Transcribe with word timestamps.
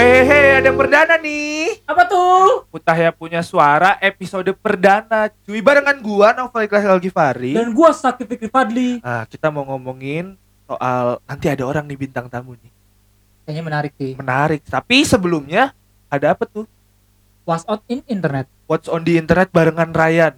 Hehe, 0.00 0.56
ada 0.56 0.72
yang 0.72 0.80
perdana 0.80 1.20
nih. 1.20 1.84
Apa 1.84 2.08
tuh? 2.08 2.64
Mutahya 2.72 3.12
punya 3.12 3.44
suara 3.44 4.00
episode 4.00 4.48
perdana. 4.56 5.28
Cuy, 5.44 5.60
barengan 5.60 6.00
gua 6.00 6.32
Novel 6.32 6.64
Ikhlas 6.64 6.88
Al-Ghifari. 6.88 7.52
Dan 7.52 7.76
gua 7.76 7.92
sakit 7.92 8.24
Fikri 8.24 8.48
Fadli. 8.48 9.04
Ah, 9.04 9.28
kita 9.28 9.52
mau 9.52 9.60
ngomongin 9.68 10.40
soal 10.64 11.20
nanti 11.28 11.52
ada 11.52 11.68
orang 11.68 11.84
nih 11.84 12.00
bintang 12.00 12.32
tamu 12.32 12.56
nih. 12.56 12.72
Kayaknya 13.44 13.62
menarik 13.68 13.92
sih. 14.00 14.16
Menarik. 14.16 14.64
Tapi 14.64 15.04
sebelumnya 15.04 15.76
ada 16.08 16.32
apa 16.32 16.48
tuh? 16.48 16.64
What's 17.44 17.68
out 17.68 17.84
in 17.84 18.00
internet? 18.08 18.48
What's 18.64 18.88
on 18.88 19.04
the 19.04 19.20
internet 19.20 19.52
barengan 19.52 19.92
Ryan. 19.92 20.32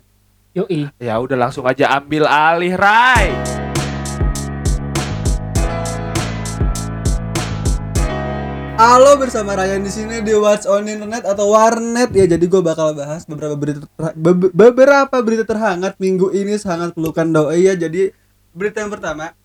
Yoi. 0.59 0.91
Ya 0.99 1.15
udah 1.23 1.39
langsung 1.39 1.71
aja 1.71 2.03
ambil 2.03 2.27
alih 2.27 2.75
Ray. 2.75 3.62
Halo 8.83 9.15
bersama 9.15 9.55
Ryan 9.55 9.87
di 9.87 9.95
sini 9.95 10.27
di 10.27 10.35
What's 10.35 10.67
on 10.67 10.91
Internet 10.91 11.23
atau 11.23 11.55
Warnet 11.55 12.11
ya. 12.11 12.27
Jadi 12.35 12.51
gue 12.51 12.59
bakal 12.59 12.91
bahas 12.99 13.23
beberapa 13.23 13.55
berita 13.55 13.87
be- 14.19 14.51
beberapa 14.51 15.23
berita 15.23 15.47
terhangat 15.47 15.95
minggu 16.03 16.35
ini 16.35 16.59
sangat 16.59 16.91
pelukan 16.91 17.31
doi 17.31 17.63
ya. 17.63 17.79
Jadi 17.79 18.11
berita 18.51 18.83
yang 18.83 18.91
pertama 18.91 19.39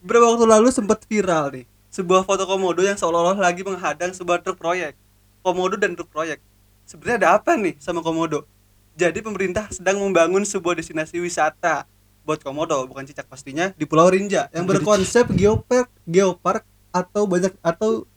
beberapa 0.00 0.32
waktu 0.32 0.48
lalu 0.56 0.72
sempat 0.72 1.04
viral 1.04 1.52
nih 1.52 1.68
sebuah 1.92 2.24
foto 2.24 2.48
komodo 2.48 2.80
yang 2.80 2.96
seolah-olah 2.96 3.36
lagi 3.36 3.60
menghadang 3.60 4.16
sebuah 4.16 4.40
truk 4.40 4.56
proyek. 4.56 4.96
Komodo 5.44 5.76
dan 5.76 5.92
truk 5.92 6.08
proyek. 6.08 6.40
Sebenarnya 6.88 7.16
ada 7.20 7.28
apa 7.36 7.60
nih 7.60 7.76
sama 7.76 8.00
komodo? 8.00 8.48
Jadi 8.96 9.20
pemerintah 9.20 9.68
sedang 9.68 10.00
membangun 10.00 10.48
sebuah 10.48 10.80
destinasi 10.80 11.20
wisata 11.20 11.84
buat 12.24 12.40
komodo 12.40 12.88
bukan 12.88 13.04
cicak 13.04 13.28
pastinya 13.28 13.76
di 13.76 13.84
Pulau 13.84 14.08
Rinja 14.08 14.48
yang 14.56 14.64
berkonsep 14.64 15.28
geopark 15.28 15.92
geopark 16.08 16.64
atau 16.88 17.28
banyak 17.28 17.52
atau 17.60 18.08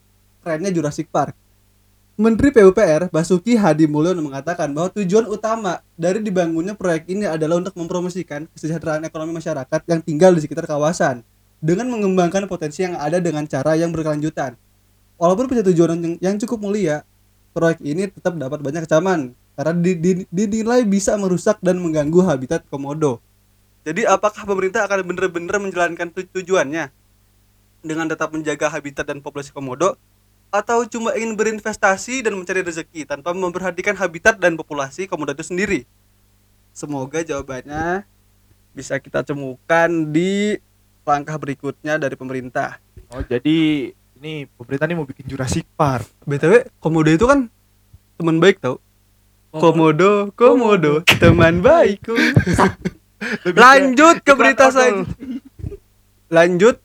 kerennya 0.44 0.68
Jurassic 0.68 1.08
Park. 1.08 1.32
Menteri 2.14 2.54
PUPR 2.54 3.10
Basuki 3.10 3.58
Hadi 3.58 3.90
Mulyono 3.90 4.22
mengatakan 4.22 4.70
bahwa 4.70 4.86
tujuan 4.94 5.26
utama 5.26 5.82
dari 5.98 6.22
dibangunnya 6.22 6.78
proyek 6.78 7.10
ini 7.10 7.26
adalah 7.26 7.58
untuk 7.58 7.74
mempromosikan 7.74 8.46
kesejahteraan 8.54 9.02
ekonomi 9.02 9.34
masyarakat 9.34 9.80
yang 9.90 9.98
tinggal 9.98 10.30
di 10.30 10.46
sekitar 10.46 10.62
kawasan 10.62 11.26
dengan 11.58 11.90
mengembangkan 11.90 12.46
potensi 12.46 12.86
yang 12.86 12.94
ada 12.94 13.18
dengan 13.18 13.42
cara 13.50 13.74
yang 13.74 13.90
berkelanjutan. 13.90 14.54
Walaupun 15.18 15.50
punya 15.50 15.66
tujuan 15.66 16.20
yang, 16.22 16.36
cukup 16.38 16.62
mulia, 16.62 17.02
proyek 17.50 17.82
ini 17.82 18.06
tetap 18.06 18.38
dapat 18.38 18.62
banyak 18.62 18.86
kecaman 18.86 19.34
karena 19.58 19.72
di- 19.74 19.98
di- 19.98 20.26
dinilai 20.30 20.86
bisa 20.86 21.18
merusak 21.18 21.58
dan 21.58 21.82
mengganggu 21.82 22.22
habitat 22.30 22.62
komodo. 22.70 23.18
Jadi 23.82 24.06
apakah 24.06 24.46
pemerintah 24.46 24.86
akan 24.86 25.02
benar-benar 25.02 25.58
menjalankan 25.58 26.14
tu- 26.14 26.30
tujuannya 26.30 26.94
dengan 27.82 28.06
tetap 28.06 28.30
menjaga 28.30 28.70
habitat 28.70 29.02
dan 29.02 29.18
populasi 29.18 29.50
komodo 29.50 29.98
atau 30.54 30.86
cuma 30.86 31.10
ingin 31.18 31.34
berinvestasi 31.34 32.22
dan 32.22 32.38
mencari 32.38 32.62
rezeki 32.62 33.10
tanpa 33.10 33.34
memperhatikan 33.34 33.98
habitat 33.98 34.38
dan 34.38 34.54
populasi 34.54 35.10
komodo 35.10 35.34
itu 35.34 35.42
sendiri? 35.42 35.82
Semoga 36.70 37.26
jawabannya 37.26 38.06
bisa 38.70 39.02
kita 39.02 39.26
temukan 39.26 39.90
di 40.14 40.62
langkah 41.02 41.34
berikutnya 41.34 41.98
dari 41.98 42.14
pemerintah. 42.14 42.78
Oh, 43.10 43.22
jadi 43.26 43.90
ini 44.22 44.46
pemerintah 44.54 44.86
nih 44.86 44.96
mau 44.96 45.06
bikin 45.06 45.26
Jurassic 45.26 45.66
Park. 45.74 46.06
BTW, 46.22 46.70
komodo 46.78 47.10
itu 47.10 47.26
kan 47.26 47.50
teman 48.14 48.38
baik 48.38 48.62
tau. 48.62 48.78
Komodo, 49.50 50.30
komodo, 50.38 51.02
teman 51.18 51.62
baikku. 51.62 52.14
Lanjut 53.54 54.22
ke 54.22 54.32
berita 54.34 54.70
selanjutnya. 54.70 55.42
Lanjut. 56.30 56.78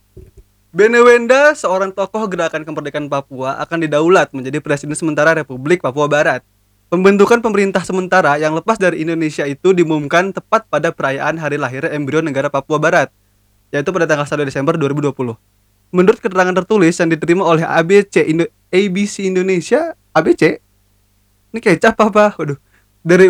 Benewenda, 0.70 1.58
seorang 1.58 1.90
tokoh 1.90 2.30
gerakan 2.30 2.62
kemerdekaan 2.62 3.10
Papua 3.10 3.58
akan 3.58 3.90
didaulat 3.90 4.30
menjadi 4.38 4.62
presiden 4.62 4.94
sementara 4.94 5.34
Republik 5.34 5.82
Papua 5.82 6.06
Barat. 6.06 6.46
Pembentukan 6.94 7.42
pemerintah 7.42 7.82
sementara 7.82 8.38
yang 8.38 8.54
lepas 8.54 8.78
dari 8.78 9.02
Indonesia 9.02 9.50
itu 9.50 9.74
diumumkan 9.74 10.30
tepat 10.30 10.70
pada 10.70 10.94
perayaan 10.94 11.42
hari 11.42 11.58
lahir 11.58 11.90
embrio 11.90 12.22
negara 12.22 12.54
Papua 12.54 12.78
Barat, 12.78 13.10
yaitu 13.74 13.90
pada 13.90 14.06
tanggal 14.06 14.30
1 14.30 14.46
Desember 14.46 14.78
2020. 14.78 15.34
Menurut 15.90 16.22
keterangan 16.22 16.54
tertulis 16.62 16.94
yang 17.02 17.10
diterima 17.10 17.50
oleh 17.50 17.66
ABC 17.66 18.30
Indo 18.30 18.46
ABC 18.70 19.26
Indonesia, 19.26 19.98
ABC 20.14 20.62
ini 21.50 21.60
kecap 21.66 21.98
apa? 21.98 22.38
Waduh. 22.38 22.62
Dari 23.02 23.26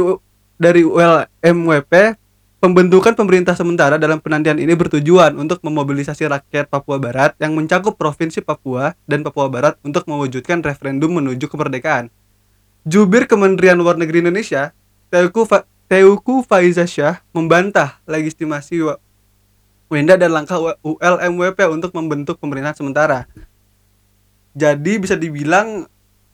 dari 0.60 0.84
ULMWP 0.84 2.20
Pembentukan 2.60 3.16
pemerintah 3.16 3.56
sementara 3.56 3.96
dalam 3.96 4.20
penantian 4.20 4.60
ini 4.60 4.76
bertujuan 4.76 5.32
untuk 5.40 5.64
memobilisasi 5.64 6.28
rakyat 6.28 6.68
Papua 6.68 7.00
Barat 7.00 7.32
yang 7.40 7.56
mencakup 7.56 7.96
Provinsi 7.96 8.44
Papua 8.44 9.00
dan 9.08 9.24
Papua 9.24 9.48
Barat 9.48 9.80
untuk 9.80 10.04
mewujudkan 10.04 10.60
referendum 10.60 11.08
menuju 11.08 11.48
kemerdekaan. 11.48 12.12
Jubir 12.84 13.32
Kementerian 13.32 13.80
Luar 13.80 13.96
Negeri 13.96 14.28
Indonesia, 14.28 14.76
Teuku, 15.08 15.48
Fa 15.48 15.64
Teuku 15.88 16.44
Faizasyah, 16.44 17.24
membantah 17.32 18.04
legitimasi 18.04 18.84
Wenda 19.88 20.20
dan 20.20 20.36
langkah 20.36 20.60
ULMWP 20.84 21.64
untuk 21.72 21.96
membentuk 21.96 22.44
pemerintahan 22.44 22.76
sementara. 22.76 23.24
Jadi 24.52 25.00
bisa 25.00 25.16
dibilang 25.16 25.88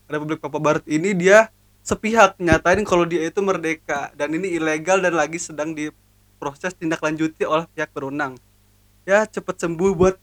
Republik 0.09 0.41
Papua 0.41 0.73
Barat 0.73 0.85
ini 0.89 1.13
dia 1.13 1.53
sepihak 1.85 2.41
nyatain 2.41 2.81
kalau 2.81 3.05
dia 3.05 3.29
itu 3.29 3.45
merdeka 3.45 4.09
dan 4.17 4.33
ini 4.33 4.57
ilegal 4.57 5.05
dan 5.05 5.13
lagi 5.13 5.37
sedang 5.37 5.77
diproses 6.45 6.77
tindak 6.77 7.01
lanjuti 7.01 7.41
oleh 7.41 7.65
pihak 7.73 7.89
berwenang. 7.89 8.37
Ya 9.01 9.25
cepet 9.25 9.57
sembuh 9.57 9.97
buat 9.97 10.15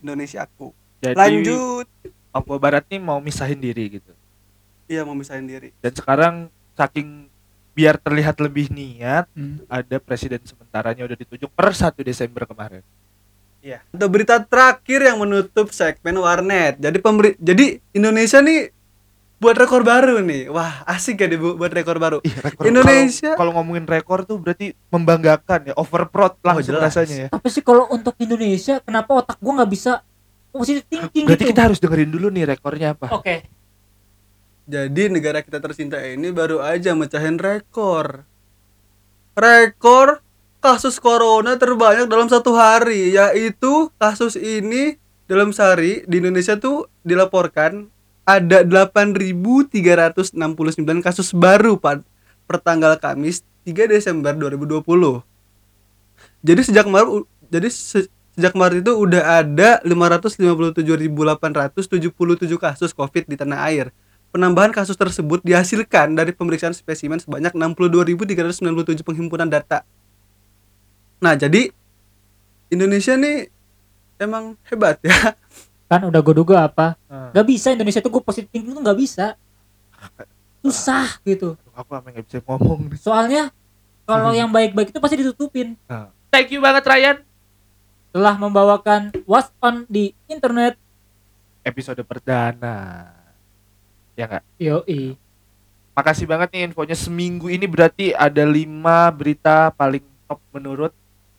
Indonesia 0.00 0.48
aku. 0.48 0.72
Jadi 1.04 1.12
Lanjut. 1.12 1.84
Papua 2.32 2.56
Barat 2.56 2.88
nih 2.88 2.96
mau 2.96 3.20
misahin 3.20 3.60
diri 3.60 4.00
gitu. 4.00 4.12
Iya 4.88 5.04
mau 5.04 5.12
misahin 5.12 5.44
diri. 5.44 5.76
Dan 5.84 5.92
sekarang 5.92 6.34
saking 6.72 7.28
biar 7.76 8.00
terlihat 8.00 8.40
lebih 8.40 8.72
niat, 8.72 9.28
Hmm. 9.36 9.60
ada 9.68 10.00
presiden 10.00 10.40
sementaranya 10.40 11.04
udah 11.04 11.16
ditunjuk 11.20 11.52
per 11.52 11.76
1 11.76 12.00
Desember 12.00 12.48
kemarin. 12.48 12.80
Iya. 13.60 13.84
Untuk 13.92 14.08
berita 14.08 14.40
terakhir 14.40 15.04
yang 15.04 15.20
menutup 15.20 15.68
segmen 15.68 16.16
warnet. 16.16 16.80
Jadi 16.80 16.96
pemberi 17.04 17.36
jadi 17.36 17.76
Indonesia 17.92 18.40
nih 18.40 18.72
buat 19.38 19.54
rekor 19.54 19.82
baru 19.82 20.18
nih. 20.18 20.50
Wah, 20.50 20.82
asik 20.84 21.18
ya 21.18 21.28
dibu- 21.28 21.54
buat 21.54 21.70
rekor 21.70 21.96
baru. 21.96 22.18
Ih, 22.20 22.34
rekor 22.34 22.66
Indonesia- 22.66 23.38
kalau 23.38 23.54
ngomongin 23.54 23.86
rekor 23.86 24.22
tuh 24.22 24.36
berarti 24.36 24.74
membanggakan 24.88 25.70
ya, 25.70 25.74
overproud 25.74 26.38
langsung 26.40 26.74
jelas. 26.74 26.90
rasanya 26.90 27.16
ya. 27.16 27.28
Tapi 27.30 27.46
sih 27.48 27.62
kalau 27.62 27.86
untuk 27.88 28.18
Indonesia, 28.18 28.78
kenapa 28.78 29.14
otak 29.14 29.38
gua 29.38 29.62
nggak 29.62 29.70
bisa 29.70 30.02
positive 30.48 30.82
thinking 30.86 31.24
Berarti 31.24 31.44
gitu? 31.44 31.52
kita 31.54 31.62
harus 31.64 31.78
dengerin 31.78 32.10
dulu 32.10 32.26
nih 32.28 32.44
rekornya 32.48 32.92
apa. 32.92 33.14
Oke. 33.14 33.46
Jadi 34.64 35.08
negara 35.08 35.40
kita 35.40 35.58
tercinta 35.58 35.96
ini 35.98 36.28
baru 36.28 36.60
aja 36.60 36.92
mecahin 36.92 37.38
rekor. 37.38 38.26
Rekor 39.32 40.20
kasus 40.58 40.98
corona 40.98 41.54
terbanyak 41.54 42.04
dalam 42.04 42.26
satu 42.26 42.52
hari, 42.52 43.14
yaitu 43.14 43.88
kasus 43.96 44.34
ini 44.34 44.98
dalam 45.24 45.54
sehari 45.54 46.02
di 46.04 46.18
Indonesia 46.18 46.58
tuh 46.58 46.84
dilaporkan 47.00 47.86
ada 48.28 48.60
8.369 48.60 50.36
kasus 51.00 51.32
baru 51.32 51.80
pada 51.80 52.04
pertanggal 52.44 53.00
Kamis 53.00 53.40
3 53.64 53.88
Desember 53.88 54.36
2020. 54.36 54.84
Jadi 56.44 56.60
sejak 56.60 56.84
Maret 56.84 57.24
jadi 57.48 57.72
se- 57.72 58.12
sejak 58.36 58.52
Maret 58.52 58.84
itu 58.84 58.92
udah 58.92 59.40
ada 59.40 59.80
557.877 59.80 62.60
kasus 62.60 62.92
Covid 62.92 63.24
di 63.24 63.40
tanah 63.40 63.64
air. 63.72 63.88
Penambahan 64.28 64.76
kasus 64.76 64.92
tersebut 64.92 65.40
dihasilkan 65.40 66.12
dari 66.12 66.36
pemeriksaan 66.36 66.76
spesimen 66.76 67.16
sebanyak 67.16 67.56
62.397 67.56 69.00
penghimpunan 69.00 69.48
data. 69.48 69.88
Nah, 71.24 71.32
jadi 71.32 71.72
Indonesia 72.68 73.16
nih 73.16 73.48
emang 74.20 74.60
hebat 74.68 75.00
ya. 75.00 75.32
Kan 75.88 76.04
udah 76.04 76.20
gua 76.20 76.34
duga 76.36 76.56
apa? 76.68 77.00
Nah, 77.08 77.32
Gak 77.32 77.46
bisa 77.48 77.72
Indonesia 77.72 78.04
tuh 78.04 78.12
gua 78.12 78.22
positive 78.22 78.52
thinking 78.52 78.76
tuh 78.76 78.82
nggak 78.84 78.98
bisa. 79.00 79.34
Susah 80.64 81.16
gitu. 81.24 81.56
aku 81.72 81.90
apa 81.96 82.12
nggak 82.12 82.26
bisa 82.28 82.38
ngomong 82.44 82.92
nih. 82.92 82.98
Soalnya 83.00 83.42
kalau 84.04 84.32
yang 84.36 84.52
baik-baik 84.52 84.92
itu 84.92 85.00
pasti 85.00 85.16
ditutupin. 85.20 85.74
Thank 86.28 86.52
you 86.52 86.60
banget 86.60 86.84
Ryan. 86.84 87.16
Telah 88.12 88.34
membawakan 88.36 89.12
What's 89.24 89.48
on 89.64 89.88
di 89.88 90.12
internet. 90.28 90.76
Episode 91.64 92.04
perdana. 92.04 93.08
Ya 94.18 94.26
nggak? 94.26 94.44
Yoi. 94.58 95.14
Makasih 95.94 96.26
banget 96.26 96.48
nih 96.54 96.70
infonya 96.70 96.94
seminggu 96.94 97.50
ini 97.50 97.66
berarti 97.66 98.14
ada 98.14 98.42
5 98.46 98.64
berita 99.14 99.70
paling 99.74 100.04
top 100.26 100.38
menurut 100.54 100.92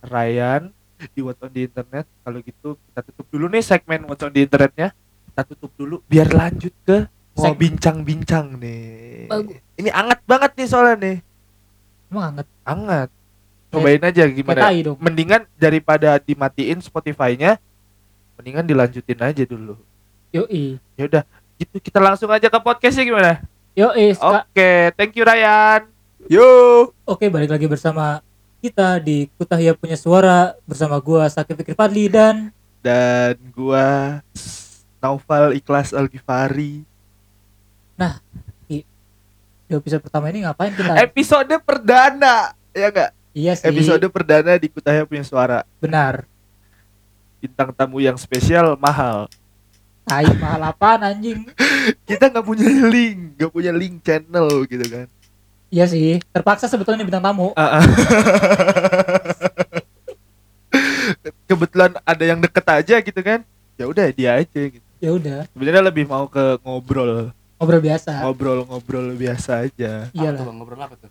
Ryan 0.04 0.72
di 1.16 1.22
What's 1.24 1.40
on 1.40 1.51
the 1.54 1.63
Internet. 1.63 2.06
Kalau 2.07 2.40
gitu 2.44 2.69
kita 2.75 3.00
tutup 3.07 3.25
dulu 3.31 3.46
nih 3.48 3.63
segmen 3.63 4.04
What's 4.07 4.24
on 4.25 4.34
the 4.36 4.42
Internetnya. 4.44 4.92
Kita 5.31 5.42
tutup 5.48 5.72
dulu 5.80 5.96
biar 6.10 6.28
lanjut 6.31 6.74
ke 6.84 7.07
mau 7.40 7.56
bincang-bincang 7.56 8.60
nih. 8.60 9.31
Bagus. 9.31 9.57
Ini 9.80 9.90
anget 9.96 10.19
banget 10.28 10.51
nih 10.60 10.68
soalnya 10.68 10.96
nih. 11.00 11.18
Emang 12.12 12.24
anget. 12.36 12.48
Anget. 12.68 13.10
Cobain 13.69 14.01
aja 14.01 14.24
gimana. 14.28 14.62
Dong. 14.81 14.98
Mendingan 15.00 15.46
daripada 15.56 16.18
dimatiin 16.18 16.81
Spotify-nya, 16.81 17.62
mendingan 18.36 18.66
dilanjutin 18.66 19.22
aja 19.22 19.44
dulu. 19.45 19.78
Yoi. 20.34 20.81
Ya 20.98 21.06
udah, 21.06 21.24
Gitu 21.60 21.92
kita 21.92 22.00
langsung 22.00 22.31
aja 22.31 22.48
ke 22.48 22.60
podcastnya 22.63 23.04
gimana? 23.04 23.44
Yo, 23.75 23.92
eh, 23.92 24.16
Kak. 24.16 24.48
Oke, 24.48 24.95
thank 24.95 25.12
you 25.19 25.28
Ryan. 25.28 25.92
Yo. 26.31 26.48
Oke, 27.04 27.28
balik 27.28 27.52
lagi 27.52 27.68
bersama 27.68 28.24
kita 28.59 29.00
di 29.00 29.31
Kutahya 29.39 29.71
Punya 29.71 29.95
Suara 29.95 30.51
bersama 30.67 31.00
gua 31.00 31.31
Sakit 31.31 31.56
Fikri 31.56 31.75
Fadli 31.75 32.11
dan 32.11 32.51
Dan 32.83 33.39
gua 33.56 34.19
Naufal 35.00 35.56
Ikhlas 35.56 35.95
Al-Ghifari. 35.95 36.83
di 38.67 38.83
episode 39.77 40.01
pertama 40.01 40.27
ini 40.33 40.44
ngapain 40.44 40.73
kita? 40.73 40.97
Episode 41.00 41.56
perdana, 41.61 42.51
ya 42.75 42.89
enggak? 42.89 43.11
iya 43.38 43.53
sih, 43.56 43.69
Episode 43.69 44.01
perdana 44.11 44.57
di 44.57 44.67
Kutahya 44.67 45.07
Punya 45.07 45.23
Suara. 45.23 45.63
benar. 45.79 46.27
Bintang 47.39 47.71
tamu 47.71 48.03
yang 48.03 48.19
spesial 48.19 48.75
mahal. 48.75 49.31
Tai 50.03 50.25
mahal 50.41 50.73
apaan 50.73 51.06
anjing? 51.06 51.47
Kita 52.09 52.27
nggak 52.27 52.44
punya 52.44 52.67
link, 52.67 53.39
nggak 53.39 53.51
punya 53.53 53.71
link 53.71 54.03
channel 54.03 54.65
gitu 54.67 54.83
kan. 54.89 55.07
Iya 55.69 55.86
sih, 55.86 56.18
terpaksa 56.33 56.66
sebetulnya 56.66 57.06
bintang 57.06 57.21
tamu. 57.21 57.54
Ah. 57.54 57.77
Kebetulan 61.50 61.94
ada 62.01 62.24
yang 62.25 62.42
deket 62.42 62.66
aja 62.66 62.95
gitu 63.01 63.21
kan. 63.21 63.45
Ya 63.77 63.86
udah 63.86 64.10
dia 64.10 64.42
aja 64.42 64.62
gitu. 64.66 64.86
Ya 65.00 65.13
udah, 65.16 65.48
Sebenarnya 65.54 65.83
lebih 65.86 66.10
mau 66.10 66.27
ke 66.27 66.60
ngobrol, 66.66 67.31
ngobrol 67.56 67.80
biasa. 67.80 68.25
ngobrol-ngobrol 68.25 69.16
biasa 69.16 69.63
aja. 69.69 70.10
Iya 70.12 70.30
lah. 70.36 70.44
Ngobrol 70.44 70.81
apa 70.81 70.98
tuh? 70.98 71.10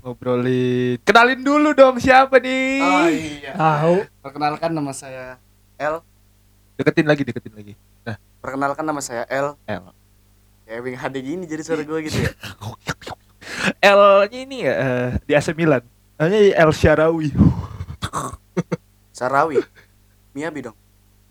Ngobrolin. 0.00 1.02
Kenalin 1.02 1.42
dulu 1.42 1.74
dong 1.74 1.98
siapa 1.98 2.38
nih? 2.38 2.80
Oh 2.80 3.08
iya. 3.10 3.52
Tahu. 3.58 3.94
Perkenalkan 4.22 4.70
nama 4.70 4.94
saya 4.94 5.36
L. 5.76 6.00
Deketin 6.78 7.06
lagi, 7.10 7.22
deketin 7.26 7.54
lagi. 7.58 7.72
Perkenalkan 8.38 8.86
nama 8.86 9.02
saya 9.02 9.26
L. 9.26 9.58
L. 9.66 9.84
Kayak 10.62 10.80
Wing 10.82 10.96
HD 10.98 11.16
gini 11.22 11.44
jadi 11.44 11.62
suara 11.66 11.82
gue 11.82 11.98
gitu 12.06 12.22
ya. 12.22 12.30
L-nya 13.82 14.38
ini 14.42 14.66
ya 14.66 14.72
eh, 14.74 15.08
di 15.24 15.32
AC 15.34 15.54
Milan. 15.54 15.82
Namanya 16.16 16.38
El 16.56 16.70
Syarawi. 16.72 17.30
Sarawi. 19.18 19.60
Miyabi 20.36 20.68
dong. 20.68 20.76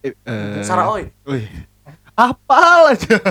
Eh, 0.01 0.13
eh, 0.13 0.61
Saraoi. 0.65 1.09
Wih. 1.25 1.45
Apal 2.13 2.93
aja. 2.93 3.17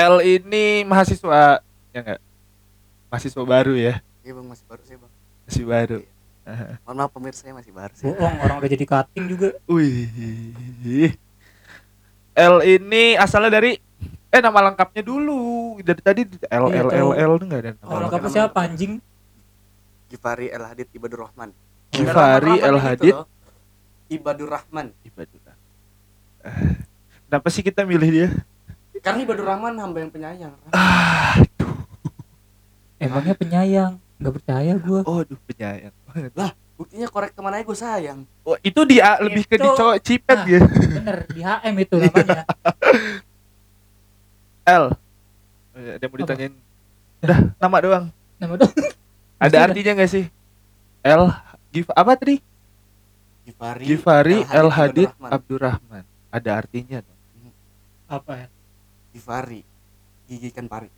L 0.00 0.14
ini 0.22 0.86
mahasiswa 0.86 1.60
ya 1.90 2.00
enggak? 2.00 2.20
Mahasiswa 3.10 3.42
baru 3.42 3.74
ya, 3.74 3.98
Iya 4.22 4.38
bang 4.38 4.46
masih 4.46 4.64
baru 4.70 4.82
sih 4.86 4.94
bang. 4.94 5.12
masih 5.50 5.64
baru. 5.66 5.98
Aha. 6.46 6.78
Mohon 6.86 6.96
maaf 7.02 7.10
pemirsa 7.10 7.50
masih 7.50 7.72
baru 7.74 7.92
sih. 7.98 8.06
Bohong, 8.06 8.36
orang 8.38 8.56
udah 8.62 8.70
jadi 8.70 8.86
cutting 8.86 9.24
juga. 9.26 9.50
Wih. 9.66 11.10
L 12.38 12.56
ini 12.62 13.18
asalnya 13.18 13.58
dari 13.58 13.82
eh 14.30 14.40
nama 14.40 14.58
lengkapnya 14.64 15.02
dulu. 15.02 15.40
Dari 15.80 16.00
tadi 16.00 16.22
L 16.44 16.64
Iya, 16.68 16.80
L 16.80 16.88
L 16.88 16.90
tahu. 16.90 17.10
L 17.12 17.30
itu 17.32 17.44
enggak 17.44 17.60
ada 17.60 17.70
nama. 17.74 17.90
Lengkapnya 18.00 18.30
siapa 18.30 18.58
anjing? 18.60 18.92
Gifari 20.06 20.46
El 20.48 20.64
Hadid 20.64 20.88
Ibadur 20.90 21.20
Rahman. 21.24 21.50
Gifari 21.90 22.54
Beneran 22.56 22.66
El 22.66 22.78
Hadid 22.78 23.02
gitu 23.04 23.16
loh. 23.16 23.26
Ibadur 24.08 24.48
Rahman. 24.48 24.86
Ibadullah. 25.02 25.54
Eh, 26.40 26.74
Kenapa 27.24 27.46
sih 27.48 27.62
kita 27.62 27.82
milih 27.82 28.10
dia? 28.10 28.28
Karena 28.98 29.22
Ibadur 29.22 29.46
Rahman 29.46 29.74
hamba 29.76 29.98
yang 29.98 30.10
penyayang. 30.10 30.54
Ah, 30.70 31.38
Emangnya 32.98 33.32
penyayang? 33.32 33.92
Gak 34.18 34.34
percaya 34.36 34.72
gua. 34.76 35.00
oh, 35.02 35.22
aduh 35.22 35.40
penyayang 35.44 35.94
banget. 36.04 36.32
Buktinya 36.76 37.06
korek 37.06 37.32
ke 37.32 37.40
mana 37.40 37.56
aja 37.56 37.64
gue 37.64 37.76
sayang. 37.78 38.18
Oh, 38.40 38.56
itu 38.58 38.80
dia 38.84 39.16
lebih 39.18 39.44
ke 39.44 39.56
di 39.56 39.62
Itu- 39.62 39.76
cowok 39.76 39.96
cipet 40.00 40.38
Nah. 40.38 40.46
ya. 40.48 40.60
Bener, 40.64 41.16
di 41.28 41.40
HM 41.40 41.74
itu 41.78 41.94
namanya. 41.98 42.42
L. 44.70 44.84
Eh, 45.74 45.98
Ada 45.98 46.04
yang 46.06 46.10
mau 46.10 46.16
Apa? 46.16 46.22
ditanyain. 46.22 46.54
Udah, 47.20 47.38
nama 47.58 47.76
doang. 47.82 48.04
Nama 48.38 48.54
dong. 48.54 48.72
Ada 49.44 49.56
artinya 49.66 49.92
gak 49.98 50.10
sih? 50.10 50.24
L 51.00 51.32
Gif 51.70 51.86
apa 51.94 52.12
tadi? 52.18 52.42
Gifari, 53.46 53.84
Gifari 53.86 54.36
El 54.50 54.68
Hadid. 54.68 55.08
Abdurrahman. 55.22 56.04
Ada 56.30 56.50
artinya 56.62 56.98
dong. 57.02 57.20
Apa 58.10 58.32
ya? 58.36 58.48
Gifari. 59.14 59.62
Gigi 60.26 60.50
ikan 60.50 60.66
pari. 60.66 60.90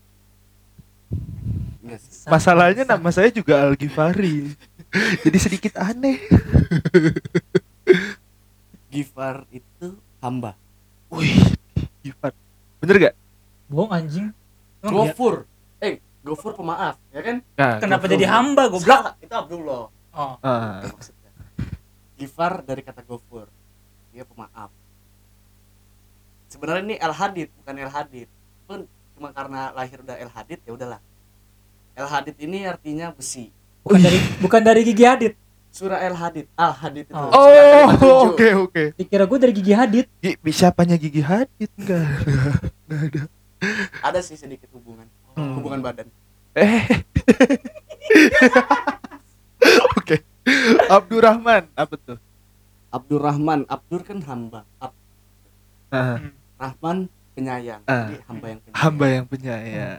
Enggak 1.85 2.01
sih. 2.01 2.29
Masalahnya 2.29 2.85
nama 2.89 3.09
saya 3.13 3.29
juga 3.29 3.61
Al 3.63 3.77
Gifari. 3.77 4.53
Jadi 5.25 5.39
sedikit 5.41 5.77
aneh. 5.81 6.21
Gifar 8.93 9.45
itu 9.53 9.97
hamba. 10.21 10.57
Wih, 11.13 11.53
Gifar. 12.01 12.33
Bener 12.81 12.97
gak? 12.97 13.15
Bohong 13.73 13.91
anjing. 13.91 14.29
Iya? 14.83 14.91
Gofur. 14.93 15.49
Eh, 15.81 15.97
Gofur 16.21 16.53
pemaaf, 16.53 17.01
ya 17.09 17.21
kan? 17.21 17.37
Nah, 17.57 17.81
Kenapa 17.81 18.05
gua- 18.05 18.13
jadi 18.13 18.25
hamba 18.29 18.63
goblok? 18.69 19.03
Itu 19.19 19.33
Abdullah. 19.33 19.83
Oh, 20.13 20.33
maksudnya. 20.39 21.31
Gifar 22.15 22.61
dari 22.61 22.85
kata 22.85 23.01
Gofur. 23.03 23.49
Dia 24.13 24.23
pemaaf. 24.23 24.69
Sebenarnya 26.47 26.85
ini 26.85 26.97
El 26.97 27.11
Hadid, 27.11 27.49
bukan 27.57 27.75
El 27.75 27.89
Hadid. 27.89 28.29
Pun 28.63 28.85
cuma 29.17 29.33
karena 29.33 29.73
lahir 29.73 29.99
udah 29.99 30.15
El 30.15 30.29
Hadid 30.29 30.61
ya 30.63 30.71
udahlah. 30.71 31.01
El 31.93 32.07
Hadid 32.07 32.37
ini 32.39 32.65
artinya 32.65 33.09
besi. 33.11 33.49
bukan 33.83 33.99
dari 33.99 34.19
bukan 34.39 34.63
dari 34.63 34.81
Gigi 34.85 35.03
Hadid. 35.03 35.33
Surah 35.73 35.99
El 35.99 36.13
Hadid, 36.13 36.47
Al 36.55 36.71
Hadid 36.71 37.09
itu. 37.09 37.17
Oh. 37.17 37.33
Oh, 37.33 37.89
57. 37.97 38.29
oke 38.29 38.49
oke. 38.63 38.85
Dikira 38.95 39.25
gue 39.25 39.39
dari 39.41 39.53
Gigi 39.53 39.73
Hadid. 39.73 40.07
Gi- 40.21 40.37
Siapanya 40.53 40.95
Gigi 40.95 41.19
Hadid 41.19 41.73
enggak? 41.75 42.05
Enggak 42.87 43.01
ada. 43.09 43.23
Ada 44.01 44.21
sih 44.21 44.35
sedikit 44.35 44.67
hubungan, 44.71 45.07
Hmm. 45.33 45.57
hubungan 45.57 45.81
badan. 45.81 46.07
Eh. 46.53 46.83
Oke. 49.95 50.17
Abdurrahman 50.89 51.69
apa 51.73 51.95
tuh? 51.97 52.19
Abdurrahman, 52.89 53.65
Abdur 53.67 54.03
kan 54.03 54.19
hamba, 54.21 54.67
Ab- 54.77 54.97
Ah, 55.89 56.19
Rahman 56.59 57.07
penyayang. 57.33 57.81
Ah. 57.85 58.09
Jadi 58.09 58.17
hamba 58.27 58.47
yang 58.49 58.61
penyayang. 58.61 58.81
hamba 58.81 59.05
yang 59.07 59.25
penyayang. 59.25 59.99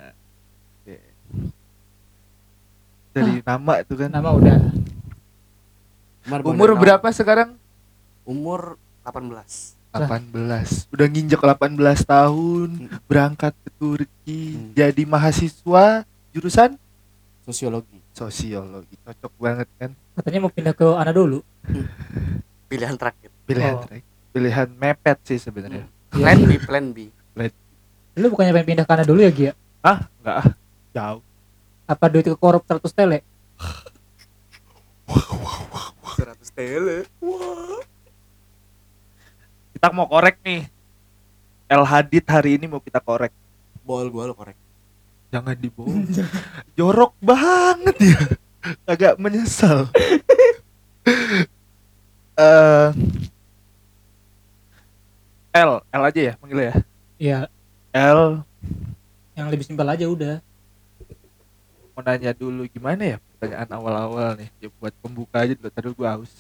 Oke. 0.76 0.96
Dari 3.14 3.34
nama 3.40 3.74
itu 3.78 3.94
kan. 3.94 4.10
Nama 4.10 4.30
udah. 4.32 4.58
Umar 6.24 6.40
Umur 6.42 6.70
berapa 6.76 7.08
sekarang? 7.10 7.56
Umur 8.24 8.78
18. 9.04 9.76
18. 9.94 10.90
Udah 10.90 11.06
nginjek 11.06 11.38
18 11.38 11.78
tahun, 12.04 12.70
berangkat 13.06 13.54
ke 13.56 13.70
Turki, 13.74 14.42
Hmm. 14.52 14.74
jadi 14.74 15.04
mahasiswa 15.06 16.02
jurusan 16.34 16.82
Sosiologi. 17.44 18.02
sosiologi. 18.12 18.96
Cocok 19.00 19.34
banget 19.38 19.68
kan? 19.78 19.92
Katanya 20.18 20.40
mau 20.42 20.52
pindah 20.52 20.74
ke 20.74 20.86
Anadolu. 20.86 21.46
Pilihan 22.70 22.98
terakhir. 22.98 23.30
Pilihan 23.46 23.74
Oh. 23.76 23.82
terakhir. 23.86 24.06
Pilihan 24.34 24.68
mepet 24.74 25.18
sih 25.24 25.38
sebenarnya. 25.38 25.86
Plan 26.10 26.40
B, 26.42 26.58
plan 26.58 26.90
B. 26.90 27.14
Lu 28.14 28.30
bukannya 28.30 28.54
pengen 28.54 28.68
pindah 28.68 28.86
ke 28.86 28.94
Anadolu 28.94 29.22
ya, 29.22 29.32
Gia? 29.34 29.52
Ah, 29.82 30.06
enggak 30.22 30.36
ah. 30.38 30.48
Jauh. 30.92 31.22
Apa 31.84 32.06
duit 32.08 32.24
ke 32.24 32.34
korup 32.34 32.62
100 32.64 32.94
tele? 32.94 33.22
100 36.18 36.50
tele. 36.50 37.06
Kita 39.84 39.92
mau 39.92 40.08
korek 40.08 40.40
nih. 40.48 40.64
El 41.68 41.84
Hadid 41.84 42.24
hari 42.32 42.56
ini 42.56 42.72
mau 42.72 42.80
kita 42.80 43.04
korek. 43.04 43.36
Bol 43.84 44.08
gua 44.08 44.32
lo 44.32 44.32
korek. 44.32 44.56
Jangan 45.28 45.60
dibohong. 45.60 46.08
Jorok 46.80 47.12
banget 47.20 47.92
ya. 48.00 48.20
Agak 48.88 49.20
menyesal. 49.20 49.92
Eh 52.40 52.90
L, 55.52 55.84
L 55.84 56.04
aja 56.08 56.22
ya 56.32 56.34
panggilnya 56.40 56.72
ya. 56.72 56.76
Iya, 57.20 57.40
L 57.92 58.42
yang 59.36 59.52
lebih 59.52 59.68
simpel 59.68 59.92
aja 59.92 60.08
udah. 60.08 60.40
mau 61.92 62.02
nanya 62.08 62.32
dulu 62.32 62.66
gimana 62.72 63.04
ya 63.04 63.18
pertanyaan 63.36 63.70
awal-awal 63.76 64.34
nih 64.40 64.50
ya 64.64 64.72
buat 64.80 64.96
pembuka 65.04 65.44
aja 65.44 65.54
dulu 65.60 65.70
tadi 65.70 65.92
gua 65.92 66.18
haus 66.18 66.32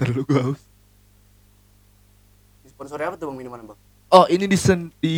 terlalu 0.00 0.22
gua 0.26 0.40
haus 0.50 0.69
Sponsori 2.80 3.04
apa 3.04 3.12
tuh 3.14 3.28
Bang 3.28 3.36
minuman, 3.36 3.60
Bang? 3.62 3.78
oh 4.08 4.24
ini 4.26 4.48
disen 4.48 4.88
di 4.96 5.16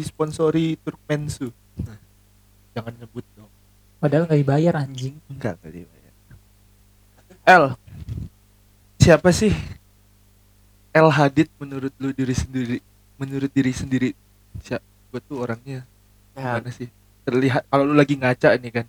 sponsori 0.00 0.80
Turkmensu 0.80 1.52
jangan 2.72 2.96
nyebut 2.96 3.20
dong 3.32 3.52
Padahal 3.96 4.24
nggak 4.24 4.40
dibayar 4.40 4.74
anjing. 4.78 5.20
enggak 5.26 5.60
tadi 5.60 5.84
L 7.44 7.76
siapa 8.96 9.28
sih 9.30 9.52
El 10.90 11.06
Hadid 11.06 11.52
menurut 11.56 11.92
lu 11.96 12.10
diri 12.10 12.32
sendiri 12.32 12.78
menurut 13.14 13.48
diri 13.48 13.70
sendiri 13.70 14.10
siapa 14.58 14.82
gue 15.12 15.20
tuh 15.22 15.36
orangnya 15.38 15.84
Ya, 16.32 16.56
gimana 16.56 16.68
sih 16.70 16.88
terlihat 17.22 17.64
kalau 17.66 17.84
lu 17.84 17.92
lagi 17.92 18.12
ngaca 18.12 18.52
ini 18.52 18.68
kan 18.70 18.84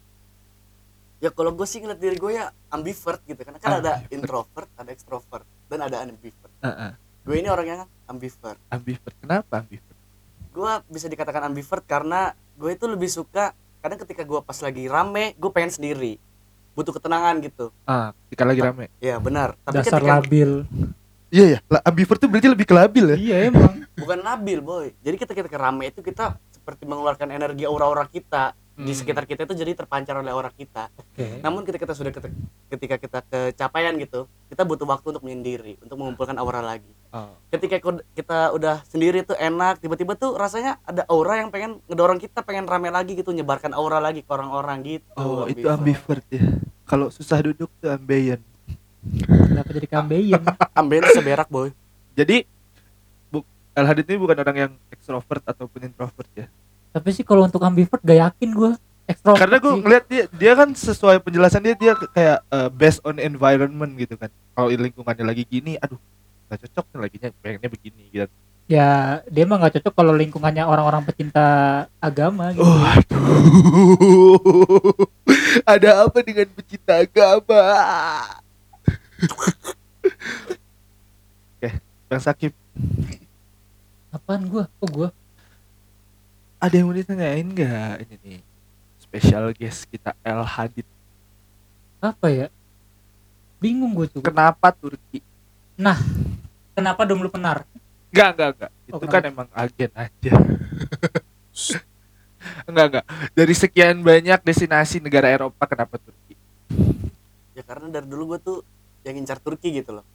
ya 1.17 1.27
kalau 1.29 1.51
gue 1.51 1.63
sih 1.63 1.79
ngeliat 1.79 1.95
diri 1.97 2.15
gue 2.15 2.31
ya 2.33 2.49
ambivert 2.69 3.19
gitu 3.21 3.39
karena 3.39 3.55
kan 3.57 3.71
ada 3.77 3.99
Ambivert. 3.99 4.15
introvert, 4.15 4.69
ada 4.75 4.89
extrovert 4.89 5.43
dan 5.67 5.79
ada 5.81 5.97
ambivert. 6.01 6.51
Heeh. 6.59 6.91
Gue 7.23 7.35
ini 7.37 7.47
orangnya 7.47 7.83
kan 7.83 7.89
ambivert. 8.07 8.59
Ambivert. 8.67 9.15
Kenapa 9.19 9.61
ambivert? 9.61 9.97
Gue 10.51 10.73
bisa 10.89 11.05
dikatakan 11.05 11.45
ambivert 11.45 11.83
karena 11.85 12.33
gue 12.57 12.73
itu 12.73 12.85
lebih 12.89 13.11
suka 13.11 13.53
kadang 13.77 13.99
ketika 14.01 14.25
gue 14.25 14.39
pas 14.41 14.57
lagi 14.57 14.89
rame 14.89 15.37
gue 15.37 15.51
pengen 15.53 15.69
sendiri. 15.69 16.17
Butuh 16.73 16.95
ketenangan 16.95 17.37
gitu. 17.43 17.69
Ah 17.85 18.15
ketika 18.27 18.43
lagi 18.47 18.61
rame. 18.63 18.85
Ya 18.97 19.21
benar. 19.21 19.53
Tapi 19.61 19.83
dasar 19.83 20.01
ketika 20.01 20.17
labil. 20.17 20.51
Iya 21.27 21.45
ya 21.45 21.59
lah, 21.67 21.83
ambivert 21.83 22.23
tuh 22.23 22.31
berarti 22.31 22.47
lebih 22.47 22.65
ke 22.65 22.73
labil 22.73 23.05
ya? 23.13 23.17
Iya 23.19 23.35
emang. 23.51 23.83
Bukan 24.01 24.19
labil 24.23 24.59
boy. 24.63 24.87
Jadi 25.03 25.15
ketika 25.19 25.41
kita 25.43 25.59
rame 25.59 25.91
itu 25.91 25.99
kita 25.99 26.39
seperti 26.49 26.87
mengeluarkan 26.87 27.29
energi 27.29 27.67
aura-aura 27.67 28.07
kita 28.07 28.55
di 28.77 28.93
Hmm. 28.93 28.93
sekitar 28.93 29.25
kita 29.25 29.49
itu 29.49 29.57
jadi 29.57 29.73
terpancar 29.73 30.21
oleh 30.21 30.29
aura 30.29 30.53
kita. 30.53 30.93
Oke. 31.01 31.41
Namun 31.41 31.65
ketika 31.65 31.89
kita 31.89 31.97
sudah 31.97 32.13
ketika 32.69 32.95
kita 33.01 33.19
kecapaian 33.25 33.97
gitu 33.97 34.29
kita 34.53 34.61
butuh 34.61 34.85
waktu 34.85 35.17
untuk 35.17 35.23
menyendiri 35.25 35.81
untuk 35.81 35.97
mengumpulkan 35.97 36.37
aura 36.37 36.61
lagi 36.61 36.85
Oh. 37.09 37.31
ketika 37.47 37.79
kita 38.11 38.51
udah 38.51 38.83
sendiri 38.83 39.23
tuh 39.23 39.33
enak 39.33 39.79
tiba-tiba 39.79 40.13
tuh 40.13 40.35
rasanya 40.35 40.75
ada 40.83 41.07
aura 41.07 41.39
yang 41.39 41.47
pengen 41.47 41.79
ngedorong 41.85 42.17
kita 42.17 42.41
pengen 42.41 42.63
rame 42.63 42.87
lagi 42.87 43.13
gitu 43.13 43.31
nyebarkan 43.31 43.71
aura 43.71 43.97
lagi 43.97 44.19
ke 44.19 44.27
orang-orang 44.27 44.77
gitu 44.85 45.07
Oh, 45.13 45.47
itu 45.47 45.63
ambivert. 45.63 46.19
ambivert 46.19 46.25
ya. 46.27 46.43
Kalau 46.83 47.07
susah 47.07 47.39
duduk 47.39 47.71
tuh 47.73 47.87
ambeien. 47.87 48.43
kenapa 49.23 49.71
jadi 49.71 49.87
kambeien 49.87 50.41
amben 50.79 51.03
seberak 51.09 51.47
boy 51.47 51.71
Jadi 52.11 52.43
bu 53.25 53.39
El 53.71 53.85
Hadid 53.85 54.03
ini 54.03 54.17
bukan 54.17 54.35
orang 54.35 54.57
yang 54.57 54.71
ekstrovert 54.89 55.43
ataupun 55.45 55.79
introvert 55.81 56.27
ya. 56.33 56.51
tapi 56.89 57.11
sih 57.11 57.23
kalau 57.23 57.45
untuk 57.45 57.61
ambivert 57.61 58.01
gak 58.01 58.19
yakin 58.21 58.49
gue 58.51 58.71
ekstrovert 59.05 59.39
Karena 59.39 59.57
gue 59.57 59.73
ngeliat 59.77 60.03
dia 60.05 60.23
dia 60.27 60.53
kan 60.53 60.69
sesuai 60.69 61.21
penjelasan 61.21 61.63
dia 61.63 61.73
dia 61.73 61.95
kayak 62.09 62.43
eh, 62.43 62.69
based 62.69 62.99
on 63.01 63.15
environment 63.17 63.95
gitu 63.95 64.13
kan. 64.13 64.27
Kalau 64.51 64.67
lingkungannya 64.67 65.23
lagi 65.23 65.43
gini, 65.45 65.77
aduh 65.77 65.95
nggak 66.47 66.59
cocok 66.63 66.85
nih 66.87 66.99
laginya 66.99 67.27
pengennya 67.37 67.69
begini 67.69 68.03
gitu. 68.09 68.27
ya 68.65 68.89
dia 69.25 69.43
mah 69.43 69.57
nggak 69.57 69.79
cocok 69.79 69.93
kalau 69.93 70.11
lingkungannya 70.11 70.63
orang-orang 70.63 71.03
pecinta 71.03 71.45
agama 71.99 72.51
gitu 72.51 72.63
Oh, 72.63 72.83
aduh. 72.83 74.35
Ada 75.71 76.05
apa 76.05 76.19
dengan 76.21 76.47
pecinta 76.51 76.99
agama? 76.99 77.59
Oke, 81.57 81.69
Bang 82.07 82.21
Sakib, 82.21 82.53
apaan 84.09 84.45
gue 84.45 84.63
kok 84.63 84.89
gue 84.89 85.09
ada 86.57 86.73
yang 86.73 86.89
mau 86.89 86.95
ditanyain 86.95 87.45
nggak 87.45 87.95
ini 88.03 88.15
nih? 88.23 88.39
Special 88.99 89.53
guest 89.53 89.85
kita 89.87 90.13
El 90.21 90.41
Hadid. 90.41 90.85
apa 91.97 92.29
ya 92.29 92.47
bingung 93.57 93.89
gue 93.91 94.05
juga 94.07 94.29
Kenapa 94.29 94.69
Turki? 94.69 95.17
Kenapa 96.73 97.01
dong 97.03 97.21
lu 97.21 97.29
penar 97.29 97.63
Enggak, 98.07 98.29
enggak, 98.33 98.49
enggak. 98.49 98.71
Oh, 98.87 98.97
Itu 98.97 99.05
kan 99.05 99.21
emang 99.21 99.47
agen 99.51 99.91
aja. 99.93 100.31
enggak, 102.65 102.85
enggak. 102.87 103.05
Dari 103.33 103.53
sekian 103.53 103.99
banyak 103.99 104.39
destinasi 104.41 104.97
negara 104.97 105.27
Eropa 105.27 105.63
kenapa 105.65 105.97
Turki? 105.97 106.33
ya 107.51 107.63
karena 107.63 107.89
dari 107.91 108.05
dulu 108.05 108.31
gue 108.31 108.39
tuh 108.39 108.57
yang 109.01 109.17
ngincar 109.17 109.37
Turki 109.37 109.73
gitu 109.73 109.89
loh 109.91 110.05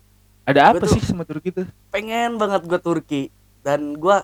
Ada 0.43 0.71
apa 0.71 0.79
Gua 0.79 0.87
tuh- 0.87 0.95
sih 0.95 1.03
sama 1.03 1.23
Turki 1.23 1.51
tuh? 1.51 1.67
pengen 1.89 2.37
banget 2.37 2.63
gue 2.63 2.79
Turki 2.79 3.23
dan 3.61 3.93
gue 3.93 4.17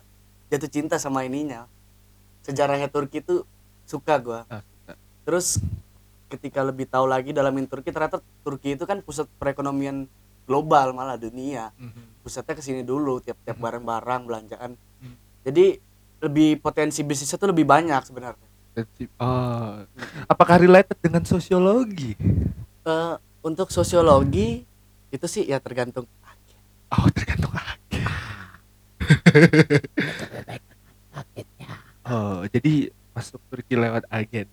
jatuh 0.48 0.70
cinta 0.70 0.96
sama 0.96 1.22
ininya 1.22 1.66
sejarahnya 2.40 2.86
Turki 2.86 3.18
tuh 3.18 3.42
suka 3.84 4.16
gue 4.16 4.40
Ah, 4.44 4.62
suka. 4.62 4.94
terus 5.24 5.58
ketika 6.28 6.62
lebih 6.62 6.86
tahu 6.86 7.04
lagi 7.04 7.30
dalamin 7.32 7.66
Turki 7.66 7.90
ternyata 7.90 8.22
Turki 8.40 8.72
itu 8.72 8.84
kan 8.84 8.98
pusat 9.00 9.26
perekonomian 9.34 10.06
global 10.48 10.96
malah 10.96 11.20
dunia 11.20 11.68
Mhm. 11.76 12.24
pusatnya 12.24 12.56
ke 12.56 12.64
sini 12.64 12.80
dulu 12.80 13.20
tiap-tiap 13.20 13.60
Mhm. 13.60 13.64
barang-barang 13.68 14.22
belanjaan 14.24 14.70
Mhm. 14.74 15.16
jadi 15.44 15.66
lebih 16.24 16.58
potensi 16.64 17.04
bisnisnya 17.04 17.36
tuh 17.36 17.52
lebih 17.52 17.68
banyak 17.68 18.00
sebenarnya 18.08 18.48
Oh, 19.18 19.82
apakah 20.30 20.62
related 20.62 20.94
dengan 21.02 21.26
sosiologi? 21.26 22.14
Eh, 22.86 23.14
untuk 23.42 23.74
sosiologi 23.74 24.62
itu 25.10 25.26
sih 25.26 25.50
ya 25.50 25.58
tergantung 25.58 26.06
Oh, 26.88 27.04
tergantung 27.12 27.52
agen. 27.52 28.06
Oh, 32.08 32.40
jadi 32.48 32.88
masuk 33.12 33.36
Turki 33.52 33.76
lewat 33.76 34.08
agen. 34.08 34.48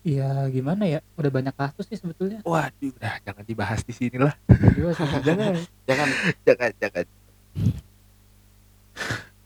Iya 0.00 0.48
gimana 0.48 0.88
ya? 0.88 1.04
Udah 1.12 1.28
banyak 1.28 1.52
kasus 1.52 1.84
sih 1.84 1.98
sebetulnya. 2.00 2.40
Waduh, 2.40 2.92
udah 2.96 3.20
jangan 3.20 3.44
dibahas 3.44 3.84
di 3.84 3.92
sini 3.92 4.16
lah. 4.16 4.32
Sih. 4.48 4.80
Jangan, 5.28 5.54
jangan 5.84 6.08
jangan, 6.46 6.70
jangan. 6.80 7.06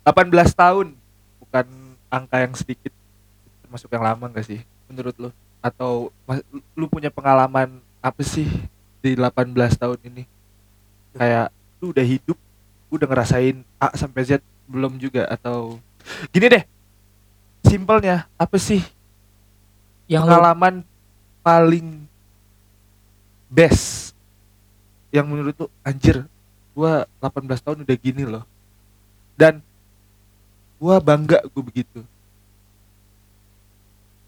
18 0.05 0.55
tahun 0.55 0.87
bukan 1.43 1.67
angka 2.13 2.37
yang 2.39 2.55
sedikit 2.55 2.93
termasuk 3.65 3.89
yang 3.91 4.05
lama 4.05 4.29
gak 4.31 4.47
sih 4.47 4.61
menurut 4.87 5.17
lu 5.17 5.31
atau 5.65 6.13
lu 6.77 6.87
punya 6.87 7.09
pengalaman 7.09 7.81
apa 8.05 8.23
sih 8.23 8.47
di 9.03 9.17
18 9.19 9.51
tahun 9.75 9.99
ini? 10.07 10.23
Kayak 11.19 11.51
lu 11.83 11.91
udah 11.91 12.07
hidup 12.07 12.39
udah 12.95 13.07
ngerasain 13.11 13.65
A 13.83 13.91
sampai 13.99 14.23
Z 14.23 14.39
belum 14.71 15.03
juga 15.03 15.27
atau? 15.27 15.83
Gini 16.31 16.47
deh 16.47 16.65
simpelnya 17.65 18.31
apa 18.39 18.55
sih 18.61 18.85
yang 20.07 20.23
pengalaman 20.23 20.85
paling 21.41 22.05
best 23.47 24.13
yang 25.09 25.25
menurut 25.25 25.55
tuh 25.55 25.71
anjir 25.81 26.27
gua 26.73 27.07
18 27.19 27.47
tahun 27.57 27.79
udah 27.83 27.97
gini 27.97 28.25
loh. 28.25 28.45
Dan 29.35 29.63
gua 30.77 30.99
bangga 30.99 31.43
gue 31.45 31.63
begitu. 31.63 32.01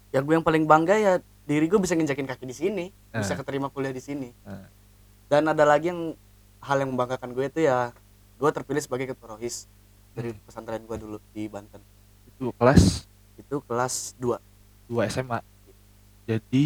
Ya 0.09 0.19
gue 0.19 0.33
yang 0.33 0.41
paling 0.41 0.63
bangga 0.63 0.95
ya 0.95 1.13
diri 1.43 1.67
gue 1.67 1.77
bisa 1.77 1.93
nginjakin 1.93 2.25
kaki 2.25 2.43
di 2.43 2.55
sini 2.55 2.85
bisa 3.09 3.31
Eh. 3.31 3.37
keterima 3.37 3.67
kuliah 3.67 3.91
di 3.91 4.01
sini. 4.01 4.31
Eh. 4.43 4.67
dan 5.27 5.43
ada 5.43 5.63
lagi 5.63 5.91
yang 5.91 6.15
hal 6.57 6.79
yang 6.79 6.87
membanggakan 6.87 7.35
gue 7.35 7.45
itu 7.45 7.59
ya 7.61 7.91
gue 8.33 8.49
terpilih 8.49 8.79
sebagai 8.79 9.11
ketua 9.11 9.35
rohis 9.35 9.67
dari 10.13 10.31
Hmm. 10.31 10.39
pesantren 10.41 10.79
gue 10.81 10.97
dulu 10.97 11.19
di 11.29 11.45
Banten. 11.45 11.83
Itu 12.25 12.55
kelas? 12.55 13.03
Itu 13.35 13.59
kelas 13.61 14.15
2 14.15 14.39
2 14.87 15.03
SMA 15.05 15.43
jadi 16.27 16.65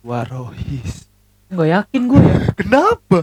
warohis. 0.00 1.10
Nggak 1.50 1.68
yakin 1.68 2.02
gue 2.06 2.20
ya? 2.22 2.36
Kenapa? 2.62 3.18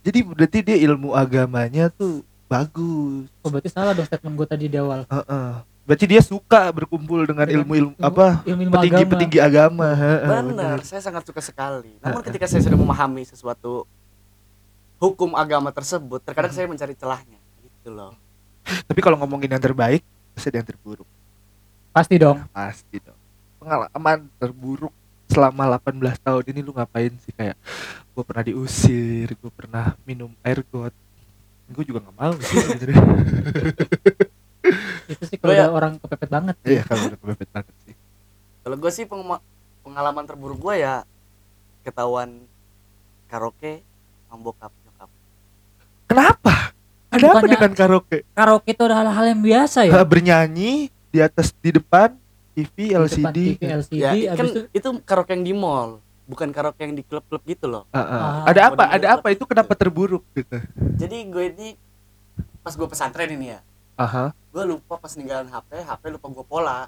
Jadi 0.00 0.18
berarti 0.22 0.58
dia 0.62 0.76
ilmu 0.80 1.10
agamanya 1.12 1.90
tuh 1.90 2.22
bagus. 2.46 3.26
Oh, 3.42 3.50
berarti 3.50 3.66
salah 3.66 3.92
dong 3.92 4.06
statement 4.06 4.34
gue 4.36 4.46
tadi 4.46 4.64
di 4.66 4.78
awal. 4.78 5.04
Heeh. 5.04 5.50
berarti 5.84 6.08
dia 6.08 6.22
suka 6.22 6.72
berkumpul 6.72 7.28
dengan 7.28 7.44
ilmu-ilmu 7.44 7.92
ilmu- 7.92 8.00
apa? 8.00 8.40
ilmu-ilmu 8.42 8.72
petinggi 8.72 8.96
agama. 8.96 9.12
petinggi 9.12 9.38
agama. 9.38 9.86
Heeh, 9.92 10.30
benar. 10.48 10.76
Saya 10.80 11.02
sangat 11.02 11.28
suka 11.28 11.42
sekali. 11.42 11.92
Namun 12.00 12.24
ketika 12.24 12.48
saya 12.48 12.62
sudah 12.62 12.78
memahami 12.78 13.20
sesuatu 13.20 13.84
hukum 14.96 15.34
agama 15.34 15.68
tersebut 15.68 16.24
terkadang 16.24 16.48
Hmm. 16.48 16.56
saya 16.56 16.70
mencari 16.70 16.94
celahnya 16.94 17.36
gitu 17.60 17.92
loh. 17.92 18.16
Tapi 18.64 19.00
kalau 19.02 19.18
ngomongin 19.18 19.50
yang 19.50 19.60
terbaik 19.60 20.00
pasti 20.32 20.48
ada 20.48 20.62
yang 20.62 20.68
terburuk. 20.70 21.04
Pasti 21.92 22.16
dong. 22.16 22.40
Pasti 22.48 22.96
dong. 22.96 23.18
Pengalaman 23.60 24.24
terburuk 24.34 24.94
selama 25.34 25.76
18 25.76 25.98
tahun 26.16 26.44
ini 26.48 26.60
lu 26.62 26.70
ngapain 26.70 27.10
sih? 27.18 27.34
Kayak 27.34 27.58
gue 28.08 28.22
pernah 28.22 28.44
diusir 28.44 29.28
gue 29.28 29.52
pernah 29.52 29.98
minum 30.02 30.30
air 30.40 30.62
got. 30.64 30.94
Gue 31.66 31.82
juga 31.82 31.98
nggak 32.00 32.14
mau 32.14 32.34
sih 32.38 32.56
itu 35.04 35.24
sih 35.28 35.36
kalau 35.36 35.52
ya. 35.52 35.68
orang 35.68 36.00
kepepet 36.00 36.30
banget. 36.30 36.56
Iya 36.64 36.82
kalau 36.86 37.02
udah 37.04 37.18
kepepet 37.20 37.48
banget 37.52 37.74
sih. 37.84 37.94
Kalau 38.64 38.76
gue 38.78 38.90
sih 38.90 39.04
pengalaman 39.84 40.24
terburuk 40.24 40.56
gue 40.62 40.74
ya 40.80 41.04
ketahuan 41.84 42.40
karaoke 43.28 43.84
sama 44.24 44.40
bokap 44.40 44.72
nyokap. 44.72 45.08
Kenapa? 46.08 46.72
Ada 47.12 47.20
apa 47.20 47.36
Bukannya- 47.36 47.52
dengan 47.52 47.72
karaoke? 47.76 48.18
karaoke 48.32 48.70
itu 48.72 48.82
adalah 48.82 49.12
hal 49.12 49.26
yang 49.28 49.42
biasa 49.44 49.78
ya? 49.84 49.92
Bernyanyi 50.02 50.88
di 51.12 51.18
atas 51.20 51.52
di 51.54 51.70
depan 51.70 52.16
TV 52.54 52.94
LCD 52.94 53.58
TV, 53.58 53.62
LCD 53.66 53.98
ya 53.98 54.32
kan 54.38 54.46
itu 54.46 54.60
itu 54.70 54.88
karaoke 55.02 55.34
yang 55.34 55.44
di 55.44 55.54
mall 55.54 55.98
bukan 56.24 56.48
karaoke 56.54 56.80
yang 56.80 56.96
di 56.96 57.04
klub-klub 57.04 57.44
gitu 57.44 57.68
loh. 57.68 57.84
Ah, 57.92 58.00
ah. 58.00 58.08
Ah, 58.08 58.40
ada 58.48 58.60
apa? 58.72 58.84
Ada 58.88 59.06
apa? 59.20 59.26
Itu 59.28 59.44
kenapa 59.44 59.76
terburuk 59.76 60.24
gitu? 60.32 60.56
Jadi 60.96 61.28
gue 61.28 61.44
ini 61.52 61.68
pas 62.64 62.72
gue 62.72 62.88
pesantren 62.88 63.28
ini 63.28 63.52
ya 63.52 63.60
aha. 64.00 64.32
gue 64.32 64.64
lupa 64.64 64.96
pas 64.96 65.12
ninggalin 65.14 65.52
HP 65.52 65.84
HP 65.84 66.02
lupa 66.16 66.26
gue 66.32 66.44
pola. 66.48 66.78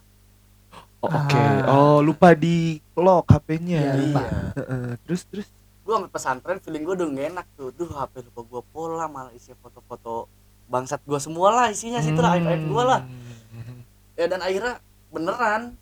Oh, 1.04 1.12
oke. 1.12 1.37
Ah. 1.37 1.68
oh 1.68 1.99
lupa 2.00 2.32
di 2.32 2.80
lock 2.96 3.28
HP-nya 3.28 3.78
Iya, 3.78 3.92
lupa. 4.00 4.20
iya. 4.25 4.40
Heeh. 4.56 4.87
terus 5.04 5.23
terus? 5.28 5.49
Gue 5.85 5.92
sampai 5.94 6.11
pesantren 6.11 6.58
feeling 6.58 6.82
gue 6.82 6.94
udah 6.96 7.06
gak 7.12 7.26
enak 7.37 7.46
tuh. 7.54 7.68
Duh 7.76 7.90
HP 7.92 8.25
lupa 8.32 8.40
gue 8.42 8.62
pola 8.73 9.04
malah 9.06 9.32
isi 9.37 9.52
foto-foto 9.61 10.26
bangsat 10.66 11.04
gue 11.04 11.20
semua 11.20 11.52
lah 11.52 11.66
isinya. 11.68 12.00
Situ 12.00 12.18
lah 12.18 12.40
aib 12.40 12.46
aib 12.49 12.62
gue 12.66 12.85
lah. 12.88 13.00
Hmm. 13.04 13.85
ya 14.16 14.25
dan 14.32 14.40
akhirnya 14.40 14.80
beneran 15.16 15.73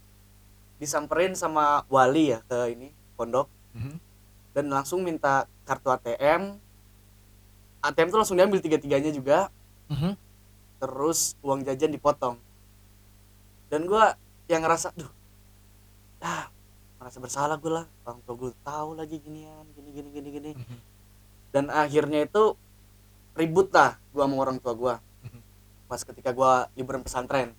disamperin 0.78 1.34
sama 1.34 1.82
wali 1.90 2.30
ya 2.30 2.38
ke 2.46 2.70
ini 2.70 2.94
pondok 3.18 3.50
Mhm. 3.74 3.98
dan 4.54 4.64
langsung 4.70 5.02
minta 5.02 5.50
kartu 5.66 5.90
ATM 5.90 6.54
ATM 7.82 8.08
tuh 8.08 8.18
langsung 8.22 8.38
diambil 8.38 8.62
tiga 8.62 8.78
tiganya 8.78 9.10
juga 9.10 9.50
Mhm. 9.90 10.14
terus 10.78 11.34
uang 11.42 11.66
jajan 11.66 11.90
dipotong 11.90 12.38
dan 13.66 13.90
gua 13.90 14.14
yang 14.46 14.62
ngerasa 14.62 14.94
duh 14.94 15.10
ah 16.20 16.46
merasa 16.96 17.18
bersalah 17.18 17.56
gue 17.58 17.68
lah 17.68 17.84
orang 18.06 18.20
tua 18.22 18.34
gue 18.38 18.50
tahu 18.62 18.90
lagi 18.96 19.20
ginian 19.20 19.66
gini 19.74 19.90
gini 19.92 20.08
gini 20.08 20.28
gini 20.30 20.50
Mhm. 20.54 20.78
dan 21.50 21.64
akhirnya 21.68 22.22
itu 22.22 22.54
ribut 23.34 23.74
lah 23.74 23.98
gua 24.14 24.24
sama 24.24 24.36
orang 24.38 24.58
tua 24.62 24.72
gua 24.72 24.94
Mhm. 25.26 25.40
pas 25.84 26.00
ketika 26.00 26.30
gua 26.30 26.70
liburan 26.72 27.02
pesantren 27.02 27.52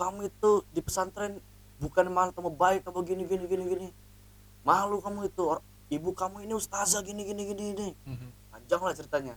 kamu 0.00 0.26
itu 0.26 0.50
di 0.72 0.80
pesantren 0.80 1.36
bukan 1.76 2.08
malah 2.08 2.32
kamu 2.32 2.50
baik 2.50 2.80
kamu 2.82 2.98
gini 3.04 3.22
gini 3.24 3.44
gini 3.44 3.64
gini 3.66 3.88
malu 4.62 4.98
kamu 4.98 5.28
itu 5.28 5.42
Or- 5.46 5.60
ibu 5.88 6.10
kamu 6.10 6.42
ini 6.42 6.54
ustazah 6.54 7.00
gini 7.00 7.20
gini 7.22 7.42
gini 7.46 7.62
gini 7.70 7.88
Mhm. 8.06 8.28
panjang 8.50 8.80
lah 8.80 8.94
ceritanya 8.94 9.34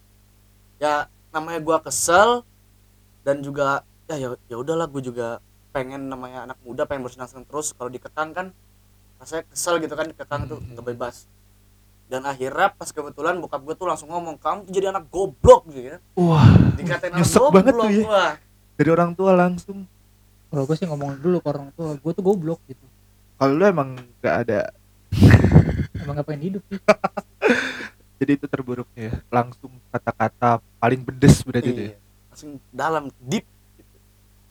ya 0.78 1.08
namanya 1.30 1.60
gua 1.60 1.78
kesel 1.80 2.48
dan 3.22 3.40
juga 3.40 3.84
ya 4.06 4.16
ya 4.18 4.30
ya 4.46 4.56
udahlah 4.56 4.86
gue 4.86 5.00
juga 5.02 5.40
pengen 5.72 6.06
namanya 6.06 6.44
anak 6.44 6.60
muda 6.62 6.84
pengen 6.84 7.02
bersenang-senang 7.02 7.44
terus 7.44 7.72
kalau 7.72 7.88
dikekang 7.88 8.30
kan 8.30 8.48
rasanya 9.18 9.48
kesel 9.48 9.80
gitu 9.80 9.94
kan 9.94 10.06
dikekang 10.06 10.46
tuh 10.46 10.60
nggak 10.62 10.86
bebas 10.86 11.26
dan 12.06 12.22
akhirnya 12.24 12.70
pas 12.70 12.92
kebetulan 12.92 13.40
bokap 13.40 13.64
gue 13.64 13.74
tuh 13.74 13.88
langsung 13.88 14.12
ngomong 14.12 14.36
kamu 14.38 14.68
tuh 14.68 14.72
jadi 14.72 14.92
anak 14.92 15.08
goblok 15.08 15.66
gitu 15.68 15.96
ya 15.96 15.98
Wah, 16.14 16.46
dikatain 16.76 17.16
anak 17.16 17.26
goblok 17.26 17.52
banget 17.56 17.74
tuh 17.74 17.90
ya. 17.90 18.04
gua. 18.04 18.26
dari 18.74 18.90
orang 18.90 19.12
tua 19.14 19.32
langsung. 19.34 19.80
Kalau 20.54 20.70
gue 20.70 20.78
sih 20.78 20.86
ngomong 20.86 21.18
dulu 21.18 21.42
ke 21.42 21.48
orang 21.50 21.74
tua 21.74 21.98
gue 21.98 22.12
tuh 22.14 22.22
goblok 22.22 22.62
gitu 22.70 22.86
Kalau 23.34 23.58
lu 23.58 23.66
emang 23.66 23.98
gak 24.22 24.46
ada, 24.46 24.70
emang 26.06 26.14
gak 26.14 26.28
pengen 26.30 26.54
hidup 26.54 26.64
sih 26.70 26.78
jadi 28.22 28.38
itu 28.38 28.46
terburuknya 28.46 29.10
ya. 29.10 29.14
Langsung 29.34 29.74
kata-kata 29.90 30.62
paling 30.78 31.02
pedes 31.02 31.42
berarti 31.42 31.70
tuh 31.74 31.76
ya. 31.76 31.90
iya. 31.90 31.98
langsung 32.30 32.52
dalam 32.70 33.10
deep 33.18 33.50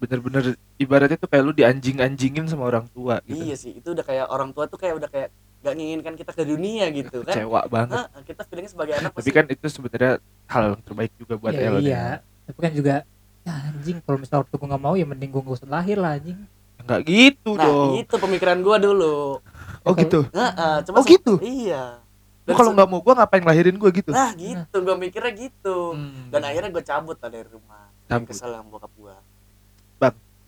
Bener-bener 0.02 0.58
ibaratnya 0.82 1.14
tuh 1.14 1.30
kayak 1.30 1.44
lu 1.46 1.54
dianjing-anjingin 1.54 2.50
sama 2.50 2.66
orang 2.66 2.90
tua 2.90 3.22
gitu. 3.22 3.38
iya 3.38 3.54
sih 3.54 3.78
itu 3.78 3.94
udah 3.94 4.02
kayak 4.02 4.26
orang 4.26 4.50
tua 4.50 4.66
tuh 4.66 4.74
kayak 4.74 4.98
udah 4.98 5.06
kayak 5.06 5.30
gak 5.62 5.74
nginginkan 5.78 6.18
kita 6.18 6.34
ke 6.34 6.42
dunia 6.42 6.90
gitu 6.90 7.22
kan 7.22 7.38
Kecewa 7.38 7.62
banget. 7.70 7.94
Hah, 8.02 8.22
kita 8.26 8.42
feelingnya 8.50 8.72
sebagai 8.74 8.94
anak 8.98 9.10
Tapi 9.14 9.18
pasti 9.22 9.30
kan 9.30 9.44
itu 9.46 9.66
sebenarnya 9.70 10.12
hal 10.50 10.62
yang 10.74 10.82
terbaik 10.82 11.12
juga 11.14 11.34
buat 11.38 11.54
ya, 11.54 11.70
Ellen. 11.70 11.82
iya 11.86 12.04
tapi 12.42 12.58
kan 12.58 12.72
juga 12.74 12.94
ya 13.42 13.52
anjing 13.66 13.98
kalau 14.00 14.18
misal 14.18 14.36
waktu 14.40 14.54
gue 14.54 14.68
gak 14.68 14.80
mau 14.80 14.94
ya 14.94 15.02
mending 15.02 15.28
gue 15.28 15.42
gak 15.42 15.56
usah 15.56 15.68
lahir 15.68 15.96
lah 15.96 16.14
anjing 16.14 16.38
Enggak 16.78 17.00
gitu 17.04 17.50
nah 17.54 17.62
dong. 17.64 17.94
itu 17.96 18.14
pemikiran 18.16 18.58
gua 18.58 18.76
dulu 18.76 19.38
Oh 19.82 19.94
gitu. 19.94 20.22
Heeh, 20.28 20.74
cuma 20.82 20.98
Oh 20.98 21.04
gitu. 21.04 21.38
iya 21.38 21.98
Lu 22.42 22.50
Dan 22.50 22.54
kalau 22.54 22.70
nggak 22.72 22.86
mau 22.86 22.98
gua 22.98 23.14
ngapain 23.16 23.38
ngelahirin 23.38 23.74
gua 23.74 23.90
gitu? 23.90 24.10
nah 24.10 24.30
gitu 24.32 24.76
gua 24.78 24.94
mikirnya 24.94 25.30
gitu 25.32 25.94
Hmm. 25.94 26.26
dan 26.28 26.42
akhirnya 26.42 26.70
gue 26.70 26.82
cabut 26.82 27.14
lah 27.16 27.28
dari 27.28 27.46
rumah 27.46 27.86
Cabut. 28.04 28.28
kesel 28.28 28.50
sama 28.50 28.66
bokap 28.68 28.90
gua 28.92 29.14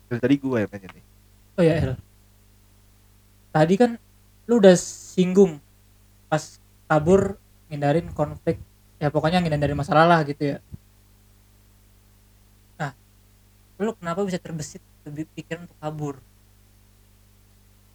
dari 0.05 0.19
tadi 0.19 0.35
gua 0.37 0.57
yang 0.59 0.69
nanya 0.69 0.89
nih. 0.91 1.03
oh 1.51 1.63
ya 1.63 1.73
El 1.79 1.93
tadi 3.49 3.73
kan 3.73 3.91
lu 4.45 4.53
udah 4.55 4.75
singgung 4.75 5.57
pas 6.25 6.59
kabur 6.85 7.39
ngindarin 7.65 8.11
konflik 8.11 8.59
ya 8.95 9.07
pokoknya 9.07 9.39
ngindarin 9.39 9.73
masalah 9.73 10.05
lah 10.05 10.19
gitu 10.21 10.43
ya 10.45 10.57
nah 12.75 12.91
lu 13.75 13.91
kenapa 13.99 14.23
bisa 14.23 14.39
terbesit 14.39 14.79
lebih 15.03 15.27
pikiran 15.35 15.67
untuk 15.67 15.79
kabur? 15.83 16.15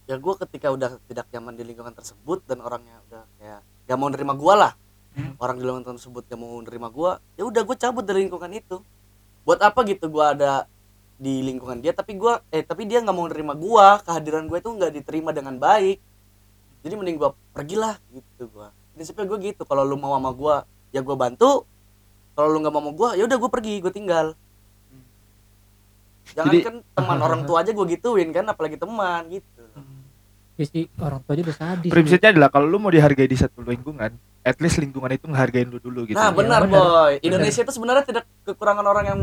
Ya 0.05 0.19
gue 0.19 0.33
ketika 0.45 0.67
udah 0.69 1.01
tidak 1.09 1.25
nyaman 1.33 1.53
di 1.57 1.63
lingkungan 1.65 1.93
tersebut 1.95 2.45
dan 2.45 2.61
orangnya 2.61 3.01
udah 3.09 3.23
kayak 3.39 3.61
gak 3.89 3.97
mau 3.97 4.09
nerima 4.11 4.33
gua 4.37 4.55
lah. 4.55 4.73
Hmm. 5.11 5.35
orang 5.43 5.59
di 5.59 5.67
lingkungan 5.67 5.99
tersebut 5.99 6.23
gak 6.23 6.39
mau 6.39 6.55
nerima 6.63 6.87
gua 6.87 7.19
ya 7.35 7.43
udah 7.43 7.67
gue 7.67 7.75
cabut 7.75 8.05
dari 8.05 8.23
lingkungan 8.23 8.51
itu. 8.53 8.79
Buat 9.43 9.59
apa 9.65 9.83
gitu 9.83 10.07
gua 10.07 10.37
ada 10.37 10.69
di 11.21 11.41
lingkungan 11.43 11.81
dia 11.81 11.91
tapi 11.91 12.17
gua 12.17 12.41
eh 12.49 12.63
tapi 12.63 12.85
dia 12.85 13.01
nggak 13.01 13.15
mau 13.15 13.27
nerima 13.27 13.57
gua. 13.57 13.99
Kehadiran 14.05 14.45
gue 14.47 14.57
itu 14.61 14.69
nggak 14.69 14.91
diterima 15.01 15.33
dengan 15.33 15.57
baik. 15.57 15.97
Jadi 16.85 16.93
mending 16.95 17.17
gua 17.19 17.33
pergilah 17.51 17.97
gitu 18.13 18.47
gua. 18.53 18.71
Prinsipnya 18.95 19.25
gue 19.27 19.39
gitu 19.51 19.65
kalau 19.65 19.83
lu 19.83 19.97
mau 19.97 20.13
sama 20.15 20.31
gua 20.31 20.55
ya 20.93 21.01
gua 21.03 21.17
bantu. 21.17 21.67
Kalau 22.37 22.47
lu 22.47 22.63
nggak 22.63 22.73
mau 22.73 22.81
sama 22.85 22.91
gua 22.95 23.09
ya 23.19 23.23
udah 23.27 23.37
gua 23.41 23.51
pergi 23.51 23.83
gue 23.83 23.91
tinggal 23.91 24.39
jangan 26.27 26.45
Jadi- 26.47 26.63
kan 26.63 26.75
teman 26.93 27.19
orang 27.19 27.41
tua 27.43 27.57
aja 27.59 27.71
gua 27.71 27.85
gituin 27.85 28.29
kan 28.29 28.45
apalagi 28.45 28.75
teman 28.75 29.21
gitu 29.29 29.63
ya 30.53 30.65
sih 30.67 30.85
orang 30.97 31.19
tua 31.19 31.33
aja 31.33 31.41
udah 31.43 31.57
sadis 31.57 31.89
Prinsipnya 31.89 32.29
adalah 32.29 32.49
kalau 32.49 32.65
lu 32.65 32.77
mau 32.77 32.89
dihargai 32.89 33.25
di 33.25 33.33
satu 33.33 33.61
lingkungan, 33.61 34.13
at 34.41 34.57
least 34.59 34.77
lingkungan 34.77 35.09
itu 35.09 35.25
ngehargain 35.25 35.65
lu 35.65 35.79
dulu 35.79 36.05
gitu. 36.05 36.13
Nah 36.13 36.29
Iya, 36.29 36.37
benar 36.37 36.61
benar. 36.63 36.69
boy, 36.69 37.11
Indonesia 37.19 37.61
itu 37.61 37.71
sebenarnya 37.71 38.03
tidak 38.03 38.23
kekurangan 38.45 38.83
orang 38.83 39.05
yang 39.07 39.19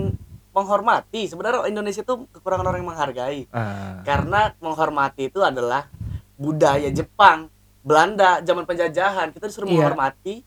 menghormati. 0.50 1.30
Sebenarnya 1.30 1.68
Indonesia 1.68 2.02
itu 2.02 2.14
kekurangan 2.32 2.66
orang 2.66 2.78
yang 2.82 2.90
menghargai. 2.90 3.40
Ah. 3.48 4.02
Karena 4.02 4.50
menghormati 4.58 5.30
itu 5.30 5.38
adalah 5.38 5.87
budaya 6.34 6.90
Jepang, 6.90 7.46
Belanda, 7.80 8.42
zaman 8.42 8.66
penjajahan. 8.66 9.30
Kita 9.30 9.46
disuruh 9.46 9.66
Iya. 9.66 9.74
menghormati 9.78 10.42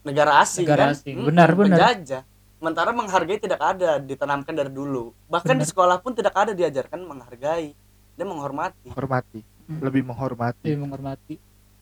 negara 0.00 0.38
asing 0.38 0.62
Negara 0.62 0.84
kan? 0.84 0.94
asing. 0.94 1.16
Benar, 1.26 1.48
benar. 1.52 1.74
Penjajah. 1.74 2.22
Sementara 2.58 2.90
menghargai 2.90 3.38
tidak 3.38 3.58
ada, 3.58 3.96
ditanamkan 3.96 4.50
dari 4.50 4.68
dulu. 4.68 5.14
Bahkan 5.26 5.54
di 5.54 5.62
Benar. 5.62 5.70
sekolah 5.70 5.96
pun 5.98 6.12
tidak 6.12 6.34
ada 6.34 6.50
diajarkan 6.50 7.00
menghargai 7.00 7.70
dan 8.12 8.26
menghormati. 8.26 8.82
Menghormati, 8.84 9.40
Hmm. 9.64 9.78
lebih 9.80 10.02
menghormati. 10.02 10.64
lebih 10.64 10.80
menghormati 10.80 11.34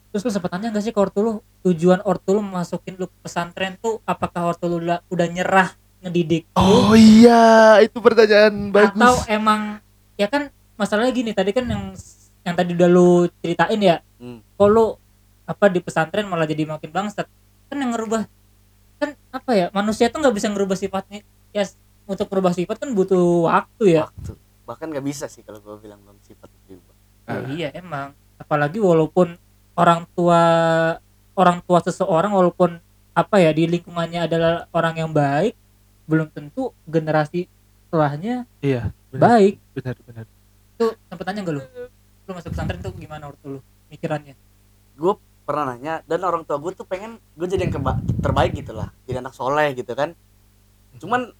terus 0.07 0.23
lu 0.23 0.31
sempet 0.33 0.49
tanya 0.49 0.71
gak 0.71 0.81
sih 0.81 0.89
ke 0.89 0.97
ortu 0.97 1.19
lu 1.19 1.33
tujuan 1.61 1.99
ortu 2.01 2.31
lu 2.31 2.41
masukin 2.41 2.95
lu 2.95 3.05
ke 3.05 3.17
pesantren 3.21 3.75
tuh 3.77 3.99
apakah 4.01 4.49
ortu 4.49 4.65
lu 4.65 4.79
udah, 4.81 5.03
udah 5.05 5.23
nyerah 5.25 5.69
ngedidik 6.01 6.47
lu 6.47 6.57
Oh 6.57 6.91
iya, 6.91 7.77
itu 7.79 7.95
pertanyaan 7.97 8.71
bagus. 8.71 8.91
atau 8.93 9.13
emang 9.27 9.79
ya 10.15 10.25
kan 10.25 10.47
masalahnya 10.73 11.11
gini 11.11 11.31
tadi 11.31 11.51
kan 11.51 11.63
yang 11.63 11.91
yang 12.41 12.55
tadi 12.55 12.71
udah 12.73 12.87
lu 12.87 13.09
ceritain 13.37 13.77
ya 13.77 13.97
Hmm. 14.15 14.39
kok 14.41 14.67
lu 14.67 14.95
apa 15.43 15.65
di 15.67 15.79
pesantren 15.79 16.25
malah 16.25 16.43
jadi 16.43 16.65
makin 16.65 16.89
bangsat 16.89 17.27
kan 17.65 17.77
yang 17.77 17.91
ngerubah 17.91 18.25
kan 18.97 19.09
apa 19.29 19.51
ya 19.53 19.67
manusia 19.71 20.09
tuh 20.09 20.19
nggak 20.19 20.35
bisa 20.35 20.47
ngerubah 20.49 20.73
sifatnya 20.73 21.21
ya 21.51 21.63
untuk 22.05 22.27
merubah 22.27 22.51
sifat 22.51 22.77
kan 22.77 22.89
butuh 22.91 23.45
waktu 23.45 23.99
ya 23.99 24.09
Waktu. 24.09 24.33
Bahkan 24.63 24.87
nggak 24.91 25.05
bisa 25.05 25.25
sih 25.27 25.41
kalau 25.41 25.59
gue 25.59 25.75
bilang 25.79 25.99
belum 26.01 26.19
sifat 26.21 26.47
itu 26.49 26.75
diubah. 26.75 26.95
Ya 27.23 27.31
Ah. 27.31 27.43
iya 27.47 27.69
emang 27.71 28.11
apalagi 28.35 28.79
walaupun 28.79 29.35
orang 29.73 30.07
tua 30.11 30.41
orang 31.33 31.59
tua 31.61 31.79
seseorang 31.79 32.31
walaupun 32.31 32.79
apa 33.11 33.35
ya 33.37 33.51
di 33.51 33.67
lingkungannya 33.67 34.25
adalah 34.25 34.65
orang 34.71 34.95
yang 34.97 35.11
baik 35.11 35.53
belum 36.07 36.31
tentu 36.31 36.71
generasi 36.85 37.45
setelahnya 37.87 38.47
Iya, 38.59 38.89
benar, 39.11 39.21
baik 39.27 39.53
benar, 39.73 39.95
benar. 40.05 40.25
tuh 40.75 40.95
sempet 41.07 41.25
tanya 41.25 41.41
gak 41.43 41.55
lu 41.57 41.61
lu 42.27 42.31
masuk 42.31 42.51
pesantren 42.51 42.79
tuh 42.79 42.93
gimana 42.95 43.27
waktu 43.27 43.57
lu 43.57 43.59
pikirannya 43.87 44.35
gue 44.95 45.13
pernah 45.47 45.71
nanya 45.71 46.03
dan 46.03 46.19
orang 46.27 46.43
tua 46.43 46.59
gue 46.59 46.75
tuh 46.75 46.83
pengen 46.83 47.23
gue 47.39 47.47
jadi 47.47 47.71
yang 47.71 47.79
keba- 47.79 48.03
terbaik 48.19 48.51
gitu 48.59 48.75
lah 48.75 48.91
jadi 49.07 49.23
anak 49.23 49.31
soleh 49.31 49.71
gitu 49.71 49.95
kan. 49.95 50.11
Cuman 50.99 51.31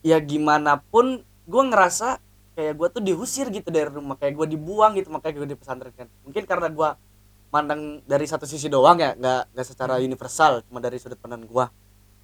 ya 0.00 0.16
gimana 0.24 0.80
pun 0.80 1.20
gue 1.44 1.62
ngerasa 1.68 2.16
kayak 2.56 2.74
gue 2.80 2.88
tuh 2.88 3.02
diusir 3.04 3.52
gitu 3.52 3.68
dari 3.68 3.92
rumah 3.92 4.16
kayak 4.16 4.32
gue 4.32 4.56
dibuang 4.56 4.96
gitu 4.96 5.12
makanya 5.12 5.44
gue 5.44 5.48
di 5.52 5.58
pesantren 5.60 5.92
kan. 5.92 6.08
Mungkin 6.24 6.48
karena 6.48 6.72
gue 6.72 6.90
mandang 7.52 8.00
dari 8.08 8.24
satu 8.24 8.48
sisi 8.48 8.72
doang 8.72 8.96
ya 8.96 9.12
nggak 9.12 9.52
nggak 9.52 9.66
secara 9.66 10.00
universal 10.00 10.64
cuma 10.70 10.78
dari 10.78 11.02
sudut 11.02 11.18
pandang 11.18 11.42
gue 11.42 11.66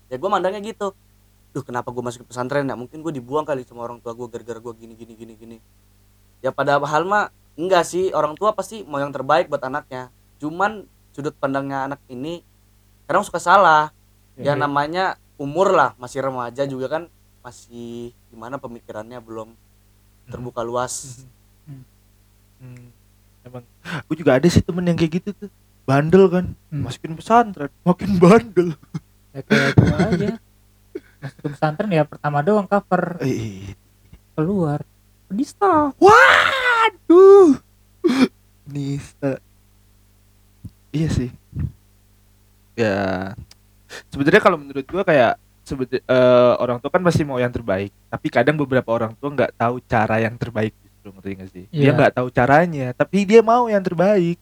ya 0.06 0.14
gue 0.14 0.30
mandangnya 0.30 0.62
gitu 0.62 0.94
duh 1.50 1.64
kenapa 1.66 1.88
gue 1.88 2.04
masuk 2.04 2.28
ke 2.28 2.36
pesantren 2.36 2.68
ya? 2.68 2.76
Mungkin 2.76 3.00
gue 3.00 3.12
dibuang 3.16 3.48
kali 3.48 3.64
sama 3.64 3.88
orang 3.88 3.96
tua 4.04 4.12
gue 4.12 4.28
gara-gara 4.28 4.60
gue 4.60 4.72
gini 4.76 4.92
gini 4.92 5.12
gini 5.16 5.32
gini. 5.40 5.56
Ya 6.44 6.52
pada 6.52 6.76
hal 6.76 7.08
mah 7.08 7.32
enggak 7.56 7.88
sih 7.88 8.12
orang 8.12 8.36
tua 8.36 8.52
pasti 8.52 8.84
mau 8.84 9.00
yang 9.00 9.08
terbaik 9.08 9.48
buat 9.48 9.64
anaknya. 9.64 10.12
Cuman 10.36 10.84
sudut 11.16 11.32
pandangnya 11.32 11.88
anak 11.88 12.00
ini 12.06 12.44
kadang 13.08 13.24
suka 13.24 13.40
salah. 13.40 13.88
Ya 14.36 14.52
Iya. 14.52 14.60
namanya 14.60 15.04
umur 15.40 15.72
lah 15.72 15.96
masih 15.96 16.20
remaja 16.20 16.68
juga 16.68 16.92
kan 16.92 17.02
masih 17.40 18.12
gimana 18.28 18.60
pemikirannya 18.60 19.16
belum 19.16 19.56
terbuka 20.28 20.60
luas. 20.60 21.24
Hmm, 22.60 22.92
emang. 23.40 23.64
Gue 24.04 24.16
juga 24.16 24.36
ada 24.36 24.44
sih 24.46 24.60
temen 24.60 24.84
yang 24.84 24.96
kayak 24.96 25.12
gitu 25.18 25.30
tuh 25.32 25.50
bandel 25.84 26.26
kan 26.26 26.44
Hmm. 26.68 26.84
masukin 26.84 27.16
pesantren 27.16 27.72
makin 27.80 28.10
bandel. 28.16 28.68
Ya 29.32 29.40
kayak 29.40 29.72
gua 29.72 29.96
aja. 30.04 30.28
Masuk 31.16 31.38
ke 31.40 31.48
pesantren 31.48 31.90
ya 31.90 32.04
pertama 32.04 32.40
doang 32.40 32.66
cover. 32.66 33.20
Eh 33.20 33.72
keluar. 34.32 34.84
Penista 35.26 35.96
waduh! 35.96 37.56
Nista 38.66 39.38
iya 40.96 41.08
sih 41.08 41.28
ya 42.74 42.96
sebenarnya 44.08 44.40
kalau 44.40 44.56
menurut 44.56 44.84
gua 44.84 45.02
kayak 45.02 45.36
sebetulnya 45.60 46.02
orang 46.56 46.78
tua 46.78 46.88
kan 46.88 47.02
pasti 47.02 47.22
mau 47.22 47.36
yang 47.36 47.50
terbaik 47.50 47.92
tapi 48.06 48.26
kadang 48.28 48.56
beberapa 48.56 48.86
orang 48.88 49.12
tua 49.12 49.28
nggak 49.28 49.52
tahu 49.54 49.76
cara 49.82 50.16
yang 50.18 50.34
terbaik 50.34 50.72
justru 50.78 51.10
ngerti 51.10 51.30
nggak 51.32 51.50
sih 51.50 51.64
dia 51.68 51.82
Iya. 51.82 51.92
nggak 51.92 52.12
tahu 52.14 52.28
caranya 52.30 52.86
tapi 52.92 53.18
dia 53.22 53.40
mau 53.40 53.66
yang 53.66 53.82
terbaik 53.82 54.38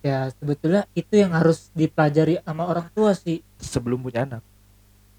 ya 0.00 0.26
sebetulnya 0.34 0.82
itu 0.92 1.14
yang 1.14 1.30
harus 1.30 1.70
dipelajari 1.72 2.42
sama 2.42 2.66
orang 2.66 2.86
tua 2.90 3.14
sih 3.14 3.38
sebelum 3.56 4.02
punya 4.02 4.26
anak 4.26 4.42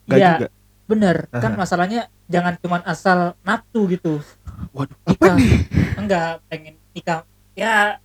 Nggak 0.03 0.19
Iya. 0.19 0.31
juga 0.35 0.47
bener 0.83 1.17
kan 1.31 1.51
Aha. 1.53 1.57
masalahnya 1.57 2.01
jangan 2.27 2.53
cuman 2.59 2.81
asal 2.83 3.17
nafsu 3.41 3.87
gitu 3.87 4.19
Waduh, 4.75 4.95
Nikah. 5.07 5.15
apa 5.15 5.37
nih? 5.37 5.53
enggak 5.95 6.29
pengen 6.45 6.75
nikah 6.91 7.21
ya 7.53 8.01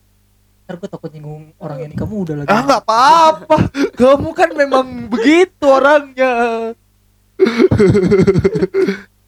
ntar 0.69 0.77
gue 0.77 0.85
takut 0.87 1.09
nyinggung 1.09 1.57
orang 1.57 1.81
yang 1.81 1.91
nikah 1.91 2.05
muda 2.05 2.33
lagi 2.37 2.47
Ah, 2.47 2.61
nggak 2.61 2.83
apa-apa. 2.85 3.57
Kamu 3.99 4.37
kan 4.37 4.53
memang 4.53 5.09
begitu 5.09 5.65
orangnya. 5.65 6.33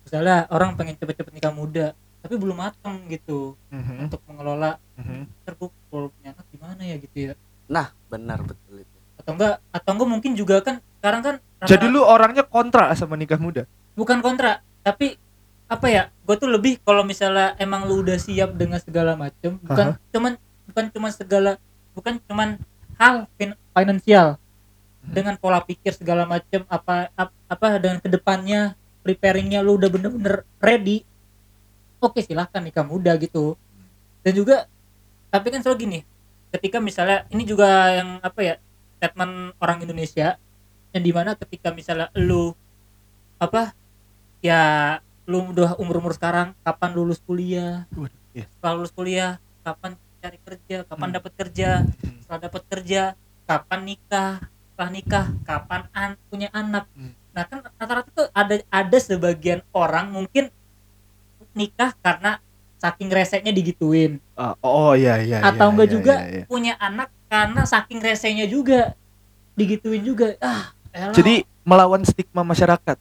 misalnya 0.03 0.45
orang 0.51 0.75
pengen 0.75 0.99
cepet-cepet 0.99 1.33
nikah 1.33 1.49
muda 1.51 1.87
tapi 2.21 2.35
belum 2.37 2.59
matang 2.59 3.07
gitu 3.07 3.57
Mhm, 3.71 4.05
untuk 4.05 4.21
mengelola 4.27 4.77
mhm. 4.95 5.31
ntar 5.41 5.55
gue 5.55 5.69
kalau 5.87 6.11
punya 6.11 6.35
anak 6.35 6.47
gimana 6.51 6.83
ya 6.83 6.97
gitu 6.99 7.17
ya 7.23 7.33
nah 7.65 7.89
benar 8.07 8.43
betul 8.43 8.77
itu 8.77 8.97
atau 9.17 9.33
enggak 9.33 9.55
atau 9.71 9.91
enggak 9.95 10.09
mungkin 10.11 10.33
juga 10.35 10.57
kan 10.61 10.77
sekarang 10.99 11.21
kan 11.23 11.35
Jadi 11.63 11.87
lu 11.87 12.01
orangnya 12.01 12.43
kontra 12.43 12.91
sama 12.95 13.15
nikah 13.15 13.39
muda. 13.39 13.63
bukan 13.93 14.19
kontra 14.19 14.59
tapi 14.81 15.15
apa 15.65 15.87
ya 15.87 16.03
gue 16.21 16.35
tuh 16.35 16.51
lebih 16.51 16.83
kalau 16.83 17.01
misalnya 17.01 17.55
emang 17.57 17.87
lu 17.87 18.03
udah 18.03 18.19
siap 18.19 18.53
dengan 18.53 18.77
segala 18.77 19.15
macam 19.15 19.57
bukan 19.57 19.95
cuman 20.11 20.35
bukan 20.71 20.87
cuman 20.89 21.11
segala 21.11 21.51
bukan 21.93 22.23
cuman 22.25 22.57
hal 22.97 23.27
fin- 23.35 23.59
finansial 23.75 24.39
Hmm. 25.01 25.17
dengan 25.17 25.35
pola 25.41 25.65
pikir 25.65 25.97
segala 25.97 26.29
macam 26.29 26.61
apa 26.69 27.09
ap- 27.17 27.33
apa 27.49 27.81
dengan 27.81 27.97
ke 27.99 28.09
depannya 28.13 28.77
preparingnya 29.01 29.65
lu 29.65 29.81
udah 29.81 29.89
bener-bener 29.89 30.45
ready 30.61 31.09
oke 31.97 32.21
silahkan 32.21 32.61
nikah 32.61 32.85
muda 32.85 33.17
gitu 33.17 33.57
dan 34.21 34.33
juga 34.37 34.69
tapi 35.33 35.49
kan 35.49 35.65
selalu 35.65 35.79
gini 35.89 35.99
ketika 36.53 36.85
misalnya 36.85 37.25
ini 37.33 37.49
juga 37.49 37.97
yang 37.97 38.21
apa 38.21 38.41
ya 38.45 38.55
statement 39.01 39.57
orang 39.57 39.81
Indonesia 39.81 40.37
yang 40.93 41.01
di 41.01 41.13
mana 41.17 41.33
ketika 41.33 41.73
misalnya 41.73 42.13
lu 42.13 42.53
apa 43.41 43.73
ya 44.45 45.01
lu 45.25 45.49
udah 45.49 45.81
umur 45.81 46.05
umur 46.05 46.13
sekarang 46.13 46.53
kapan 46.61 46.93
lulus 46.93 47.25
kuliah 47.25 47.89
Waduh, 47.97 48.13
iya. 48.37 48.45
setelah 48.53 48.75
lulus 48.77 48.93
kuliah 48.93 49.41
kapan 49.65 49.97
cari 50.21 50.39
kerja 50.39 50.77
kapan 50.85 51.09
Hmm. 51.09 51.17
dapat 51.17 51.33
kerja 51.35 51.69
setelah 52.21 52.41
dapat 52.45 52.63
kerja 52.69 53.03
kapan 53.45 53.81
nikah 53.83 54.33
setelah 54.71 54.91
nikah 54.93 55.27
kapan 55.43 55.83
an 55.91 56.11
punya 56.29 56.49
anak 56.53 56.85
Hmm. 56.93 57.13
nah 57.33 57.45
kan 57.45 57.59
rata-rata 57.65 58.11
tuh 58.13 58.27
ada 58.31 58.55
ada 58.69 58.99
sebagian 59.01 59.65
orang 59.73 60.13
mungkin 60.13 60.53
nikah 61.53 61.97
karena 61.99 62.39
saking 62.77 63.11
reseknya 63.11 63.51
digituin 63.51 64.21
Ah, 64.37 64.57
oh 64.61 64.93
iya 64.95 65.21
iya. 65.21 65.41
atau 65.43 65.69
iya, 65.69 65.73
enggak 65.73 65.89
iya, 65.89 65.95
juga 65.95 66.15
iya, 66.17 66.29
iya. 66.33 66.45
punya 66.47 66.75
anak 66.77 67.09
karena 67.29 67.63
saking 67.65 68.01
resenya 68.01 68.47
juga 68.47 68.95
digituin 69.53 70.01
juga 70.01 70.37
ah 70.41 70.73
elah. 70.91 71.13
Jadi 71.13 71.45
melawan 71.63 72.03
stigma 72.03 72.41
masyarakat. 72.43 72.97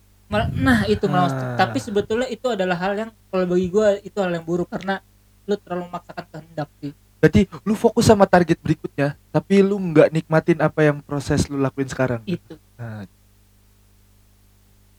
Nah 0.60 0.86
itu 0.86 1.06
melawan 1.08 1.32
Ah. 1.32 1.56
tapi 1.58 1.80
sebetulnya 1.80 2.28
itu 2.28 2.46
adalah 2.52 2.76
hal 2.76 2.94
yang 2.94 3.10
kalau 3.32 3.46
bagi 3.48 3.68
gue 3.68 3.88
itu 4.04 4.18
hal 4.20 4.30
yang 4.30 4.44
buruk 4.44 4.70
karena 4.70 5.00
lu 5.48 5.58
terlalu 5.58 5.90
memaksakan 5.90 6.26
kehendak 6.30 6.70
sih 6.78 6.94
Berarti 7.20 7.42
lu 7.62 7.76
fokus 7.76 8.08
sama 8.08 8.24
target 8.24 8.56
berikutnya, 8.58 9.20
tapi 9.30 9.60
lu 9.60 9.76
nggak 9.76 10.08
nikmatin 10.10 10.60
apa 10.60 10.80
yang 10.82 10.98
proses 11.00 11.46
lu 11.46 11.60
lakuin 11.60 11.86
sekarang. 11.86 12.24
itu 12.24 12.56
Nah, 12.80 13.04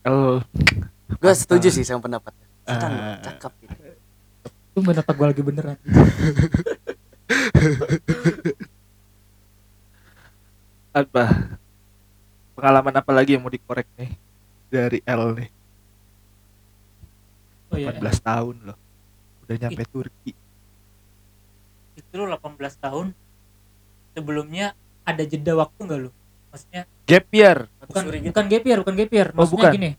oh, 0.05 0.37
gue 1.11 1.33
setuju 1.33 1.67
sih 1.67 1.81
sama 1.81 1.97
pendapatnya 1.99 2.45
Silakan, 2.61 2.91
Ah. 2.93 3.17
cakep 3.19 3.53
gitu. 3.65 3.73
lu 4.71 4.85
mendapat 4.85 5.11
gue 5.11 5.27
lagi 5.27 5.41
beneran 5.41 5.77
apa? 10.91 11.23
Pengalaman 12.53 12.93
apa 12.93 13.11
lagi 13.11 13.33
yang 13.33 13.41
mau 13.41 13.49
dikorek 13.49 13.87
nih 13.97 14.11
dari 14.69 14.99
L 15.03 15.33
nih? 15.35 15.49
oh 17.71 17.79
iya 17.79 17.95
14 17.95 18.19
tahun 18.21 18.55
loh. 18.67 18.77
Udah 19.41 19.55
nyampe 19.57 19.83
Turki. 19.87 20.31
Itu 21.93 22.13
lu 22.13 22.25
18 22.25 22.37
tahun 22.77 23.07
sebelumnya 24.11 24.73
ada 25.01 25.23
jeda 25.23 25.53
waktu 25.55 25.79
nggak 25.79 25.99
lu 25.99 26.11
maksudnya 26.49 26.83
Gap 27.03 27.27
year. 27.31 27.67
bukan 27.81 28.03
gitu. 28.07 28.29
bukan 28.29 28.45
gap 28.47 28.63
year 28.63 28.77
bukan 28.79 28.95
gap 28.95 29.11
year 29.11 29.27
Oh, 29.29 29.35
maksudnya 29.37 29.59
bukan. 29.61 29.73
gini 29.73 29.91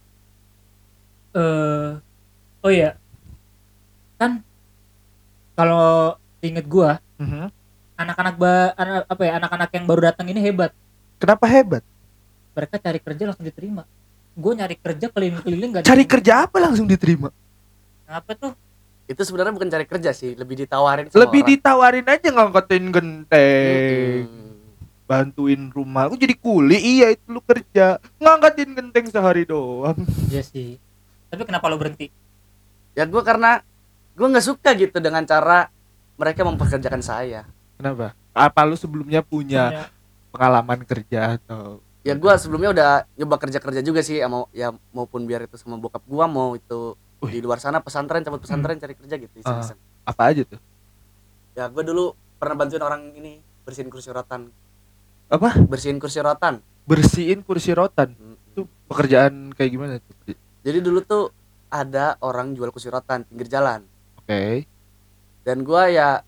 eh 1.33 1.91
oh 2.61 2.71
iya 2.71 2.91
kan 4.17 4.45
kalau 5.53 6.17
inget 6.41 6.65
gua 6.65 7.01
Mhm. 7.17 7.49
anak-anak 7.95 8.35
ba 8.35 8.53
anak, 8.75 9.03
apa 9.07 9.23
ya 9.23 9.33
anak-anak 9.39 9.71
yang 9.71 9.85
baru 9.87 10.01
datang 10.05 10.27
ini 10.27 10.41
hebat 10.41 10.73
Kenapa 11.17 11.47
hebat? 11.47 11.83
mereka 12.53 12.77
cari 12.77 12.99
kerja 12.99 13.23
langsung 13.25 13.47
diterima 13.47 13.87
gue 14.33 14.53
nyari 14.55 14.75
kerja 14.75 15.07
keliling-keliling 15.07 15.71
gak 15.71 15.83
Cari 15.83 16.03
diterima. 16.03 16.11
kerja 16.11 16.33
apa 16.43 16.57
langsung 16.59 16.85
diterima? 16.85 17.29
apa 18.05 18.33
tuh 18.35 18.53
itu 19.05 19.21
sebenarnya 19.21 19.51
bukan 19.51 19.69
cari 19.69 19.85
kerja 19.85 20.11
sih 20.11 20.33
lebih 20.33 20.55
ditawarin 20.59 21.07
sama 21.07 21.21
Lebih 21.21 21.41
orang. 21.41 21.51
ditawarin 21.53 22.07
aja 22.09 22.29
ngangkatin 22.31 22.85
genteng. 22.89 24.25
Mm-mm. 24.25 24.51
bantuin 25.03 25.69
rumah. 25.69 26.07
Lu 26.07 26.17
jadi 26.17 26.33
kuli? 26.33 26.73
Iya 26.75 27.13
itu 27.13 27.27
lu 27.29 27.41
kerja. 27.41 28.01
Ngangkatin 28.17 28.73
genteng 28.73 29.05
sehari 29.07 29.45
doang. 29.45 29.99
Iya 30.27 30.41
sih. 30.41 30.81
Tapi 31.29 31.43
kenapa 31.43 31.69
lo 31.69 31.77
berhenti? 31.77 32.09
Ya 32.93 33.05
gue 33.05 33.21
karena 33.21 33.61
gue 34.13 34.25
nggak 34.25 34.47
suka 34.47 34.73
gitu 34.73 34.97
dengan 34.99 35.21
cara 35.23 35.69
mereka 36.15 36.43
mempekerjakan 36.43 37.01
saya. 37.01 37.45
Kenapa? 37.77 38.17
Apa 38.33 38.65
lu 38.65 38.73
sebelumnya 38.73 39.21
punya 39.21 39.69
Punya- 39.69 39.89
pengalaman 40.33 40.81
kerja 40.83 41.37
atau 41.37 41.85
ya 42.01 42.17
gue 42.17 42.33
sebelumnya 42.35 42.73
udah 42.73 42.91
nyoba 43.15 43.37
kerja 43.39 43.61
kerja 43.61 43.79
juga 43.79 44.01
sih 44.01 44.19
mau 44.25 44.49
ya 44.51 44.73
maupun 44.91 45.23
biar 45.23 45.45
itu 45.45 45.55
sama 45.55 45.77
bokap 45.77 46.03
gue 46.03 46.25
mau 46.27 46.51
itu 46.53 46.97
Wih. 47.23 47.39
di 47.39 47.41
luar 47.41 47.63
sana 47.63 47.79
pesantren 47.79 48.27
cabut 48.27 48.43
pesantren 48.43 48.77
cari 48.83 48.99
kerja 48.99 49.15
gitu 49.15 49.35
iseng-iseng. 49.39 49.79
apa 50.03 50.23
aja 50.27 50.43
tuh? 50.43 50.61
Ya 51.55 51.71
gue 51.71 51.83
dulu 51.87 52.19
pernah 52.43 52.59
bantuin 52.59 52.83
orang 52.83 53.15
ini 53.15 53.39
bersihin 53.63 53.87
kursi 53.87 54.11
rotan. 54.11 54.51
Apa? 55.31 55.55
Bersihin 55.63 56.03
kursi 56.03 56.19
rotan. 56.19 56.59
Bersihin 56.83 57.47
kursi 57.47 57.71
rotan? 57.73 58.19
Mm. 58.19 58.37
itu 58.53 58.63
pekerjaan 58.91 59.55
kayak 59.55 59.71
gimana 59.71 59.93
tuh? 60.03 60.13
Oke 60.19 60.35
jadi 60.63 60.79
dulu 60.79 61.03
tuh 61.03 61.35
ada 61.71 62.15
orang 62.23 62.55
jual 62.55 62.71
kursi 62.71 62.87
rotan 62.91 63.27
pinggir 63.27 63.51
jalan. 63.51 63.83
Dan 65.43 65.67
gua 65.67 65.91
ya 65.91 66.23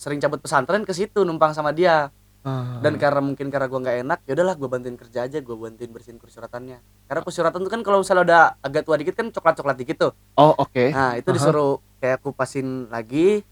sering 0.00 0.22
cabut 0.22 0.40
pesantren 0.40 0.86
ke 0.88 0.96
situ 0.96 1.26
numpang 1.26 1.52
sama 1.52 1.74
dia 1.76 2.08
Ah. 2.46 2.78
dan 2.80 2.94
karena 2.96 3.18
mungkin 3.18 3.50
karena 3.50 3.66
gua 3.66 3.80
nggak 3.82 3.98
enak 4.06 4.18
ya 4.24 4.32
udahlah 4.38 4.54
gua 4.54 4.68
bantuin 4.70 4.94
kerja 4.94 5.26
aja 5.26 5.38
gua 5.42 5.68
bantuin 5.68 5.90
bersihin 5.90 6.22
kursi 6.22 6.38
rotannya. 6.38 6.78
Karena 7.10 7.20
kursi 7.26 7.42
rotan 7.42 7.60
tuh 7.66 7.72
kan 7.72 7.82
kalau 7.82 7.98
misalnya 8.00 8.22
udah 8.24 8.42
agak 8.62 8.82
tua 8.86 8.96
dikit 8.96 9.14
kan 9.18 9.26
coklat 9.34 9.54
coklat 9.58 9.76
dikit 9.76 9.96
tuh. 9.98 10.12
Oh 10.38 10.54
oke. 10.54 10.94
Nah 10.94 11.18
itu 11.18 11.28
Aha. 11.28 11.36
disuruh 11.36 11.82
kayak 11.98 12.22
kupasin 12.22 12.86
lagi 12.88 13.42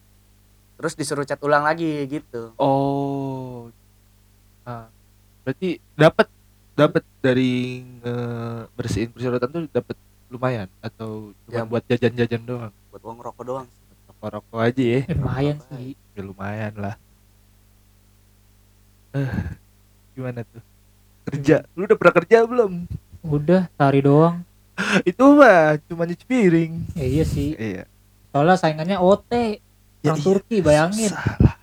terus 0.78 0.94
disuruh 0.94 1.26
cat 1.26 1.42
ulang 1.42 1.66
lagi 1.66 2.06
gitu. 2.06 2.54
Oh. 2.56 3.68
Ah. 4.62 4.86
berarti 5.46 5.78
dapat 5.94 6.26
dapat 6.74 7.02
dari 7.22 7.82
nge- 8.02 8.66
bersihin 8.74 9.10
kursi 9.10 9.26
rotan 9.30 9.50
tuh 9.50 9.62
dapat 9.70 9.96
lumayan? 10.30 10.68
Atau 10.78 11.34
cuma 11.46 11.54
Ya. 11.54 11.66
buat 11.66 11.82
jajan-jajan 11.86 12.42
doang? 12.42 12.72
Buat 12.90 13.02
uang 13.02 13.18
rokok 13.18 13.44
doang 13.46 13.66
rokok-rokok 14.10 14.58
aja 14.62 14.82
ya. 14.82 15.00
Eh, 15.04 15.14
lumayan 15.14 15.56
sih. 15.70 15.92
Ya 16.16 16.22
lumayan 16.24 16.74
lah 16.80 16.96
eh 19.16 19.30
gimana 20.12 20.44
tuh? 20.44 20.62
Kerja. 21.26 21.64
Lu 21.74 21.88
udah 21.88 21.96
pernah 21.98 22.14
kerja 22.22 22.38
belum? 22.46 22.72
Udah 23.26 23.66
sehari 23.74 24.00
doang. 24.04 24.44
Itu 25.08 25.24
mah 25.34 25.80
cuma 25.88 26.04
nyuci 26.04 26.24
piring. 26.28 26.72
Ya 26.94 27.06
iya 27.06 27.24
sih. 27.24 27.56
Iya. 27.56 27.84
Soalnya 28.30 28.56
saingannya 28.60 29.00
OT 29.00 29.64
Ya 30.04 30.14
orang 30.14 30.20
iya, 30.22 30.26
Turki 30.28 30.56
bayangin. 30.62 31.10
Salah. 31.10 31.56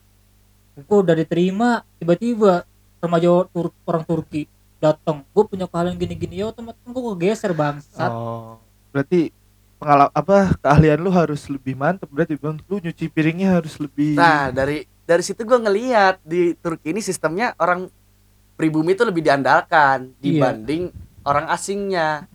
Gue 0.74 0.98
udah 1.00 1.16
diterima 1.16 1.70
tiba-tiba 2.02 2.68
remaja 3.00 3.48
Tur- 3.48 3.78
orang 3.88 4.04
Turki 4.04 4.52
datang. 4.84 5.24
Gue 5.32 5.44
punya 5.48 5.70
keahlian 5.70 5.96
gini-gini. 5.96 6.44
Ya 6.44 6.52
otomatis 6.52 6.82
gue 6.84 7.04
kegeser 7.16 7.56
bangsat. 7.56 8.12
Oh. 8.12 8.60
Berarti 8.92 9.32
pengalaman 9.80 10.12
apa 10.12 10.38
keahlian 10.60 11.00
lu 11.00 11.12
harus 11.14 11.48
lebih 11.48 11.78
mantep. 11.80 12.10
Berarti 12.12 12.36
bang 12.36 12.60
lu 12.68 12.84
nyuci 12.84 13.06
piringnya 13.08 13.62
harus 13.62 13.80
lebih 13.80 14.20
nah 14.20 14.52
dari 14.52 14.84
dari 15.04 15.24
situ 15.24 15.44
gua 15.44 15.60
ngelihat 15.60 16.24
di 16.24 16.56
Turki 16.56 16.92
ini 16.92 17.00
sistemnya 17.00 17.52
orang 17.58 17.88
pribumi 18.54 18.94
itu 18.94 19.04
lebih 19.04 19.20
diandalkan 19.20 20.14
Iya. 20.16 20.22
dibanding 20.22 20.84
orang 21.24 21.50
asingnya. 21.50 22.28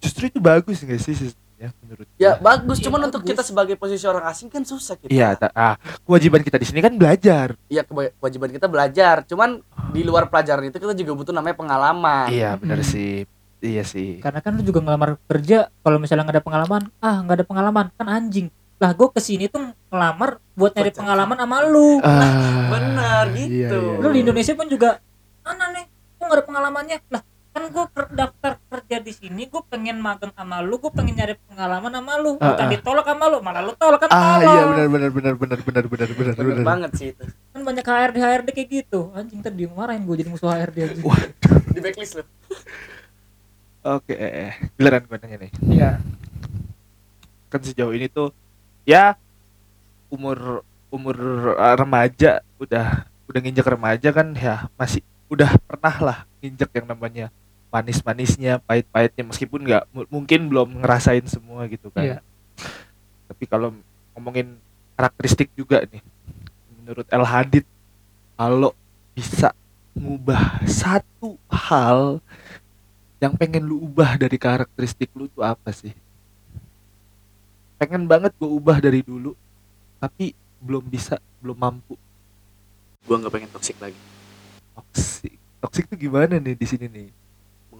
Justru 0.00 0.28
itu 0.28 0.38
bagus 0.40 0.80
nggak 0.80 1.00
sih 1.00 1.14
sistemnya 1.14 1.74
menurut 1.82 2.06
ya 2.16 2.36
gua? 2.36 2.56
bagus. 2.56 2.78
Iya, 2.80 2.84
cuman 2.88 3.00
untuk 3.10 3.20
bagus. 3.20 3.30
kita 3.34 3.42
sebagai 3.44 3.74
posisi 3.76 4.04
orang 4.06 4.24
asing 4.30 4.48
kan 4.48 4.62
susah 4.62 4.96
kita. 4.96 5.10
Iya 5.12 5.36
ah 5.52 5.76
kewajiban 6.06 6.40
kita 6.40 6.56
di 6.56 6.66
sini 6.68 6.80
kan 6.80 6.94
belajar. 6.96 7.58
Iya 7.68 7.82
kewajiban 7.84 8.48
kita 8.48 8.66
belajar. 8.70 9.26
Cuman 9.26 9.60
di 9.90 10.02
luar 10.06 10.30
pelajaran 10.30 10.70
itu 10.70 10.78
kita 10.78 10.94
juga 10.94 11.12
butuh 11.12 11.34
namanya 11.34 11.56
pengalaman. 11.58 12.30
Iya 12.30 12.56
benar 12.56 12.80
Mm-mm. 12.80 12.92
sih. 12.94 13.26
Iya 13.60 13.84
sih. 13.84 14.24
Karena 14.24 14.40
kan 14.40 14.56
lu 14.56 14.64
juga 14.64 14.80
ngelamar 14.80 15.20
kerja 15.28 15.68
kalau 15.84 16.00
misalnya 16.00 16.24
nggak 16.24 16.36
ada 16.40 16.46
pengalaman 16.46 16.82
ah 17.02 17.16
nggak 17.20 17.36
ada 17.42 17.46
pengalaman. 17.46 17.86
Kan 17.92 18.08
anjing 18.08 18.48
lah 18.80 18.96
gue 18.96 19.08
ke 19.12 19.20
sini 19.20 19.44
tuh 19.46 19.60
ngelamar 19.92 20.40
buat 20.56 20.72
nyari 20.72 20.88
pengalaman 20.90 21.36
sama 21.36 21.56
lu 21.68 22.00
ah, 22.00 22.64
bener 22.72 23.24
iya, 23.36 23.68
gitu. 23.68 23.78
iya, 23.92 24.00
lu 24.00 24.08
di 24.08 24.16
iya. 24.16 24.24
Indonesia 24.24 24.54
pun 24.56 24.66
juga 24.66 24.90
mana 25.44 25.64
nih 25.76 25.84
kok 26.16 26.24
nggak 26.24 26.38
ada 26.40 26.44
pengalamannya 26.48 26.96
lah 27.12 27.22
kan 27.50 27.66
gue 27.66 27.84
daftar 28.14 28.52
kerja 28.70 28.96
di 29.02 29.12
sini 29.12 29.42
gue 29.50 29.62
pengen 29.68 30.00
magang 30.00 30.32
sama 30.32 30.64
lu 30.64 30.80
gue 30.80 30.88
pengen 30.88 31.12
nyari 31.12 31.34
pengalaman 31.44 31.92
sama 31.92 32.12
lu 32.16 32.38
Ah, 32.40 32.54
bukan 32.54 32.66
ah. 32.66 32.70
ditolak 32.72 33.04
sama 33.04 33.24
lu 33.28 33.38
malah 33.42 33.60
lu 33.60 33.72
tolak 33.76 34.00
kan 34.00 34.08
Ah 34.08 34.38
iya 34.40 34.62
benar 34.64 34.88
benar 34.88 35.10
benar 35.12 35.34
benar 35.36 35.58
benar 35.60 35.84
benar 35.84 36.08
benar 36.08 36.34
bener 36.34 36.34
benar. 36.56 36.64
banget 36.64 36.90
sih 36.96 37.06
itu 37.12 37.24
kan 37.52 37.60
banyak 37.60 37.84
HRD 37.84 38.16
HRD 38.16 38.48
kayak 38.54 38.68
gitu 38.70 39.00
anjing 39.12 39.40
tadi 39.44 39.68
marahin 39.68 40.08
gue 40.08 40.16
jadi 40.16 40.30
musuh 40.32 40.48
HRD 40.48 40.78
anjing 40.88 41.04
Wah. 41.04 41.20
di 41.68 41.80
backlist 41.84 42.16
lo 42.16 42.24
Oke, 43.80 44.12
eh, 44.12 44.52
giliran 44.76 45.08
gue 45.08 45.16
nanya 45.16 45.36
nih. 45.40 45.52
iya 45.66 45.90
Kan 47.48 47.60
sejauh 47.60 47.90
ini 47.90 48.06
tuh 48.06 48.28
ya 48.90 49.14
umur 50.10 50.66
umur 50.90 51.16
uh, 51.54 51.76
remaja 51.78 52.42
udah 52.58 53.06
udah 53.30 53.38
nginjek 53.38 53.70
remaja 53.70 54.08
kan 54.10 54.34
ya 54.34 54.66
masih 54.74 55.06
udah 55.30 55.54
pernah 55.62 55.96
lah 56.02 56.18
nginjek 56.42 56.70
yang 56.74 56.90
namanya 56.90 57.30
manis-manisnya, 57.70 58.58
pahit-pahitnya 58.66 59.22
meskipun 59.30 59.62
nggak 59.62 59.84
mu- 59.94 60.10
mungkin 60.10 60.50
belum 60.50 60.82
ngerasain 60.82 61.22
semua 61.30 61.70
gitu 61.70 61.86
kan. 61.94 62.02
Iya. 62.02 62.18
Tapi 63.30 63.46
kalau 63.46 63.70
ngomongin 64.18 64.58
karakteristik 64.98 65.54
juga 65.54 65.86
nih 65.86 66.02
menurut 66.82 67.06
El 67.06 67.22
Hadid 67.22 67.64
kalau 68.34 68.74
bisa 69.14 69.54
ngubah 69.94 70.66
satu 70.66 71.38
hal 71.46 72.18
yang 73.22 73.38
pengen 73.38 73.62
lu 73.62 73.86
ubah 73.86 74.18
dari 74.18 74.34
karakteristik 74.34 75.14
lu 75.14 75.30
tuh 75.30 75.46
apa 75.46 75.70
sih? 75.70 75.94
Pengen 77.80 78.04
banget 78.04 78.36
gue 78.36 78.44
ubah 78.44 78.76
dari 78.76 79.00
dulu, 79.00 79.32
tapi 79.96 80.36
belum 80.60 80.84
bisa, 80.84 81.16
belum 81.40 81.56
mampu. 81.56 81.96
gue 83.08 83.16
nggak 83.16 83.32
pengen 83.32 83.48
toxic 83.48 83.80
lagi. 83.80 83.96
Toxic, 84.76 85.34
toxic 85.64 85.84
tuh 85.88 85.96
gimana 85.96 86.36
nih 86.36 86.52
di 86.52 86.66
sini 86.68 86.86
nih? 86.86 87.08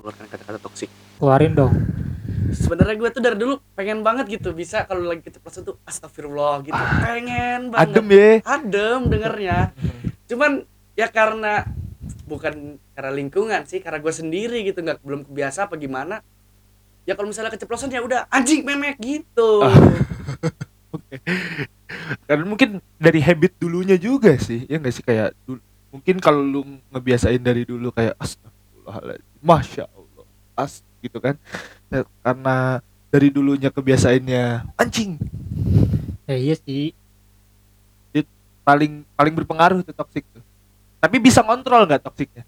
mengeluarkan 0.00 0.26
kata-kata 0.32 0.58
toxic. 0.64 0.88
Keluarin 1.20 1.52
dong. 1.52 1.76
Sebenarnya 2.56 2.96
gue 2.96 3.10
tuh 3.12 3.20
dari 3.20 3.36
dulu 3.36 3.60
pengen 3.76 4.00
banget 4.00 4.40
gitu 4.40 4.56
bisa 4.56 4.88
kalau 4.88 5.04
lagi 5.04 5.20
keceplosan 5.20 5.60
tuh 5.68 5.76
astagfirullah 5.84 6.64
gitu. 6.64 6.80
Pengen 7.04 7.68
banget. 7.68 7.92
Adem 7.92 8.08
ya. 8.08 8.30
adem 8.48 9.00
dengernya. 9.12 9.58
Cuman 10.24 10.64
ya 10.96 11.12
karena 11.12 11.68
bukan 12.24 12.80
karena 12.96 13.12
lingkungan 13.12 13.60
sih 13.68 13.84
karena 13.84 14.00
gue 14.00 14.14
sendiri 14.14 14.64
gitu 14.64 14.80
nggak 14.80 15.04
belum 15.04 15.28
kebiasa 15.28 15.68
apa 15.68 15.76
gimana 15.76 16.24
ya 17.08 17.12
kalau 17.16 17.28
misalnya 17.28 17.52
keceplosan 17.52 17.92
ya 17.92 18.00
udah 18.04 18.26
anjing 18.28 18.64
memek 18.64 18.96
gitu 19.00 19.62
Ah. 19.70 19.74
Karena 22.26 22.46
mungkin 22.46 22.78
dari 22.98 23.18
habit 23.22 23.58
dulunya 23.58 23.98
juga 23.98 24.34
sih, 24.38 24.66
ya 24.66 24.78
nggak 24.78 24.94
sih 24.94 25.02
kayak 25.06 25.34
dulu. 25.42 25.58
Mungkin 25.90 26.16
kalau 26.22 26.42
lu 26.42 26.62
ngebiasain 26.90 27.42
dari 27.42 27.66
dulu 27.66 27.90
kayak 27.90 28.14
astagfirullahaladzim, 28.18 29.26
masya 29.42 29.84
Allah, 29.90 30.26
as 30.54 30.82
gitu 31.02 31.18
kan. 31.18 31.34
Nah, 31.90 32.06
karena 32.22 32.56
dari 33.10 33.28
dulunya 33.30 33.74
kebiasainnya 33.74 34.70
anjing 34.78 35.18
ya 36.30 36.36
iya 36.38 36.54
sih 36.62 36.94
paling 38.62 39.02
paling 39.18 39.34
berpengaruh 39.34 39.82
tuh 39.82 39.94
toxic 39.94 40.22
tuh. 40.30 40.42
Tapi 41.02 41.16
bisa 41.18 41.42
ngontrol 41.42 41.90
nggak 41.90 42.06
toksiknya 42.06 42.46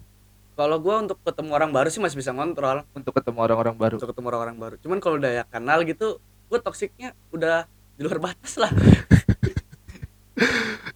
kalau 0.53 0.77
gue 0.77 0.95
untuk 1.09 1.19
ketemu 1.25 1.51
orang 1.57 1.71
baru 1.73 1.89
sih 1.89 2.01
masih 2.01 2.21
bisa 2.21 2.31
ngontrol. 2.33 2.85
Untuk 2.93 3.17
ketemu 3.17 3.39
orang-orang 3.41 3.75
baru? 3.77 3.97
untuk 3.97 4.13
ketemu 4.13 4.27
orang-orang 4.29 4.57
baru. 4.61 4.75
Cuman 4.85 4.99
kalau 5.01 5.17
udah 5.17 5.33
ya 5.33 5.45
kenal 5.49 5.81
gitu 5.89 6.21
gue 6.53 6.59
toksiknya 6.61 7.17
udah 7.33 7.65
di 7.97 8.03
luar 8.05 8.21
batas 8.21 8.61
lah. 8.61 8.69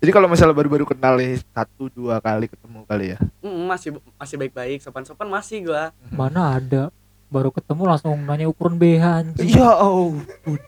Jadi 0.01 0.11
kalau 0.13 0.29
misalnya 0.29 0.53
baru-baru 0.53 0.85
kenal 0.85 1.17
nih 1.17 1.41
satu 1.57 1.89
dua 1.89 2.21
kali 2.21 2.53
ketemu 2.53 2.85
kali 2.85 3.17
ya. 3.17 3.19
Mm, 3.41 3.65
masih 3.65 3.97
masih 4.21 4.37
baik-baik. 4.37 4.85
Sopan-sopan 4.85 5.29
masih 5.29 5.65
gue 5.65 5.83
mana 6.13 6.61
ada. 6.61 6.93
Baru 7.33 7.49
ketemu 7.51 7.83
langsung 7.89 8.15
nanya 8.29 8.47
ukuran 8.47 8.77
BH 8.77 9.05
anjing. 9.25 9.57
Ya 9.57 9.73
ampun. 9.73 10.61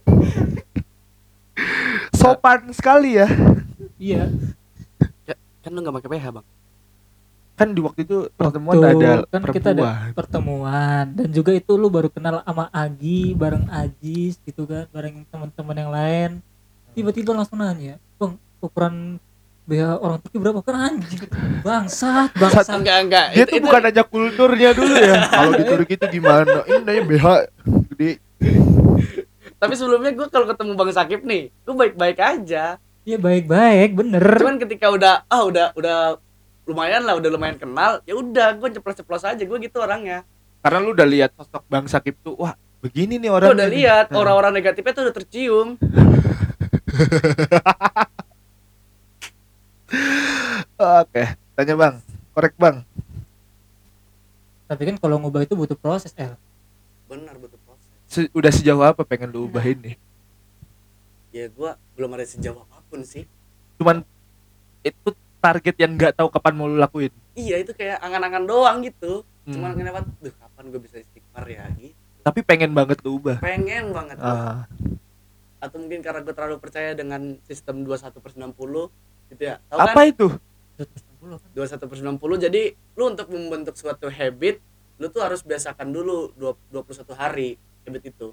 Sopan 2.18 2.72
sekali 2.72 3.20
ya. 3.20 3.28
iya. 4.00 4.32
Kan 5.60 5.76
lu 5.76 5.84
nggak 5.84 6.00
pakai 6.00 6.10
PH 6.16 6.24
bang 6.40 6.46
Kan 7.58 7.74
di 7.74 7.82
waktu 7.82 8.06
itu 8.06 8.30
pertemuan 8.32 8.78
Waktu 8.78 9.02
ada 9.02 9.10
kan 9.26 9.40
kita 9.50 9.68
ada 9.74 9.84
pertemuan. 10.14 11.10
Dan 11.10 11.28
juga 11.28 11.50
itu 11.50 11.74
lu 11.74 11.90
baru 11.90 12.06
kenal 12.06 12.38
sama 12.40 12.70
Agi 12.70 13.34
bareng 13.34 13.66
Ajis 13.66 14.38
gitu 14.40 14.62
kan 14.62 14.86
bareng 14.88 15.26
teman-teman 15.26 15.76
yang 15.76 15.90
lain. 15.90 16.30
Tiba-tiba 16.94 17.34
langsung 17.34 17.58
nanya 17.58 17.98
bang 18.14 18.32
ukuran 18.58 19.18
BH 19.66 20.00
orang 20.00 20.18
Turki 20.18 20.38
berapa? 20.38 20.58
Kan 20.62 20.76
anjing 20.78 21.26
bangsat 21.60 22.30
bangsat. 22.40 22.70
Enggak 22.72 22.98
enggak. 23.02 23.26
Dia 23.32 23.42
Itu- 23.42 23.50
tuh 23.50 23.56
itu- 23.58 23.66
bukan 23.66 23.80
nanya 23.82 24.04
kulturnya 24.06 24.70
dulu 24.72 24.94
ya. 24.94 25.18
Kalau 25.34 25.52
di 25.52 25.64
Turki 25.66 25.94
itu 25.94 26.06
gimana? 26.08 26.62
Ini 26.62 26.80
nanya 26.80 27.02
BH 27.04 27.26
gede. 27.90 28.10
tapi 29.58 29.74
sebelumnya 29.74 30.14
gue 30.14 30.30
kalau 30.30 30.46
ketemu 30.46 30.70
bang 30.72 30.90
Sakip 30.92 31.20
nih 31.20 31.50
gue 31.50 31.74
baik-baik 31.74 32.14
aja. 32.16 32.78
Iya 33.02 33.18
baik-baik 33.18 33.90
bener. 33.92 34.22
Cuman 34.38 34.54
ketika 34.56 34.86
udah 34.88 35.26
ah 35.26 35.42
udah 35.42 35.74
udah 35.74 35.98
lumayan 36.68 37.00
lah 37.00 37.16
udah 37.16 37.30
lumayan 37.30 37.56
kenal 37.56 38.04
ya 38.04 38.12
udah 38.12 38.52
gue 38.54 38.68
ceplos-ceplos 38.70 39.24
aja 39.24 39.40
gue 39.40 39.58
gitu 39.58 39.78
orangnya 39.78 40.20
Karena 40.58 40.78
lu 40.78 40.90
udah 40.90 41.06
lihat 41.06 41.30
sosok 41.32 41.64
Bang 41.64 41.86
Sakip 41.86 42.20
tuh, 42.20 42.36
wah 42.36 42.52
begini 42.78 43.16
nih 43.16 43.26
gue 43.26 43.36
orang. 43.38 43.50
udah 43.50 43.68
lihat 43.68 44.06
orang-orang 44.12 44.52
negatifnya 44.54 44.92
tuh 44.92 45.02
udah 45.02 45.14
tercium 45.14 45.68
Oke, 50.78 51.24
tanya 51.54 51.74
Bang. 51.74 51.94
Korek 52.30 52.54
Bang. 52.54 52.84
tapi 54.64 54.84
kan 54.84 54.96
kalau 54.96 55.16
ngubah 55.18 55.42
itu 55.42 55.56
butuh 55.56 55.72
proses 55.74 56.12
El 56.14 56.36
benar 57.08 57.32
betul 57.34 57.56
proses 57.58 57.88
Se- 58.04 58.28
udah 58.30 58.52
sejauh 58.52 58.84
apa 58.84 59.00
pengen 59.00 59.32
lu 59.32 59.48
ubahin 59.48 59.80
nih? 59.80 59.96
ya 61.30 61.48
gue 61.48 61.70
belum 61.96 62.12
ada 62.12 62.22
sejauh 62.22 62.60
apa 62.60 62.84
pun 62.84 63.00
sih 63.00 63.24
Cuman 63.74 64.04
itu 64.82 65.08
target 65.38 65.74
yang 65.76 65.94
nggak 65.94 66.14
tahu 66.14 66.28
kapan 66.28 66.52
mau 66.52 66.66
lu 66.66 66.76
lakuin. 66.76 67.10
iya 67.32 67.56
itu 67.56 67.70
kayak 67.70 67.98
angan-angan 67.98 68.44
doang 68.44 68.78
gitu 68.80 69.22
cuman 69.44 69.70
Hmm. 69.70 69.78
kenapa 69.78 69.98
duh 70.18 70.34
kapan 70.34 70.64
gue 70.68 70.80
bisa 70.80 70.96
istighfar 70.98 71.44
ya 71.46 71.64
gitu 71.72 71.96
Tapi 72.20 72.40
pengen 72.42 72.70
banget 72.70 73.00
lu 73.00 73.16
ubah. 73.16 73.40
pengen 73.40 73.88
banget. 73.90 74.20
Ah, 74.20 74.68
atau 75.58 75.80
mungkin 75.80 75.98
karena 75.98 76.20
gue 76.20 76.30
terlalu 76.30 76.56
percaya 76.58 76.92
dengan 76.92 77.40
sistem 77.42 77.80
21 77.80 78.12
per 78.14 78.30
90 78.30 78.92
gitu 79.28 79.42
ya 79.42 79.56
tahu 79.64 79.78
apa 79.80 79.90
kan 79.92 80.06
itu? 80.06 80.26
21 81.52 81.56
per 81.80 81.96
90 81.96 82.18
jadi 82.40 82.62
lu 82.92 83.04
untuk 83.06 83.26
membentuk 83.28 83.74
suatu 83.74 84.06
habit 84.06 84.60
lu 84.98 85.08
tuh 85.08 85.18
harus 85.20 85.40
biasakan 85.40 85.88
dulu 85.88 86.30
dua- 86.32 86.58
21 86.70 87.10
hari 87.12 87.56
habit 87.82 88.02
itu 88.08 88.28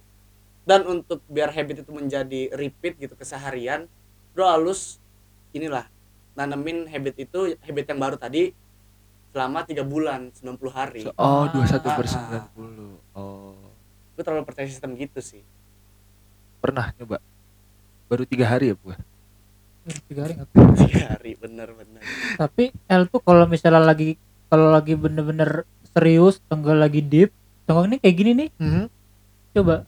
dan 0.64 0.82
untuk 0.84 1.22
biar 1.26 1.50
habit 1.50 1.82
itu 1.82 1.92
menjadi 1.92 2.52
repeat 2.52 2.98
gitu 3.00 3.14
keseharian 3.14 3.86
lu 4.34 4.44
harus 4.44 4.98
inilah 5.52 5.88
nanemin 6.36 6.86
habit 6.86 7.16
itu 7.22 7.40
habit 7.58 7.86
yang 7.88 7.98
baru 7.98 8.16
tadi 8.16 8.52
selama 9.32 9.64
tiga 9.64 9.84
bulan 9.84 10.32
90 10.32 10.60
hari 10.70 11.02
Oh, 11.10 11.44
Ah, 11.44 11.52
21 11.52 11.82
per 11.82 12.06
ah, 12.06 12.16
ah. 12.38 12.46
90. 12.56 13.16
Oh. 13.16 13.56
gue 14.12 14.24
terlalu 14.24 14.44
percaya 14.44 14.64
sistem 14.66 14.94
gitu 14.94 15.20
sih 15.20 15.44
Pernah 16.58 16.96
nyoba? 16.96 17.20
Baru 18.06 18.24
tiga 18.24 18.48
hari 18.48 18.72
ya, 18.72 18.76
Bu? 18.76 18.96
tiga 20.08 20.26
hari 20.26 20.34
nggak 20.34 20.50
tiga 20.82 21.06
hari 21.08 21.32
bener-bener 21.36 22.02
tapi 22.36 22.74
L 22.90 23.06
tuh 23.06 23.22
kalau 23.22 23.46
misalnya 23.46 23.78
lagi 23.80 24.18
kalau 24.48 24.74
lagi 24.74 24.98
bener-bener 24.98 25.62
serius 25.88 26.42
tengah 26.50 26.74
lagi 26.74 27.00
deep 27.00 27.30
tengah 27.64 27.86
ini 27.86 27.98
kayak 28.02 28.16
gini 28.16 28.32
nih 28.34 28.50
Hmm? 28.58 28.86
coba 29.54 29.86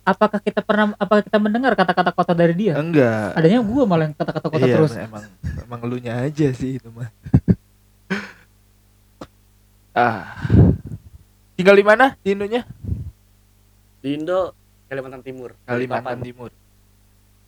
apakah 0.00 0.40
kita 0.40 0.60
pernah 0.60 0.96
apakah 0.96 1.22
kita 1.22 1.38
mendengar 1.38 1.72
kata-kata 1.74 2.10
kotor 2.10 2.34
dari 2.34 2.54
dia 2.56 2.74
Enggak. 2.76 3.36
adanya 3.36 3.60
gua 3.60 3.84
malah 3.84 4.08
yang 4.08 4.16
kata-kata 4.16 4.48
kotor 4.48 4.66
iya, 4.66 4.76
terus 4.76 4.92
emang 4.96 5.24
emang 5.60 5.80
elunya 5.84 6.12
aja 6.18 6.48
sih 6.52 6.80
itu 6.80 6.88
mah. 6.90 7.08
ah. 9.96 10.24
Tinggal 11.54 11.76
di 11.76 11.84
mana? 11.84 12.16
Di 12.24 12.32
Indonya? 12.32 12.64
di 14.00 14.16
Indo 14.16 14.56
Kalimantan 14.88 15.20
Timur 15.20 15.52
Kalimantan 15.62 16.24
Timur. 16.24 16.48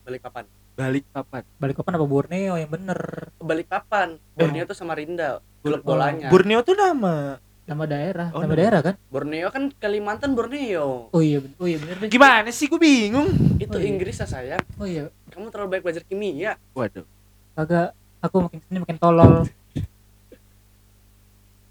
balik 0.05 0.21
papan 0.21 0.45
Balik 0.73 1.05
papan. 1.09 1.43
balik 1.57 1.77
kapan 1.81 1.93
apa 1.97 2.05
Borneo 2.05 2.55
yang 2.57 2.69
bener 2.69 3.33
balik 3.41 3.73
papan 3.73 4.21
Borneo 4.37 4.69
tuh 4.69 4.77
Samarinda 4.77 5.41
Oh. 5.63 5.79
bolanya 5.79 6.27
Borneo 6.27 6.59
tuh 6.61 6.75
nama. 6.75 7.39
Nama 7.63 7.85
daerah 7.85 8.29
Oh, 8.31 8.43
nama 8.43 8.55
daerah 8.55 8.81
kan 8.83 8.95
Borneo 9.07 9.49
kan 9.49 9.71
Kalimantan 9.73 10.35
Borneo 10.35 11.09
oh 11.09 11.23
iya 11.23 11.39
oh 11.57 11.65
iya 11.65 11.79
bener 11.79 11.97
deh 11.99 12.09
Gimana 12.09 12.51
sih? 12.51 12.67
Gue 12.67 12.77
bingung. 12.77 13.31
itu 13.57 13.71
Oh, 13.71 13.79
iya. 13.79 13.87
Inggris 13.87 14.19
lah 14.19 14.29
saya 14.29 14.57
oh 14.77 14.85
iya 14.85 15.07
kamu 15.31 15.49
terlalu 15.49 15.69
baik 15.71 15.83
belajar 15.83 16.03
kimia 16.03 16.59
Waduh. 16.73 17.07
kagak 17.53 17.91
aku 18.19 18.37
makin 18.43 18.59
sini 18.61 18.79
makin 18.79 18.99
tolol 18.99 19.47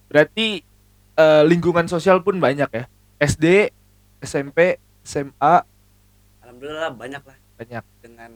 Berarti 0.07 0.59
eh, 1.15 1.43
lingkungan 1.45 1.87
sosial 1.87 2.19
pun 2.19 2.35
banyak 2.35 2.67
ya. 2.67 2.83
SD, 3.15 3.71
SMP, 4.19 4.75
SMA 5.01 5.55
alhamdulillah 6.41 6.91
banyak 6.91 7.21
lah 7.21 7.37
banyak 7.55 7.83
dengan 8.01 8.31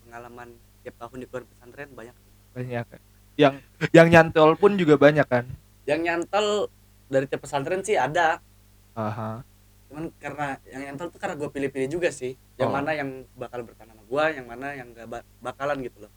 pengalaman 0.00 0.48
tiap 0.80 0.94
tahun 0.96 1.20
di 1.20 1.26
luar 1.26 1.44
pesantren 1.44 1.88
banyak 1.92 2.14
banyak 2.54 2.84
kan. 2.86 3.00
Yang 3.34 3.54
yang 3.92 4.08
nyantol 4.08 4.54
pun 4.54 4.74
juga 4.74 4.96
banyak 4.96 5.26
kan. 5.26 5.44
yang 5.84 6.00
nyantol 6.00 6.68
dari 7.08 7.24
tiap 7.24 7.42
pesantren 7.42 7.80
sih 7.80 7.94
ada 7.94 8.38
Aha. 8.92 9.42
cuman 9.88 10.12
karena 10.14 10.46
yang 10.64 10.82
nyantol 10.86 11.08
tuh 11.08 11.18
karena 11.18 11.34
gue 11.34 11.48
pilih-pilih 11.48 11.88
juga 11.90 12.08
sih 12.08 12.36
yang 12.54 12.68
Oh. 12.68 12.74
mana 12.74 12.92
yang 12.92 13.08
bakal 13.34 13.64
bertahan 13.64 13.88
sama 13.88 14.02
gue 14.02 14.24
yang 14.34 14.46
mana 14.46 14.68
yang 14.72 14.88
gak 14.92 15.06
ba- 15.06 15.26
bakalan 15.40 15.80
gitu 15.80 16.04
loh 16.04 16.12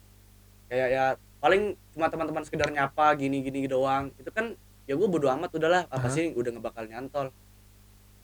kayak 0.68 0.88
ya 0.90 1.06
paling 1.38 1.62
cuma 1.90 2.08
teman-teman 2.08 2.44
sekedar 2.44 2.68
nyapa 2.68 3.16
gini 3.16 3.40
gini 3.42 3.66
doang 3.66 4.12
itu 4.16 4.28
kan 4.30 4.54
ya 4.84 4.94
gue 4.94 5.08
bodo 5.08 5.28
amat 5.30 5.52
udahlah 5.52 5.84
apa 5.86 6.04
Aha. 6.04 6.12
sih 6.12 6.32
udah 6.32 6.52
ngebakal 6.52 6.86
nyantol 6.86 7.32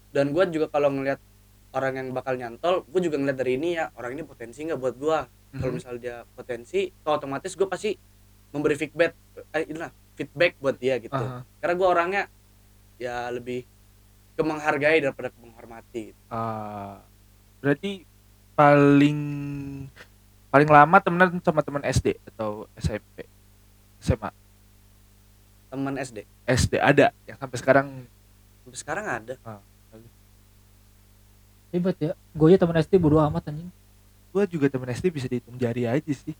dan 0.10 0.30
gue 0.30 0.44
juga 0.50 0.68
kalau 0.68 0.90
ngelihat 0.90 1.20
orang 1.70 1.94
yang 1.96 2.08
bakal 2.12 2.34
nyantol 2.34 2.84
gue 2.84 3.02
juga 3.02 3.16
ngeliat 3.16 3.38
dari 3.38 3.56
ini 3.56 3.76
ya 3.76 3.92
orang 3.94 4.14
ini 4.14 4.24
potensi 4.24 4.64
nggak 4.64 4.78
buat 4.78 4.96
gue 4.96 5.20
kalau 5.54 5.70
Mhm. 5.70 5.78
misalnya 5.78 6.00
dia 6.00 6.16
potensi 6.30 6.92
tuh 6.92 7.12
otomatis 7.14 7.54
gue 7.54 7.66
pasti 7.66 7.92
memberi 8.50 8.76
feedback 8.76 9.16
eh, 9.54 9.64
inilah 9.66 9.92
feedback 10.14 10.56
buat 10.58 10.76
dia 10.76 10.98
gitu 10.98 11.14
Aha. 11.14 11.44
karena 11.58 11.74
gue 11.74 11.88
orangnya 11.88 12.24
ya 12.98 13.30
lebih 13.34 13.66
ke 14.38 14.42
menghargai 14.46 15.02
daripada 15.02 15.34
ke 15.34 15.38
menghormati. 15.42 16.14
Ah, 16.30 17.02
berarti 17.62 18.06
paling 18.54 19.20
paling 20.50 20.70
lama 20.70 20.98
temenan 21.02 21.38
sama 21.42 21.62
teman 21.62 21.86
SD 21.86 22.18
atau 22.34 22.66
SMP 22.78 23.26
SMA 24.02 24.30
teman 25.68 25.94
SD 26.00 26.24
SD 26.48 26.74
ada? 26.80 27.12
Yang 27.28 27.38
sampai 27.44 27.58
sekarang? 27.60 27.88
Sampai 28.64 28.80
sekarang 28.80 29.06
ada. 29.06 29.36
Hebat 31.70 31.98
ya. 32.00 32.16
Gue 32.32 32.56
aja 32.56 32.64
temen 32.64 32.80
SD 32.80 32.96
bodo 32.98 33.20
amat 33.20 33.52
anjing. 33.52 33.70
gue 34.28 34.44
juga 34.54 34.70
teman 34.70 34.86
SD 34.94 35.10
bisa 35.10 35.26
dihitung 35.26 35.58
jari 35.58 35.90
aja 35.90 36.14
sih 36.14 36.38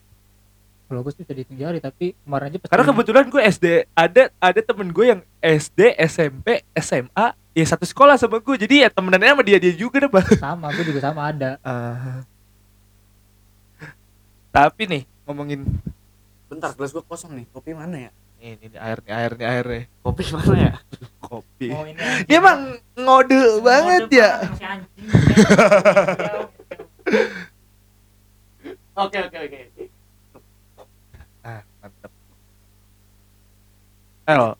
Kalau 0.88 1.04
gue 1.04 1.12
sih 1.12 1.20
bisa 1.20 1.36
dihitung 1.36 1.60
jari 1.60 1.84
tapi 1.84 2.16
kemarin 2.24 2.48
aja 2.48 2.64
pas 2.64 2.72
karena 2.72 2.88
kebetulan 2.88 3.28
gue 3.28 3.44
SD 3.44 3.92
ada 3.92 4.32
ada 4.40 4.60
temen 4.64 4.88
gue 4.96 5.06
yang 5.12 5.20
SD 5.44 6.00
SMP 6.00 6.64
SMA 6.80 7.36
ya 7.52 7.66
satu 7.68 7.84
sekolah 7.84 8.16
sama 8.16 8.40
gue 8.40 8.56
jadi 8.56 8.88
ya 8.88 8.90
temenannya 8.90 9.36
sama 9.36 9.44
dia 9.44 9.60
dia 9.60 9.76
juga 9.76 10.00
deh 10.00 10.08
Bang. 10.08 10.24
sama, 10.48 10.72
gue 10.72 10.88
juga 10.88 11.04
sama 11.04 11.28
ada. 11.28 11.60
Ah. 11.60 12.24
tapi 14.48 14.88
nih 14.88 15.04
ngomongin 15.28 15.68
bentar 16.48 16.72
gelas 16.72 16.96
gue 16.96 17.04
kosong 17.04 17.36
nih. 17.36 17.52
Kopi 17.52 17.76
mana 17.76 18.08
ya? 18.08 18.16
Ini, 18.40 18.64
ini 18.64 18.80
air 18.80 19.04
nih 19.04 19.12
air 19.12 19.36
nih 19.36 19.44
air 19.44 19.68
nih. 19.68 19.92
Kopi 20.08 20.24
mana 20.32 20.56
ya? 20.56 20.80
Kopi. 21.20 21.68
Oh 21.76 21.84
ini 21.84 22.00
dia 22.32 22.40
emang 22.40 22.80
ngode 22.96 23.60
banget 23.60 24.08
ya. 24.08 24.40
oke 28.98 29.18
oke 29.30 29.38
oke 29.38 29.62
ah 31.48 31.64
mantep 31.80 32.12
El 34.28 34.60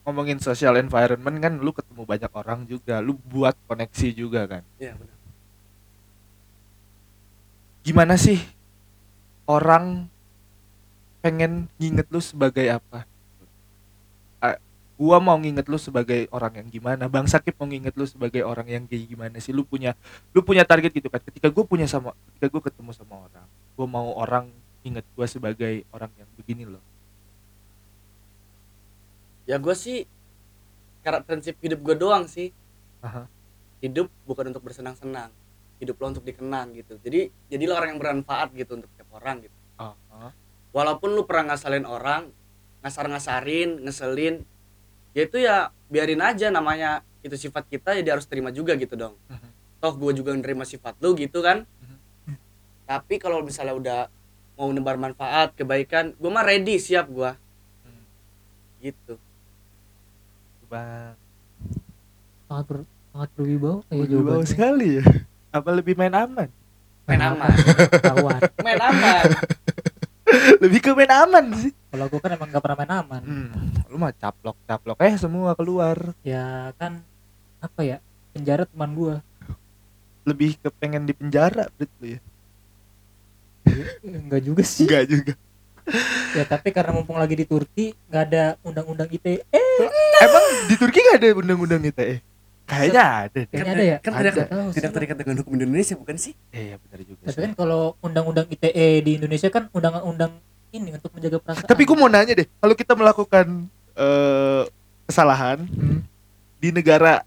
ngomongin 0.00 0.40
social 0.40 0.80
environment 0.80 1.36
kan 1.38 1.60
lu 1.60 1.76
ketemu 1.76 2.02
banyak 2.08 2.32
orang 2.32 2.64
juga 2.64 3.04
lu 3.04 3.14
buat 3.28 3.52
koneksi 3.68 4.08
juga 4.16 4.48
kan? 4.48 4.64
Iya 4.80 4.96
benar. 4.96 5.16
Gimana 7.84 8.14
sih 8.16 8.40
orang 9.44 10.08
pengen 11.20 11.68
nginget 11.76 12.08
lu 12.08 12.18
sebagai 12.18 12.64
apa? 12.80 13.04
Gua 15.00 15.16
mau 15.16 15.36
nginget 15.40 15.64
lu 15.64 15.80
sebagai 15.80 16.28
orang 16.28 16.60
yang 16.60 16.68
gimana? 16.68 17.08
Bang 17.08 17.24
Sakip 17.24 17.56
mau 17.56 17.64
nginget 17.64 17.96
lu 17.96 18.04
sebagai 18.04 18.44
orang 18.44 18.68
yang 18.68 18.84
kayak 18.84 19.08
gimana 19.08 19.36
sih? 19.40 19.52
Lu 19.52 19.64
punya 19.64 19.96
lu 20.32 20.44
punya 20.44 20.64
target 20.64 20.92
gitu 20.92 21.08
kan? 21.12 21.20
Ketika 21.24 21.48
gue 21.48 21.64
punya 21.64 21.88
sama 21.88 22.16
ketika 22.32 22.52
gue 22.52 22.62
ketemu 22.72 22.90
sama 22.96 23.28
orang 23.28 23.46
gue 23.76 23.86
mau 23.88 24.12
orang 24.16 24.48
inget 24.84 25.04
gua 25.16 25.28
sebagai 25.28 25.84
orang 25.92 26.12
yang 26.16 26.28
begini 26.36 26.64
loh 26.68 26.84
ya 29.50 29.58
gue 29.58 29.74
sih 29.74 30.06
karena 31.02 31.26
prinsip 31.26 31.58
hidup 31.58 31.82
gue 31.82 31.98
doang 31.98 32.30
sih 32.30 32.54
Aha. 33.02 33.26
hidup 33.82 34.06
bukan 34.22 34.54
untuk 34.54 34.62
bersenang-senang 34.62 35.34
hidup 35.82 35.98
lo 35.98 36.14
untuk 36.14 36.22
dikenang 36.22 36.70
gitu 36.78 37.02
jadi 37.02 37.34
jadilah 37.50 37.82
orang 37.82 37.96
yang 37.96 38.00
bermanfaat 38.00 38.54
gitu 38.54 38.78
untuk 38.78 38.86
tiap 38.94 39.10
orang 39.10 39.42
gitu 39.42 39.56
oh. 39.80 39.96
walaupun 40.70 41.18
lu 41.18 41.26
pernah 41.26 41.50
ngasalin 41.50 41.82
orang 41.82 42.30
ngasar-ngasarin 42.84 43.82
ngeselin 43.82 44.46
ya 45.10 45.26
itu 45.26 45.42
ya 45.42 45.56
biarin 45.90 46.22
aja 46.22 46.54
namanya 46.54 47.02
itu 47.26 47.34
sifat 47.34 47.66
kita 47.66 47.98
jadi 47.98 48.14
harus 48.14 48.30
terima 48.30 48.54
juga 48.54 48.78
gitu 48.78 48.94
dong 48.94 49.18
Mhm. 49.26 49.50
toh 49.82 49.94
gue 49.96 50.12
juga 50.14 50.30
nerima 50.30 50.62
sifat 50.62 50.94
lu 51.00 51.16
gitu 51.16 51.42
kan 51.42 51.66
tapi 52.84 53.16
kalau 53.16 53.40
misalnya 53.40 53.74
udah 53.74 54.00
mau 54.54 54.68
nebar 54.68 54.94
manfaat 54.94 55.56
kebaikan 55.56 56.12
gue 56.14 56.28
mah 56.28 56.44
ready 56.44 56.76
siap 56.76 57.08
gue 57.08 57.32
Hmm. 57.80 58.04
gitu 58.78 59.16
bang. 60.70 61.14
Sangat 62.46 62.64
ber, 62.70 62.76
sangat 63.10 63.30
berwibawa 63.34 63.78
kayak 63.90 64.06
Berwibawa 64.06 64.44
sekali 64.46 65.02
ya. 65.02 65.04
Apa 65.50 65.68
lebih 65.74 65.98
main 65.98 66.14
aman? 66.14 66.48
Main 67.10 67.22
aman. 67.26 67.54
Kawan. 67.98 68.40
main 68.66 68.78
aman. 68.78 69.24
Lebih 70.62 70.78
ke 70.78 70.90
main 70.94 71.10
aman 71.10 71.44
sih. 71.58 71.74
Kalau 71.90 72.06
gue 72.06 72.20
kan 72.22 72.30
emang 72.30 72.48
gak 72.54 72.62
pernah 72.62 72.78
main 72.78 72.92
aman. 73.02 73.22
hmm, 73.26 73.90
lu 73.90 73.98
mah 73.98 74.14
caplok 74.14 74.54
caplok 74.62 74.98
eh 75.02 75.18
semua 75.18 75.58
keluar. 75.58 76.14
Ya 76.22 76.70
kan 76.78 77.02
apa 77.58 77.82
ya 77.82 77.98
penjara 78.30 78.64
teman 78.64 78.94
gue. 78.94 79.16
lebih 80.20 80.60
ke 80.60 80.68
pengen 80.76 81.08
di 81.08 81.16
penjara 81.16 81.66
berarti 81.74 82.06
ya. 82.14 82.20
Enggak 84.04 84.42
juga 84.46 84.62
sih. 84.62 84.86
enggak 84.86 85.04
juga 85.10 85.32
Ya 86.32 86.44
tapi 86.44 86.70
karena 86.70 86.90
mumpung 86.90 87.16
lagi 87.16 87.34
di 87.34 87.44
Turki 87.44 87.92
nggak 88.06 88.22
ada 88.24 88.44
undang-undang 88.60 89.08
ITE. 89.08 89.42
Eh, 89.44 89.64
emang 90.20 90.44
di 90.66 90.74
Turki 90.74 91.00
gak 91.00 91.18
ada 91.18 91.28
undang-undang 91.34 91.82
ITE 91.82 92.20
kayaknya 92.70 93.02
ada 93.26 93.40
kayaknya 93.42 93.72
ada 93.74 93.82
ya. 93.82 93.96
kan 93.98 94.12
Ada. 94.14 94.30
tidak 94.30 94.46
Tahu 94.46 94.68
tidak 94.70 94.90
terikat 94.94 95.16
dengan 95.18 95.34
hukum 95.42 95.52
Indonesia 95.58 95.94
bukan 95.98 96.14
sih 96.14 96.32
iya 96.50 96.78
benar 96.78 97.02
juga 97.02 97.22
Tapi 97.26 97.40
kan 97.42 97.52
kalau 97.58 97.98
undang-undang 97.98 98.46
ITE 98.46 98.88
di 99.02 99.18
Indonesia 99.18 99.50
kan 99.50 99.66
undang-undang 99.68 100.38
ini 100.70 100.94
untuk 100.94 101.10
menjaga 101.10 101.42
perasaan. 101.42 101.66
tapi 101.66 101.82
gue 101.82 101.96
mau 101.98 102.06
nanya 102.06 102.30
deh 102.30 102.46
kalau 102.62 102.74
kita 102.78 102.94
melakukan 102.94 103.46
eh, 103.92 104.62
kesalahan 105.02 105.66
Hmm. 105.66 106.06
di 106.56 106.70
negara 106.70 107.26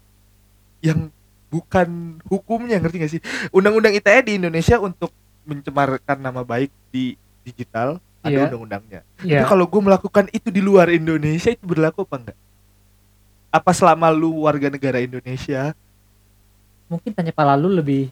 yang 0.80 1.12
bukan 1.52 1.88
hukumnya 2.24 2.80
ngerti 2.80 2.96
gak 2.96 3.12
sih 3.12 3.22
undang-undang 3.52 3.92
ITE 3.92 4.24
di 4.24 4.32
Indonesia 4.40 4.80
untuk 4.80 5.12
mencemarkan 5.44 6.24
nama 6.24 6.40
baik 6.40 6.72
di 6.88 7.20
digital 7.44 8.00
ada 8.24 8.32
Iya. 8.32 8.44
undang-undangnya 8.48 9.00
Iya. 9.20 9.44
Tapi 9.44 9.48
kalau 9.52 9.64
gue 9.68 9.80
melakukan 9.84 10.24
itu 10.32 10.48
di 10.48 10.64
luar 10.64 10.88
Indonesia 10.88 11.52
itu 11.52 11.64
berlaku 11.68 12.08
apa 12.08 12.16
enggak? 12.16 12.38
Apa 13.52 13.70
selama 13.70 14.08
lu 14.10 14.48
warga 14.48 14.72
negara 14.72 14.98
Indonesia? 14.98 15.76
Mungkin 16.88 17.12
tanya 17.12 17.30
Pak 17.30 17.46
Lalu 17.54 17.68
lebih 17.78 18.02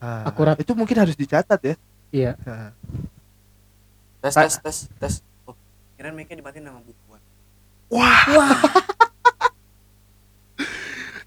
ah, 0.00 0.26
Akurat. 0.26 0.56
Itu 0.56 0.72
mungkin 0.72 0.96
harus 0.98 1.14
dicatat 1.14 1.60
ya. 1.60 1.74
iya. 2.10 2.32
Nah, 2.42 2.72
tes 4.22 4.34
tes 4.38 4.54
tes 4.62 4.76
tes 5.02 5.14
oh 5.44 5.54
kirain 5.98 6.14
mereka 6.14 6.38
dimatiin 6.38 6.62
nama 6.62 6.78
bukuan 6.78 7.18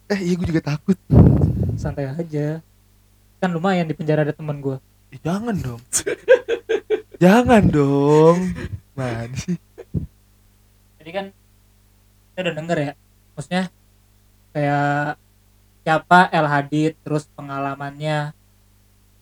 eh 0.05 0.19
iya 0.21 0.33
gue 0.33 0.47
juga 0.49 0.63
takut. 0.63 0.97
Santai 1.77 2.09
aja. 2.09 2.61
Kan 3.38 3.53
lumayan 3.53 3.85
di 3.85 3.93
penjara 3.93 4.25
ada 4.25 4.33
teman 4.33 4.57
gue. 4.57 4.77
Eh, 5.13 5.19
jangan 5.21 5.53
dong. 5.57 5.81
jangan 7.19 7.63
dong. 7.67 8.56
Man 8.95 9.30
sih. 9.36 9.60
Jadi 11.01 11.12
kan 11.12 11.25
kita 12.32 12.39
udah 12.47 12.56
denger 12.56 12.78
ya. 12.80 12.91
Maksudnya 13.36 13.63
kayak 14.56 15.19
siapa 15.84 16.32
El 16.32 16.47
Hadid 16.47 16.95
terus 17.04 17.28
pengalamannya 17.36 18.32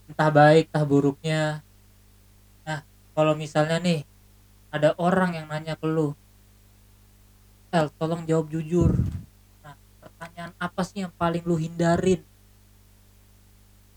entah 0.08 0.30
baik 0.30 0.70
entah 0.70 0.86
buruknya. 0.86 1.66
Nah, 2.64 2.86
kalau 3.18 3.34
misalnya 3.34 3.82
nih 3.82 4.06
ada 4.70 4.94
orang 5.02 5.38
yang 5.38 5.50
nanya 5.50 5.74
ke 5.74 5.86
lu, 5.90 6.14
El 7.74 7.90
tolong 7.98 8.24
jawab 8.30 8.54
jujur. 8.54 8.94
Nah, 9.66 9.74
pertanyaan 9.98 10.54
apa 10.62 10.82
sih 10.86 11.02
yang 11.02 11.14
paling 11.18 11.42
lu 11.42 11.58
hindarin? 11.58 12.22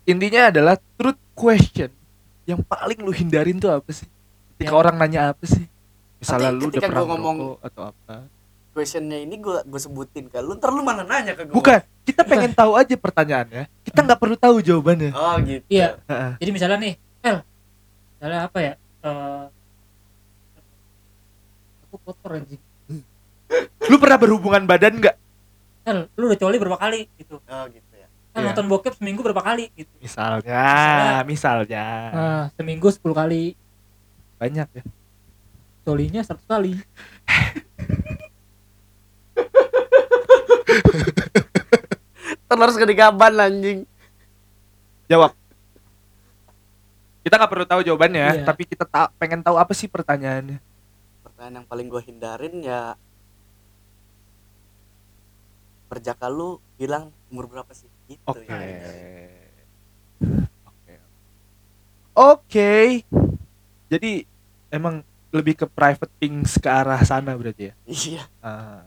Intinya 0.08 0.48
adalah 0.48 0.80
truth 0.96 1.20
question. 1.36 1.92
Yang 2.46 2.60
paling 2.64 2.98
lu 2.98 3.10
hindarin 3.10 3.58
tuh 3.58 3.70
apa 3.70 3.90
sih? 3.90 4.06
Ketika 4.54 4.70
Ya. 4.70 4.78
orang 4.78 4.94
nanya 4.96 5.20
apa 5.30 5.44
sih? 5.44 5.66
Misalnya 6.16 6.48
Nanti 6.48 6.62
lu 6.62 6.70
udah 6.70 6.80
pernah 6.80 7.04
ngomong- 7.04 7.58
atau 7.60 7.82
apa? 7.86 8.14
questionnya 8.70 9.16
ini 9.16 9.36
gue 9.36 9.64
gue 9.64 9.80
sebutin 9.80 10.28
ke 10.28 10.36
lu 10.38 10.52
ntar 10.52 10.68
lu 10.68 10.84
mana 10.84 11.00
nanya 11.00 11.32
ke 11.32 11.42
gue 11.42 11.54
Bukan, 11.54 11.80
kita 12.04 12.20
pengen 12.22 12.52
tahu 12.60 12.76
aja 12.76 12.92
pertanyaannya. 12.94 13.64
Kita 13.80 13.98
nggak 13.98 14.20
perlu 14.20 14.36
tahu 14.36 14.60
jawabannya. 14.60 15.10
oh 15.10 15.32
gitu 15.40 15.64
Iya, 15.66 15.96
Heeh. 16.04 16.32
jadi 16.36 16.50
misalnya 16.52 16.78
nih, 16.78 16.94
El, 17.22 17.36
misalnya 18.12 18.38
apa 18.44 18.58
ya? 18.60 18.72
Eh, 19.00 19.44
aku 21.82 21.96
kotor 22.04 22.30
anjing. 22.36 22.60
Lu 23.82 23.96
pernah 23.96 24.18
berhubungan 24.18 24.62
badan 24.62 25.00
nggak? 25.00 25.16
El, 25.86 26.12
lu 26.12 26.28
udah 26.28 26.36
coli 26.36 26.56
berapa 26.58 26.76
kali 26.76 27.00
gitu? 27.16 27.40
oh 27.40 27.64
gitu 27.66 27.95
El 28.36 28.44
Iya. 28.44 28.52
nonton 28.52 28.68
bokep 28.68 28.92
seminggu 28.94 29.24
berapa 29.24 29.40
kali 29.40 29.72
gitu? 29.72 29.88
Misalnya, 29.96 30.60
misalnya 31.24 31.86
Nah, 32.12 32.44
seminggu 32.52 32.92
10 32.92 33.16
kali, 33.16 33.56
banyak 34.36 34.68
ya. 34.70 34.84
colinya 35.82 36.20
100 36.20 36.44
kali. 36.44 36.76
Telur 42.46 42.70
segede 42.70 42.94
gaban 42.94 43.34
anjing. 43.36 43.78
Jawab. 45.06 45.34
Kita 47.20 47.34
nggak 47.34 47.50
perlu 47.50 47.66
tahu 47.66 47.80
jawabannya, 47.82 48.26
Iya. 48.38 48.44
tapi 48.46 48.62
kita 48.62 48.86
ta- 48.86 49.10
pengen 49.16 49.42
tahu 49.42 49.58
apa 49.58 49.74
sih 49.74 49.90
pertanyaannya. 49.90 50.62
Pertanyaan 51.22 51.54
yang 51.56 51.66
paling 51.66 51.86
gue 51.86 52.02
hindarin 52.02 52.54
ya 52.60 52.94
Perjaka 55.86 56.26
lu 56.26 56.58
bilang 56.74 57.14
umur 57.30 57.46
berapa 57.46 57.70
sih? 57.70 57.86
Gitu 58.06 58.22
Oke. 58.26 58.46
yang 58.46 58.62
hindarin. 58.62 59.30
Oke. 60.66 60.94
Oke. 62.14 62.74
Jadi 63.90 64.12
emang 64.70 65.02
lebih 65.34 65.54
ke 65.58 65.66
private 65.66 66.12
things 66.22 66.56
ke 66.56 66.68
arah 66.70 67.02
sana 67.02 67.34
berarti 67.34 67.70
ya. 67.70 67.74
Iya. 67.86 68.22
Ah. 68.40 68.82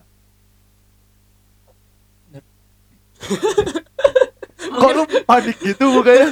Kok 4.80 4.92
lu 4.96 5.04
panik 5.28 5.58
gitu 5.60 5.86
mukanya? 5.92 6.28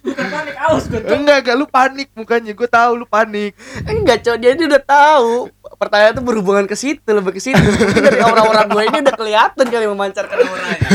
bukan 0.00 0.26
panik 0.32 0.56
aus 0.64 0.84
gue 0.88 1.00
Enggak, 1.04 1.36
enggak 1.44 1.56
lu 1.56 1.66
panik 1.68 2.08
mukanya. 2.16 2.52
Gue 2.56 2.68
tahu 2.68 2.92
lu 3.04 3.06
panik. 3.06 3.52
Enggak, 3.84 4.24
cowok 4.24 4.38
dia 4.40 4.50
ini 4.56 4.64
udah 4.64 4.82
tahu. 4.82 5.52
Pertanyaan 5.76 6.12
itu 6.16 6.22
berhubungan 6.24 6.64
ke 6.68 6.76
situ, 6.76 7.04
lebih 7.04 7.36
ke 7.36 7.40
situ. 7.40 7.60
Dari 8.00 8.20
orang-orang 8.20 8.66
gue 8.68 8.82
ini 8.88 8.98
udah 9.04 9.14
kelihatan 9.16 9.66
kali 9.68 9.84
memancarkan 9.88 10.36
auranya. 10.40 10.88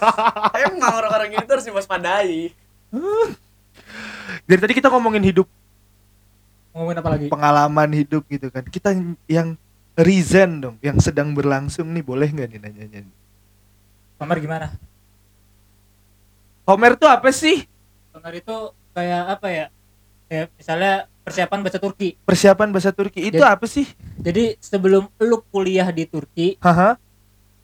Emang 0.68 0.92
orang-orang 0.96 1.28
ini 1.36 1.44
tuh 1.44 1.54
harus 1.60 1.66
diwaspadai. 1.68 2.52
Dari 4.44 4.60
tadi 4.60 4.72
kita 4.76 4.88
ngomongin 4.88 5.22
hidup, 5.24 5.46
ngomongin 6.72 6.96
apa 7.02 7.08
lagi 7.10 7.26
pengalaman 7.28 7.90
hidup 7.92 8.22
gitu 8.30 8.48
kan. 8.48 8.64
Kita 8.66 8.94
yang 9.28 9.54
reason 9.98 10.50
dong, 10.62 10.76
yang 10.80 10.96
sedang 10.98 11.36
berlangsung 11.36 11.90
nih 11.92 12.04
boleh 12.04 12.28
nggak 12.30 12.48
nih 12.50 12.60
nanyanya? 12.62 13.00
Pamer 14.16 14.38
gimana 14.40 14.68
Homer 16.70 16.94
tuh 16.94 17.10
apa 17.10 17.34
sih? 17.34 17.66
Pamer 18.10 18.38
itu 18.38 18.54
kayak 18.90 19.22
apa 19.34 19.46
ya 19.50 19.66
kayak 20.26 20.46
misalnya 20.54 20.92
persiapan 21.20 21.58
bahasa 21.60 21.78
Turki 21.78 22.08
Persiapan 22.20 22.68
bahasa 22.70 22.90
Turki 22.90 23.20
itu 23.24 23.38
Jadi- 23.38 23.50
apa 23.50 23.66
sih? 23.66 23.86
jadi 24.16 24.54
sebelum 24.56 25.10
lu 25.18 25.42
kuliah 25.48 25.90
di 25.90 26.06
Turki 26.06 26.54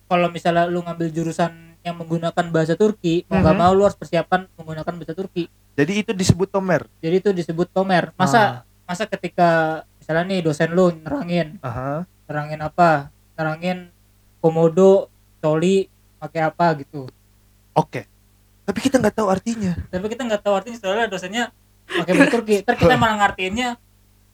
kalau 0.02 0.26
misalnya 0.28 0.66
lu 0.66 0.80
ngambil 0.80 1.06
jurusan 1.08 1.50
yang 1.82 1.94
menggunakan 1.94 2.44
bahasa 2.50 2.74
Turki 2.74 3.22
mau 3.26 3.38
nggak 3.38 3.54
Mhm. 3.54 3.62
mau 3.62 3.70
lu 3.70 3.82
harus 3.82 3.94
persiapan 3.94 4.50
menggunakan 4.52 4.92
bahasa 4.92 5.14
Turki 5.14 5.46
Jadi 5.76 5.92
itu 6.00 6.10
disebut 6.10 6.50
Homer. 6.50 6.90
jadi 6.98 7.20
itu 7.20 7.30
disebut 7.30 7.68
tomer 7.68 8.10
masa 8.14 8.64
masa 8.82 9.04
ketika 9.04 9.82
misalnya 9.96 10.24
nih 10.26 10.40
dosen 10.40 10.70
lu 10.72 10.90
nerangin 10.96 11.58
Aha. 11.60 12.02
nerangin 12.26 12.60
apa 12.60 13.10
nerangin 13.34 13.78
komodo 14.38 15.06
coli 15.38 15.86
pakai 16.16 16.40
apa 16.42 16.66
gitu 16.76 17.06
Oke. 17.72 18.08
Tapi 18.66 18.78
kita 18.82 18.98
nggak 18.98 19.14
tahu 19.14 19.28
artinya. 19.30 19.72
tapi 19.88 20.06
kita 20.10 20.22
nggak 20.26 20.42
tahu 20.42 20.54
artinya 20.58 20.78
soalnya 20.82 21.06
dosennya 21.06 21.44
pakai 21.86 22.12
bahasa 22.18 22.32
Turki 22.34 22.54
ntar 22.66 22.74
kita 22.74 22.94
malah 22.98 23.16
ngartiinnya 23.22 23.68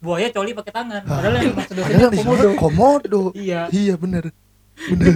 buaya 0.01 0.33
coli 0.33 0.57
pakai 0.57 0.73
tangan 0.73 1.03
padahal 1.05 1.37
yang 1.37 1.53
maksud 1.53 1.75
dosennya 1.77 2.09
komodo 2.17 2.49
komodo. 2.57 3.23
iya 3.37 3.69
Iya 3.69 3.95
bener. 4.01 4.33
Bener. 4.73 5.13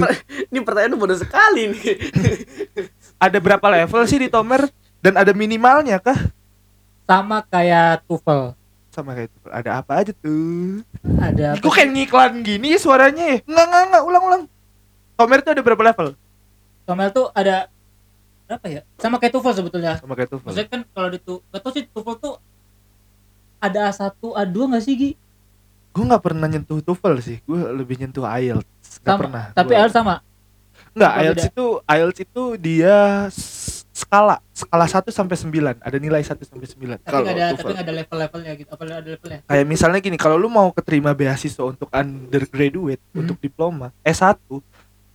Ini 0.52 0.58
pertanyaan 0.60 1.00
bodoh 1.00 1.16
sekali 1.16 1.72
nih. 1.72 1.96
ada 3.24 3.38
berapa 3.40 3.66
level 3.72 4.04
sih 4.04 4.20
di 4.20 4.28
Tomer 4.28 4.68
dan 5.00 5.16
ada 5.16 5.32
minimalnya 5.32 5.96
kah? 5.96 6.36
sama 7.06 7.38
kayak 7.46 8.02
TOEFL 8.10 8.58
Sama 8.90 9.14
kayak 9.14 9.30
itu. 9.30 9.38
Ada 9.46 9.70
apa 9.78 9.92
aja 10.02 10.12
tuh? 10.12 10.82
ada 11.22 11.54
Kok 11.56 11.70
kayak 11.72 11.90
ngiklan 11.94 12.42
gini 12.42 12.74
ya 12.74 12.78
suaranya 12.82 13.24
ya? 13.30 13.36
Enggak, 13.46 13.64
enggak, 13.70 13.82
enggak, 13.86 14.02
ulang-ulang. 14.08 14.42
Tomer 15.14 15.38
tuh 15.40 15.52
ada 15.54 15.62
berapa 15.62 15.82
level? 15.86 16.08
Tomel 16.82 17.08
tuh 17.14 17.26
ada 17.30 17.70
berapa 18.46 18.66
ya 18.68 18.80
sama 18.96 19.16
kayak 19.16 19.32
TOEFL 19.32 19.54
sebetulnya 19.56 19.92
Sama 19.96 20.14
kayak 20.14 20.30
TOEFL. 20.30 20.46
maksudnya 20.46 20.68
kan 20.68 20.80
kalau 20.88 21.08
di 21.08 21.18
tu 21.18 21.42
gak 21.44 21.60
tau 21.60 21.70
sih 21.70 21.84
TOEFL 21.84 22.16
tuh 22.16 22.34
ada 23.58 23.90
A1 23.90 24.14
A2 24.14 24.56
gak 24.68 24.82
sih 24.82 24.94
Gi? 24.94 25.10
Gue 25.90 26.04
nggak 26.04 26.22
pernah 26.22 26.46
nyentuh 26.46 26.78
TOEFL 26.78 27.14
sih. 27.18 27.40
Gue 27.42 27.56
lebih 27.72 27.96
nyentuh 27.96 28.22
IELTS. 28.22 29.00
Nggak 29.00 29.08
Sama, 29.08 29.18
pernah. 29.18 29.44
tapi 29.50 29.70
Gua- 29.70 29.78
IELTS 29.80 29.94
sama 29.94 30.14
Enggak, 30.92 31.10
apa 31.10 31.20
IELTS 31.20 31.36
beda? 31.38 31.50
itu 31.50 31.66
IELTS 31.86 32.18
itu 32.22 32.42
dia 32.58 32.96
skala, 33.90 34.36
skala 34.50 34.84
1 34.86 35.08
sampai 35.08 35.34
9. 35.34 35.50
Ada 35.78 35.96
nilai 35.96 36.20
1 36.20 36.36
sampai 36.42 36.66
9. 36.66 36.76
tapi 36.98 37.10
Kalau 37.10 37.24
nggak 37.24 37.32
ada 37.32 37.44
TOEFL. 37.46 37.56
tapi 37.58 37.72
nggak 37.72 37.82
ada 37.82 37.94
level-levelnya 37.96 38.52
gitu 38.54 38.70
apa 38.70 38.82
ada 38.84 39.08
levelnya 39.08 39.40
Kayak 39.42 39.66
misalnya 39.66 39.98
gini, 39.98 40.16
kalau 40.16 40.36
lu 40.36 40.46
mau 40.46 40.68
keterima 40.70 41.10
beasiswa 41.10 41.64
untuk 41.64 41.88
undergraduate, 41.90 43.00
Hmm. 43.08 43.24
untuk 43.24 43.36
diploma 43.38 43.88
S1, 44.02 44.36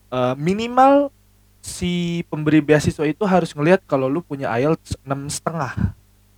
eh, 0.09 0.35
minimal 0.35 1.13
si 1.61 1.91
pemberi 2.25 2.59
beasiswa 2.59 3.05
itu 3.05 3.23
harus 3.23 3.53
ngelihat 3.53 3.85
kalau 3.85 4.09
lu 4.09 4.19
punya 4.19 4.49
IELTS 4.51 4.97
enam 5.01 5.25
setengah 5.25 5.93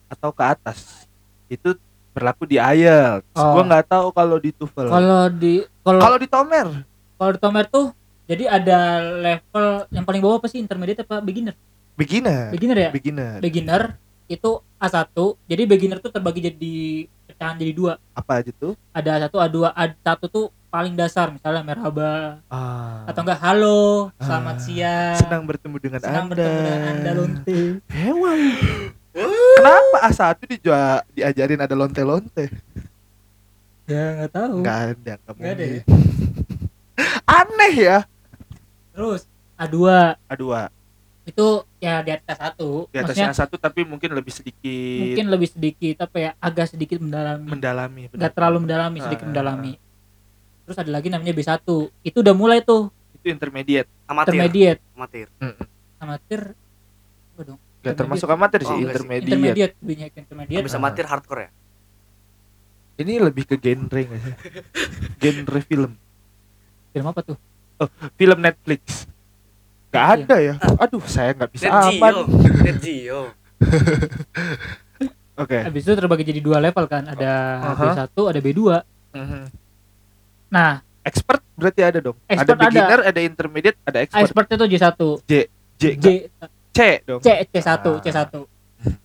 atau 0.05 0.29
ke 0.29 0.43
atas. 0.43 1.07
Itu 1.47 1.73
berlaku 2.11 2.45
di 2.45 2.55
IELTS. 2.55 3.33
Oh. 3.33 3.55
Gua 3.55 3.63
nggak 3.65 3.87
tahu 3.87 4.07
kalau 4.11 4.37
di 4.37 4.51
TOEFL. 4.51 4.87
kalau 4.87 5.21
di 5.29 5.53
kalau 5.79 5.99
Kalau 5.99 6.17
di 6.17 6.27
Tomer, 6.27 6.67
kalau 7.15 7.31
di 7.31 7.39
Tomer 7.39 7.65
tuh 7.65 7.85
jadi 8.23 8.43
ada 8.47 8.79
level 9.01 9.65
yang 9.89 10.03
paling 10.03 10.19
bawah 10.19 10.37
apa 10.37 10.47
sih 10.47 10.55
intermediate 10.57 11.01
apa 11.01 11.19
beginner 11.19 11.55
beginner. 11.93 12.49
beginner 12.49 12.77
ya 12.79 12.89
Beginner. 12.89 13.37
beginner 13.37 13.83
itu 14.25 14.49
A1 14.77 15.11
jadi 15.43 15.63
beginner 15.63 15.99
tuh 15.99 16.07
terbagi 16.07 16.39
jadi 16.41 16.75
pecahan 17.27 17.55
jadi 17.55 17.71
dua 17.71 17.93
Apa 18.13 18.39
aja 18.39 18.49
tuh? 18.49 18.73
ada 18.89 19.19
A1 19.19 19.27
A2 19.29 19.57
A1 19.67 19.99
tuh 20.25 20.47
paling 20.73 20.97
dasar 20.97 21.29
misalnya 21.29 21.61
merhaba 21.61 22.41
Ah. 22.49 23.05
atau 23.05 23.21
enggak 23.21 23.37
halo 23.39 24.09
selamat 24.17 24.55
Ah. 24.55 24.63
siang 24.63 25.15
senang 25.15 25.43
bertemu 25.45 25.75
dengan 25.77 25.99
senang 26.01 26.25
Anda. 26.25 26.31
bertemu 26.33 26.57
dengan 26.57 26.81
anda 26.89 27.11
lonte 27.13 27.59
Hewan. 27.87 28.39
Kenapa 29.53 29.97
A1 30.03 30.39
dijua- 30.49 31.05
diajarin 31.13 31.61
ada 31.61 31.75
lonte-lonte? 31.75 32.49
ya 33.85 34.03
nggak 34.17 34.31
tahu 34.31 34.55
Enggak 34.57 34.77
ada, 34.81 35.13
enggak 35.13 35.35
Nggak 35.37 35.53
ada 35.53 35.65
ya? 35.67 35.81
Aneh 37.37 37.73
ya. 37.75 37.97
terus 38.89 39.21
A2 39.55 39.77
A2 40.27 40.43
itu 41.23 41.47
ya 41.79 42.01
di 42.01 42.11
atas 42.11 42.35
satu 42.35 42.85
di 42.87 42.97
maksudnya 42.97 43.29
atasnya 43.29 43.45
A1 43.45 43.53
tapi 43.55 43.81
mungkin 43.83 44.09
lebih 44.11 44.33
sedikit 44.33 45.01
mungkin 45.05 45.25
lebih 45.29 45.49
sedikit 45.49 45.95
apa 46.01 46.17
ya 46.19 46.31
agak 46.37 46.65
sedikit 46.67 46.97
mendalami 46.97 47.45
mendalami. 47.47 48.01
nggak 48.09 48.33
terlalu 48.33 48.57
mendalami 48.59 48.97
sedikit 48.99 49.23
Ah. 49.23 49.29
mendalami 49.29 49.73
terus 50.63 50.77
ada 50.77 50.89
lagi 50.89 51.07
namanya 51.07 51.31
B1 51.31 51.59
itu 52.01 52.17
udah 52.17 52.31
mulai 52.31 52.59
tuh 52.59 52.87
Itu 53.13 53.27
intermediate. 53.27 53.87
Amatir. 54.05 54.31
intermediate 54.31 54.81
Amatir. 54.91 55.27
amatir 55.97 56.41
apa 57.29 57.41
dong 57.43 57.59
Enggak 57.59 57.67
Intermediate. 57.83 57.99
termasuk 57.99 58.27
amatir 58.29 58.59
Oh, 58.59 58.65
sih, 58.65 58.73
enggak 58.73 58.79
sih. 58.79 58.91
intermediate. 58.95 59.27
intermediate 59.27 59.73
lebihnya 59.77 60.07
intermediate 60.13 60.63
Bisa 60.63 60.77
amatir 60.77 61.05
hardcore 61.05 61.41
ya? 61.41 61.49
Ini 62.95 63.13
lebih 63.19 63.43
ke 63.43 63.55
genre 63.55 63.99
nggak 63.99 64.19
sih? 64.21 64.33
genre 65.19 65.59
film. 65.61 65.91
film 66.89 67.05
apa 67.05 67.21
tuh 67.23 67.37
Film 68.13 68.39
Netflix. 68.39 69.03
Gak 69.89 69.99
Iya. 69.99 70.13
ada 70.15 70.35
ya. 70.39 70.53
Aduh, 70.79 71.03
saya 71.03 71.33
nggak 71.33 71.51
bisa 71.51 71.67
Net 71.67 71.99
aman. 71.99 72.13
Net 72.61 72.77
Geo. 72.79 73.33
Oke. 75.35 75.57
habis 75.59 75.81
itu 75.81 75.91
terbagi 75.91 76.23
jadi 76.23 76.39
dua 76.39 76.57
level 76.59 76.85
kan 76.85 77.03
ada 77.07 77.31
Aha. 77.65 78.05
B1 78.05 78.13
ada 78.13 78.39
B2 78.39 78.61
Mhm. 79.11 79.41
Nah 80.53 80.85
Expert 81.01 81.41
berarti 81.53 81.81
ada 81.81 81.99
dong. 81.99 82.15
ada 82.21 82.31
Expert 82.31 82.55
ada. 82.55 82.63
beginner, 82.63 82.99
ada. 83.03 83.19
intermediate, 83.19 83.77
ada 83.83 83.97
expert. 83.99 84.23
expert 84.23 84.45
itu 84.47 84.65
J1 84.69 84.93
J, 85.25 85.31
J, 85.75 85.83
J 85.97 86.07
C 86.71 86.79
dong. 87.03 87.19
C 87.19 87.27
C1 87.45 87.67
Ah. 87.67 87.99
C1 87.99 88.31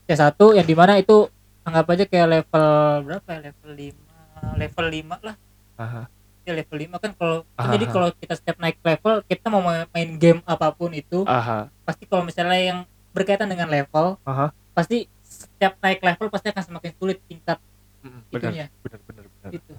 C1 0.06 0.22
yang 0.54 0.62
di 0.64 0.74
mana 0.74 0.94
itu 0.96 1.26
anggap 1.62 1.90
aja 1.90 2.04
kayak 2.04 2.28
level 2.30 2.66
berapa 3.02 3.28
ya 3.28 3.40
level 3.44 3.70
5 3.72 4.56
level 4.56 4.86
5 4.86 5.26
lah 5.26 5.36
Aha. 5.76 6.02
ya 6.42 6.52
level 6.54 6.76
5 6.78 6.96
kan 6.96 7.10
kalau 7.12 7.36
kan 7.52 7.66
jadi 7.68 7.84
kalau 7.88 8.08
kita 8.12 8.34
setiap 8.34 8.56
naik 8.56 8.78
level 8.78 9.14
kita 9.22 9.46
mau 9.48 9.60
ma- 9.60 9.90
main 9.90 10.10
game 10.14 10.40
apa 10.44 10.70
pun 10.70 10.90
itu 10.92 11.22
Aha. 11.24 11.66
pasti 11.82 12.04
kalau 12.04 12.22
misalnya 12.22 12.56
yang 12.56 12.78
berkaitan 13.10 13.46
dengan 13.46 13.66
level 13.66 14.16
Aha. 14.22 14.54
pasti 14.70 15.10
setiap 15.20 15.74
naik 15.78 15.98
level 16.00 16.26
pasti 16.28 16.48
akan 16.48 16.62
semakin 16.64 16.92
sulit 16.94 17.18
tingkat 17.24 17.58
Mm, 17.98 18.22
itunya 18.30 18.70
Benar, 18.78 19.00
benar, 19.02 19.24
benar. 19.26 19.50
gitu 19.50 19.74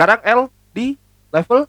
Sekarang 0.00 0.24
L 0.24 0.48
di 0.72 0.96
level 1.28 1.68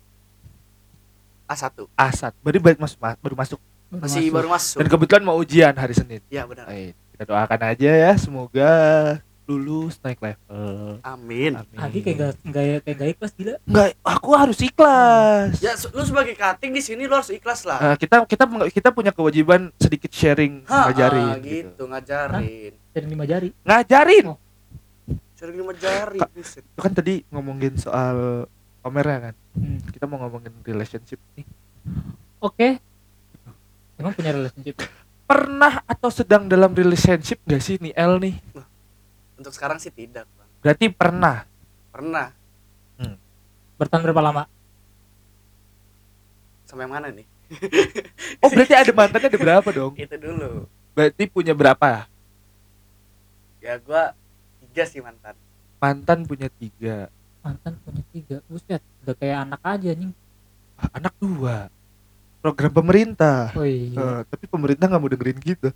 A1. 1.51 1.83
A1. 1.99 2.31
Berarti 2.39 2.59
baru 2.63 2.77
masuk, 2.79 2.97
baru 3.19 3.35
masuk. 3.35 3.59
Masih 3.91 4.23
masuk. 4.23 4.31
baru 4.31 4.47
masuk. 4.47 4.77
Dan 4.79 4.87
kebetulan 4.87 5.23
mau 5.27 5.35
ujian 5.35 5.75
hari 5.75 5.91
Senin. 5.91 6.23
Iya 6.31 6.47
benar. 6.47 6.63
Baik, 6.63 6.95
kita 7.11 7.23
doakan 7.27 7.59
aja 7.59 7.91
ya 7.91 8.11
semoga 8.15 8.71
lulus 9.51 9.99
naik 9.99 10.23
level. 10.23 11.03
Amin. 11.03 11.59
Amin. 11.59 11.75
Agi 11.75 11.99
kayak 12.07 12.15
gak, 12.23 12.31
gak, 12.55 12.63
kayak 12.87 12.97
gak 13.03 13.09
ikhlas 13.19 13.31
gila 13.35 13.53
Enggak, 13.67 13.99
aku 13.99 14.29
harus 14.31 14.59
ikhlas. 14.63 15.51
Ya 15.59 15.75
lu 15.91 16.03
sebagai 16.07 16.31
cutting 16.39 16.71
di 16.71 16.79
sini 16.79 17.11
lu 17.11 17.19
harus 17.19 17.35
ikhlas 17.35 17.67
lah. 17.67 17.83
Eh, 17.83 17.95
kita 17.99 18.23
kita 18.31 18.47
kita 18.71 18.89
punya 18.95 19.11
kewajiban 19.11 19.75
sedikit 19.75 20.07
sharing 20.07 20.63
Ha, 20.71 20.87
ngajarin 20.87 21.27
ah, 21.27 21.35
gitu. 21.35 21.67
gitu, 21.67 21.83
ngajarin. 21.83 22.71
dari 22.95 23.05
lima 23.11 23.27
jari 23.27 23.51
Ngajarin. 23.67 24.23
Oh. 24.31 24.39
Sharing 25.41 25.57
lima 25.57 25.73
jari. 25.73 26.21
buset. 26.37 26.61
Itu 26.61 26.81
kan 26.85 26.93
tadi 26.93 27.25
ngomongin 27.33 27.73
soal 27.81 28.45
Omer 28.85 29.05
ya 29.09 29.19
kan. 29.29 29.35
Hmm. 29.57 29.81
Kita 29.89 30.05
mau 30.05 30.21
ngomongin 30.21 30.53
relationship 30.61 31.17
nih. 31.33 31.45
oke. 32.37 32.77
Emang 33.97 34.13
punya 34.13 34.37
relationship? 34.37 34.85
Pernah 35.25 35.81
atau 35.89 36.13
sedang 36.13 36.45
dalam 36.45 36.69
relationship 36.77 37.41
gak 37.49 37.61
sih 37.61 37.81
nih? 37.81 37.97
L 37.97 38.21
nih 38.21 38.37
untuk 39.41 39.57
sekarang 39.57 39.81
sih 39.81 39.89
tidak 39.89 40.29
bang. 40.37 40.49
Berarti 40.61 40.85
pernah? 40.93 41.49
Pernah. 41.89 42.27
Bertahan 43.81 44.05
berapa 44.05 44.21
lama? 44.21 44.43
Sampai 46.69 46.85
mana 46.85 47.09
nih? 47.09 47.25
Oh 48.45 48.47
berarti 48.53 48.77
ada 48.77 48.93
mantannya 48.93 49.27
ada 49.33 49.39
berapa 49.41 49.69
dong? 49.73 49.97
Itu 49.97 50.15
dulu. 50.21 50.69
Berarti 50.93 51.25
punya 51.25 51.57
berapa? 51.57 52.05
Ya 53.57 53.81
gua 53.81 54.13
tiga 54.71 54.83
sih 54.85 55.03
mantan. 55.03 55.35
Mantan 55.77 56.23
punya 56.23 56.47
tiga. 56.49 57.11
Mantan 57.41 57.75
punya 57.81 58.03
tiga. 58.09 58.39
Buset 58.47 58.79
udah 59.03 59.15
kayak 59.15 59.37
anak 59.43 59.61
aja 59.61 59.91
nih 59.91 60.11
Ah, 60.75 60.89
anak 60.95 61.13
dua. 61.15 61.67
Program 62.39 62.71
pemerintah. 62.71 63.51
Oh 63.53 63.61
iya. 63.61 63.93
Eh, 63.93 64.19
tapi 64.25 64.47
pemerintah 64.47 64.87
nggak 64.87 64.97
mau 64.97 65.11
dengerin 65.11 65.37
gitu 65.37 65.69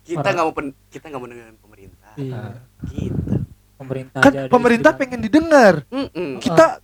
kita 0.00 0.16
Orang- 0.16 0.32
nggak 0.32 0.46
mau 0.48 0.54
pen, 0.54 0.66
kita 0.88 1.04
nggak 1.06 1.20
mau 1.20 1.28
dengerin 1.28 1.58
pemerintah. 1.60 2.12
Iya. 2.16 2.42
gitu 2.88 3.34
pemerintah 3.76 4.20
kan 4.20 4.32
pemerintah 4.48 4.92
pengen 4.92 5.20
didengar. 5.20 5.74
Mm-mm. 5.88 6.36
kita 6.36 6.82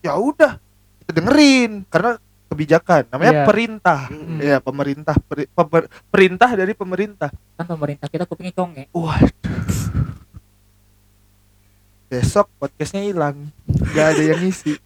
ya 0.00 0.12
udah 0.14 0.58
kita 1.00 1.10
dengerin. 1.14 1.84
Karena 1.86 2.18
kebijakan 2.54 3.02
namanya 3.10 3.34
Iya. 3.34 3.44
perintah. 3.44 4.00
Mm-mm. 4.08 4.38
ya 4.38 4.56
pemerintah 4.58 5.14
peri- 5.18 5.50
pemer- 5.50 5.90
perintah 6.06 6.50
dari 6.50 6.72
pemerintah. 6.72 7.28
Kan 7.58 7.66
pemerintah 7.66 8.06
kita 8.06 8.24
kupingnya 8.24 8.54
conge. 8.54 8.86
Waduh. 8.88 9.82
Besok 12.06 12.46
podcastnya 12.56 13.02
hilang. 13.02 13.50
Nggak 13.66 14.06
ada 14.08 14.22
yang 14.24 14.40
ngisi. 14.40 14.78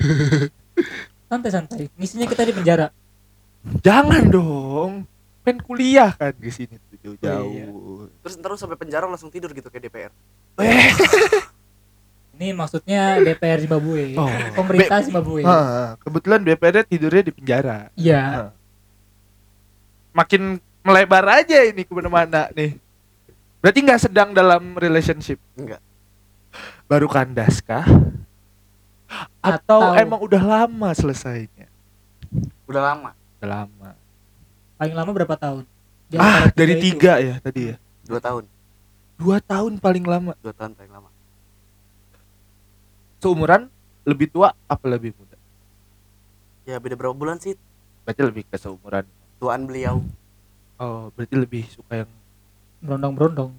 Santai-santai 1.28 1.88
misinya 1.94 2.24
kita 2.24 2.42
di 2.42 2.52
penjara. 2.52 2.88
Jangan 3.80 4.22
dong. 4.26 4.92
Pengen 5.42 5.58
kuliah 5.60 6.14
kan 6.14 6.30
di 6.32 6.48
sini 6.48 6.78
tuh 6.78 6.98
jauh-jauh 7.02 7.50
Iya. 7.50 7.66
terus 8.22 8.38
lu 8.38 8.54
sampai 8.54 8.78
penjara 8.78 9.10
langsung 9.10 9.26
tidur 9.26 9.50
gitu 9.50 9.66
kayak 9.66 9.90
DPR 9.90 10.12
eh 10.62 10.86
ini 12.38 12.56
maksudnya 12.56 13.20
DPR 13.20 13.60
Zimbabwe. 13.62 14.16
Oh. 14.18 14.28
pemerintah 14.56 14.98
Zimbabwe. 15.04 15.44
Ah, 15.44 15.94
kebetulan 16.00 16.40
DPR 16.42 16.82
tidurnya 16.84 17.22
di 17.28 17.32
penjara. 17.32 17.78
Iya. 17.94 18.52
Makin 20.12 20.60
melebar 20.82 21.24
aja 21.40 21.62
ini 21.64 21.86
ke 21.86 21.92
mana-mana 21.92 22.50
nih. 22.52 22.76
Berarti 23.62 23.78
nggak 23.84 24.02
sedang 24.10 24.34
dalam 24.34 24.74
relationship? 24.74 25.38
Enggak 25.54 25.80
baru 26.92 27.08
kandas 27.08 27.64
kah? 27.64 27.84
Atau, 29.40 29.80
Atau- 29.80 29.96
emang 29.96 30.20
udah 30.20 30.42
lama 30.44 30.90
selesainya? 30.92 31.68
Udah 32.68 32.82
lama. 32.92 33.10
Udah 33.40 33.48
lama. 33.48 33.90
Paling 34.76 34.94
lama 34.96 35.10
berapa 35.12 35.36
tahun? 35.36 35.64
Di 36.12 36.16
ah 36.20 36.52
dari 36.52 36.76
itu. 36.76 36.92
tiga 36.92 37.16
ya 37.20 37.34
tadi 37.40 37.72
ya? 37.72 37.76
Dua 38.04 38.20
tahun. 38.20 38.44
Dua 39.16 39.38
tahun 39.40 39.80
paling 39.80 40.04
lama. 40.04 40.32
Dua 40.40 40.52
tahun 40.52 40.76
paling 40.76 40.92
lama 40.92 41.11
seumuran 43.22 43.70
lebih 44.02 44.26
tua 44.26 44.50
apa 44.66 44.84
lebih 44.90 45.14
muda? 45.14 45.38
Ya 46.66 46.82
beda 46.82 46.98
berapa 46.98 47.14
bulan 47.14 47.38
sih? 47.38 47.54
Berarti 48.02 48.22
lebih 48.26 48.42
ke 48.50 48.58
seumuran. 48.58 49.06
Tuaan 49.38 49.62
beliau. 49.62 50.02
Oh 50.74 51.14
berarti 51.14 51.38
lebih 51.38 51.62
suka 51.70 52.02
yang 52.02 52.10
berondong-berondong. 52.82 53.54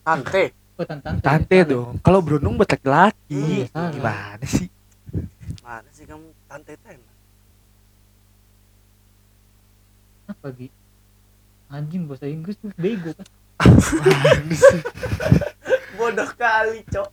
Tante? 0.00 0.56
Oh 0.80 0.88
tante 0.88 1.20
tante. 1.20 1.56
Dong. 1.68 2.00
Kalau 2.00 2.24
berondong 2.24 2.56
buat 2.56 2.64
laki-laki 2.64 3.68
Iya, 3.68 3.68
salah. 3.68 3.92
gimana 3.92 4.46
sih? 4.48 4.68
Mana 5.60 5.88
sih 5.92 6.08
kamu? 6.08 6.32
Tante 6.48 6.72
itu 6.72 6.86
enak. 6.88 7.14
Apa 10.32 10.48
Gi? 10.56 10.68
anjing 11.68 12.08
bahasa 12.08 12.24
Inggris 12.24 12.56
tuh 12.56 12.72
bego 12.80 13.12
kan? 13.12 13.28
Bodoh 16.00 16.30
kali 16.32 16.80
cok 16.88 17.08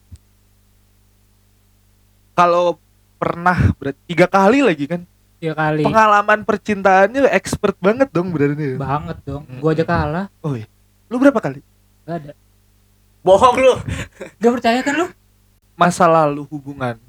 kalau 2.35 2.77
pernah 3.15 3.71
berarti 3.79 3.99
tiga 4.05 4.27
kali 4.27 4.59
lagi 4.61 4.85
kan? 4.85 5.01
Tiga 5.39 5.55
kali. 5.55 5.81
Pengalaman 5.87 6.43
percintaannya 6.43 7.31
expert 7.31 7.79
banget 7.79 8.11
dong 8.11 8.35
berarti 8.35 8.75
banget 8.75 9.17
dong. 9.23 9.43
Hmm. 9.47 9.59
gua 9.63 9.71
aja 9.71 9.85
kalah. 9.87 10.25
Oh 10.43 10.53
iya. 10.53 10.67
Lu 11.07 11.15
berapa 11.17 11.39
kali? 11.39 11.63
Gak 12.03 12.15
ada. 12.21 12.31
Bohong 13.23 13.55
lu. 13.57 13.73
Gak 14.43 14.51
percaya 14.59 14.79
kan 14.83 14.93
lu? 14.93 15.07
Masa 15.79 16.05
lalu 16.05 16.43
hubungan. 16.51 16.99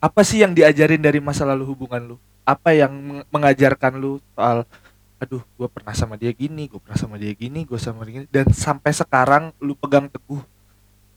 Apa 0.00 0.22
sih 0.24 0.40
yang 0.42 0.56
diajarin 0.56 1.02
dari 1.02 1.20
masa 1.20 1.44
lalu 1.44 1.68
hubungan 1.68 2.14
lu? 2.14 2.16
Apa 2.48 2.72
yang 2.72 2.90
meng- 2.90 3.26
mengajarkan 3.28 4.00
lu 4.00 4.18
soal 4.34 4.64
aduh 5.18 5.42
gue 5.42 5.66
pernah 5.66 5.90
sama 5.98 6.14
dia 6.14 6.30
gini 6.30 6.70
gue 6.70 6.78
pernah 6.78 6.94
sama 6.94 7.18
dia 7.18 7.34
gini 7.34 7.66
gue 7.66 7.74
sama 7.74 8.06
dia 8.06 8.22
gini 8.22 8.26
dan 8.30 8.54
sampai 8.54 8.94
sekarang 8.94 9.50
lu 9.58 9.74
pegang 9.74 10.06
teguh. 10.06 10.38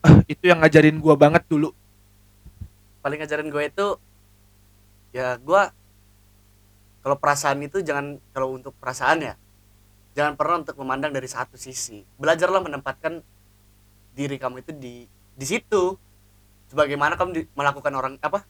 Ah, 0.01 0.25
itu 0.25 0.49
yang 0.49 0.65
ngajarin 0.65 0.97
gua 0.97 1.13
banget 1.13 1.45
dulu 1.45 1.77
paling 3.01 3.17
ngajarin 3.21 3.49
gue 3.49 3.63
itu 3.65 3.87
ya 5.11 5.35
gue 5.41 5.61
kalau 7.01 7.17
perasaan 7.17 7.59
itu 7.65 7.81
jangan 7.81 8.21
kalau 8.31 8.53
untuk 8.55 8.77
perasaan 8.77 9.19
ya 9.25 9.33
jangan 10.11 10.35
pernah 10.35 10.63
untuk 10.63 10.75
memandang 10.79 11.11
dari 11.15 11.27
satu 11.27 11.55
sisi. 11.55 12.03
Belajarlah 12.19 12.61
menempatkan 12.63 13.23
diri 14.11 14.35
kamu 14.35 14.63
itu 14.63 14.71
di 14.75 15.07
di 15.35 15.45
situ. 15.47 15.95
Sebagaimana 16.71 17.19
kamu 17.19 17.29
di- 17.35 17.49
melakukan 17.55 17.91
orang 17.91 18.15
apa 18.23 18.47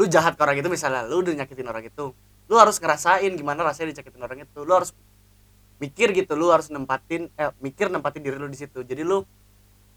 lu 0.00 0.08
jahat 0.08 0.32
ke 0.36 0.40
orang 0.40 0.56
itu 0.56 0.72
misalnya 0.72 1.04
lu 1.04 1.20
udah 1.20 1.36
nyakitin 1.36 1.68
orang 1.68 1.84
itu 1.84 2.16
lu 2.48 2.54
harus 2.56 2.80
ngerasain 2.80 3.36
gimana 3.36 3.60
rasanya 3.60 3.92
dicakitin 3.96 4.20
orang 4.24 4.44
itu. 4.44 4.60
Lu 4.64 4.72
harus 4.72 4.96
mikir 5.80 6.12
gitu 6.12 6.36
lu 6.36 6.52
harus 6.52 6.68
nempatin 6.68 7.32
eh 7.40 7.52
mikir 7.60 7.88
nempatin 7.88 8.20
diri 8.24 8.36
lu 8.36 8.48
di 8.48 8.58
situ. 8.60 8.84
Jadi 8.84 9.02
lu 9.04 9.24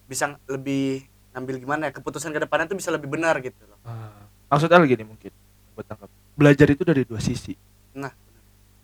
bisa 0.08 0.36
lebih 0.48 1.08
ngambil 1.34 1.56
gimana 1.58 1.82
ya 1.90 1.92
keputusan 1.92 2.30
ke 2.30 2.40
depannya 2.40 2.66
tuh 2.66 2.78
bisa 2.78 2.90
lebih 2.90 3.10
benar 3.10 3.38
gitu 3.40 3.58
loh 3.66 3.78
Ah, 3.82 4.14
maksudnya 4.48 4.78
gini 4.86 5.04
mungkin 5.04 5.32
buat 5.74 5.84
tangkap 5.84 6.08
belajar 6.34 6.68
itu 6.68 6.82
dari 6.82 7.04
dua 7.04 7.18
sisi 7.18 7.58
Nah, 7.94 8.14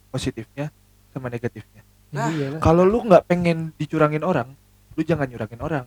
positifnya 0.09 0.69
sama 1.09 1.27
negatifnya 1.27 1.81
Nah. 2.09 2.25
iya 2.27 2.57
kalau 2.57 2.81
lu 2.81 3.05
nggak 3.05 3.21
pengen 3.23 3.69
dicurangin 3.75 4.21
orang 4.21 4.49
lu 4.93 5.01
jangan 5.01 5.29
nyurangin 5.29 5.61
orang 5.61 5.85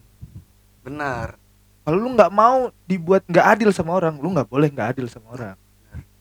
benar. 0.80 1.34
kalau 1.82 1.98
lu 1.98 2.14
nggak 2.14 2.30
mau 2.30 2.70
dibuat 2.84 3.26
nggak 3.26 3.46
adil 3.48 3.70
sama 3.70 3.90
orang 3.92 4.14
lu 4.16 4.30
nggak 4.30 4.46
boleh 4.46 4.70
nggak 4.70 4.94
adil 4.94 5.10
sama 5.10 5.34
orang 5.34 5.56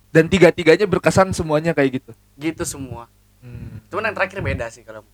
dan 0.10 0.26
tiga 0.26 0.50
tiganya 0.50 0.84
berkesan 0.84 1.30
semuanya 1.32 1.72
kayak 1.72 2.02
gitu 2.02 2.12
Gitu 2.36 2.66
semua. 2.66 3.06
Hmm. 3.40 3.78
Cuman 3.88 4.10
yang 4.10 4.16
terakhir 4.18 4.42
beda 4.42 4.66
sih 4.68 4.82
kalau 4.82 5.06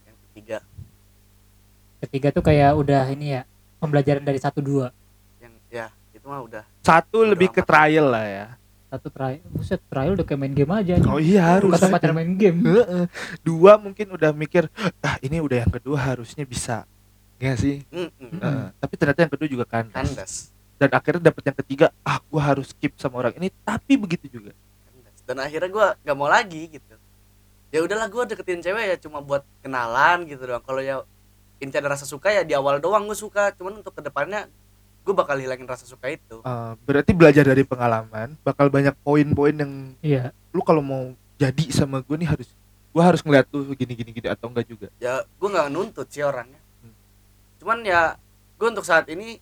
yang 0.00 0.16
ketiga 0.30 0.58
ketiga 1.98 2.28
tuh 2.30 2.40
kayak 2.40 2.70
udah 2.72 3.04
ini 3.08 3.36
ya 3.36 3.42
pembelajaran 3.76 4.24
dari 4.24 4.40
satu 4.40 4.60
dua. 4.64 4.92
Yang 5.40 5.54
ya 5.68 5.86
itu 6.16 6.26
mah 6.26 6.40
udah. 6.42 6.64
Satu 6.80 7.22
Udah 7.22 7.30
lebih 7.36 7.48
ke 7.52 7.62
trial 7.62 8.06
lah 8.08 8.26
ya. 8.26 8.46
Satu 8.86 9.10
trial 9.10 9.42
buset 9.50 9.82
trial 9.90 10.14
udah 10.14 10.22
kayak 10.22 10.40
main 10.40 10.54
game 10.54 10.70
aja 10.70 10.94
oh 11.10 11.18
iya 11.18 11.42
harus 11.58 11.74
kata 11.74 11.90
pacar 11.90 12.14
main 12.14 12.38
game. 12.38 12.62
Heeh. 12.62 13.04
dua 13.42 13.76
mungkin 13.76 14.14
udah 14.14 14.30
mikir 14.30 14.70
ah 15.02 15.18
ini 15.20 15.42
udah 15.42 15.66
yang 15.66 15.72
kedua 15.74 15.98
harusnya 15.98 16.46
bisa. 16.46 16.86
Ya 17.36 17.52
sih? 17.58 17.84
Mm-mm, 17.92 18.40
Heeh. 18.40 18.66
tapi 18.80 18.94
ternyata 18.96 19.20
yang 19.26 19.32
kedua 19.34 19.48
juga 19.50 19.64
kandas. 19.68 19.92
Kandas. 19.92 20.32
dan 20.76 20.92
akhirnya 20.92 21.32
dapet 21.32 21.42
yang 21.48 21.56
ketiga 21.64 21.86
ah 22.04 22.20
gua 22.28 22.52
harus 22.52 22.72
keep 22.76 22.94
sama 22.96 23.20
orang 23.20 23.34
ini. 23.36 23.48
Tapi 23.64 23.96
begitu 23.96 24.28
juga. 24.28 24.52
Kandas. 24.86 25.16
Dan 25.26 25.36
akhirnya 25.42 25.68
gua 25.68 25.86
nggak 26.00 26.16
mau 26.16 26.30
lagi 26.30 26.62
gitu. 26.70 26.94
Ya 27.74 27.82
udahlah 27.82 28.06
gua 28.08 28.24
deketin 28.24 28.62
cewek 28.62 28.84
ya 28.86 28.96
cuma 28.96 29.18
buat 29.20 29.42
kenalan 29.60 30.24
gitu 30.30 30.46
doang. 30.46 30.62
Kalau 30.64 30.80
ya 30.80 31.02
inti 31.62 31.76
ada 31.76 31.92
rasa 31.92 32.04
suka 32.04 32.28
ya 32.32 32.42
di 32.44 32.52
awal 32.52 32.80
doang 32.80 33.08
gue 33.08 33.18
suka. 33.18 33.52
Cuman 33.56 33.80
untuk 33.80 33.96
ke 33.96 34.02
depannya 34.04 34.50
gue 35.06 35.14
bakal 35.14 35.38
hilangin 35.38 35.70
rasa 35.70 35.86
suka 35.86 36.10
itu. 36.10 36.42
Eh, 36.42 36.72
berarti 36.82 37.14
belajar 37.14 37.46
dari 37.46 37.62
pengalaman 37.62 38.34
bakal 38.42 38.66
banyak 38.66 38.92
poin-poin 39.06 39.54
yang 39.54 39.72
iya. 40.02 40.34
lu 40.50 40.60
kalau 40.66 40.82
mau 40.82 41.14
jadi 41.38 41.64
sama 41.70 42.02
gue 42.02 42.16
nih 42.18 42.26
harus 42.26 42.48
gua 42.90 43.12
harus 43.12 43.20
ngeliat 43.20 43.44
tuh 43.46 43.76
gini 43.76 43.92
gini 43.92 44.10
gini 44.10 44.26
atau 44.26 44.48
enggak 44.50 44.66
juga. 44.66 44.88
Ya 44.98 45.22
gue 45.22 45.48
nggak 45.48 45.68
nuntut 45.70 46.08
sih 46.10 46.24
orangnya. 46.24 46.58
Hmm. 46.82 46.94
cuman 47.62 47.78
ya 47.86 48.18
gue 48.56 48.66
untuk 48.66 48.88
saat 48.88 49.06
ini 49.12 49.38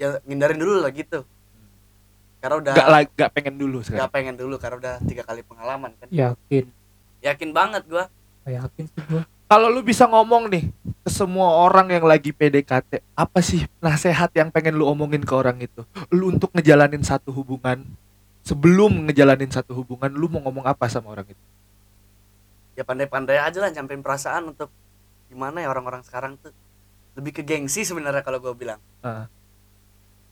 ya 0.00 0.18
ngindarin 0.26 0.58
dulu 0.58 0.82
lah 0.82 0.90
gitu. 0.90 1.22
Karena 2.42 2.56
udah 2.58 2.74
nggak 2.74 2.90
la- 2.90 3.12
nggak 3.14 3.30
pengen 3.30 3.54
dulu 3.54 3.78
sekarang? 3.86 4.10
Pengen 4.10 4.36
dulu 4.40 4.56
karena 4.58 4.76
udah 4.80 4.94
tiga 5.06 5.22
kali 5.22 5.46
pengalaman 5.46 5.94
kan. 6.00 6.08
Yakin? 6.10 6.64
Yakin 7.22 7.50
banget 7.54 7.86
gue 7.86 8.04
yakin 8.50 8.84
sih 8.88 9.02
gua 9.08 9.24
kalau 9.44 9.68
lu 9.70 9.84
bisa 9.84 10.08
ngomong 10.08 10.48
nih 10.50 10.64
ke 11.04 11.10
semua 11.12 11.52
orang 11.68 11.92
yang 11.92 12.04
lagi 12.08 12.32
PDKT 12.32 13.04
apa 13.12 13.38
sih 13.44 13.68
nasehat 13.78 14.32
yang 14.32 14.48
pengen 14.48 14.74
lu 14.74 14.88
omongin 14.88 15.20
ke 15.22 15.34
orang 15.36 15.60
itu 15.60 15.84
lu 16.08 16.32
untuk 16.32 16.50
ngejalanin 16.56 17.04
satu 17.04 17.30
hubungan 17.30 17.84
sebelum 18.44 19.08
ngejalanin 19.08 19.52
satu 19.52 19.76
hubungan 19.76 20.10
lu 20.12 20.28
mau 20.32 20.40
ngomong 20.48 20.64
apa 20.64 20.88
sama 20.88 21.12
orang 21.12 21.28
itu 21.28 21.44
ya 22.74 22.82
pandai-pandai 22.82 23.38
aja 23.38 23.58
lah 23.62 23.70
nyampein 23.70 24.02
perasaan 24.02 24.50
untuk 24.50 24.72
gimana 25.30 25.62
ya 25.62 25.68
orang-orang 25.70 26.02
sekarang 26.02 26.40
tuh 26.40 26.50
lebih 27.14 27.40
ke 27.40 27.42
gengsi 27.46 27.86
sebenarnya 27.86 28.24
kalau 28.24 28.40
gue 28.42 28.52
bilang 28.56 28.80
Ah. 29.04 29.28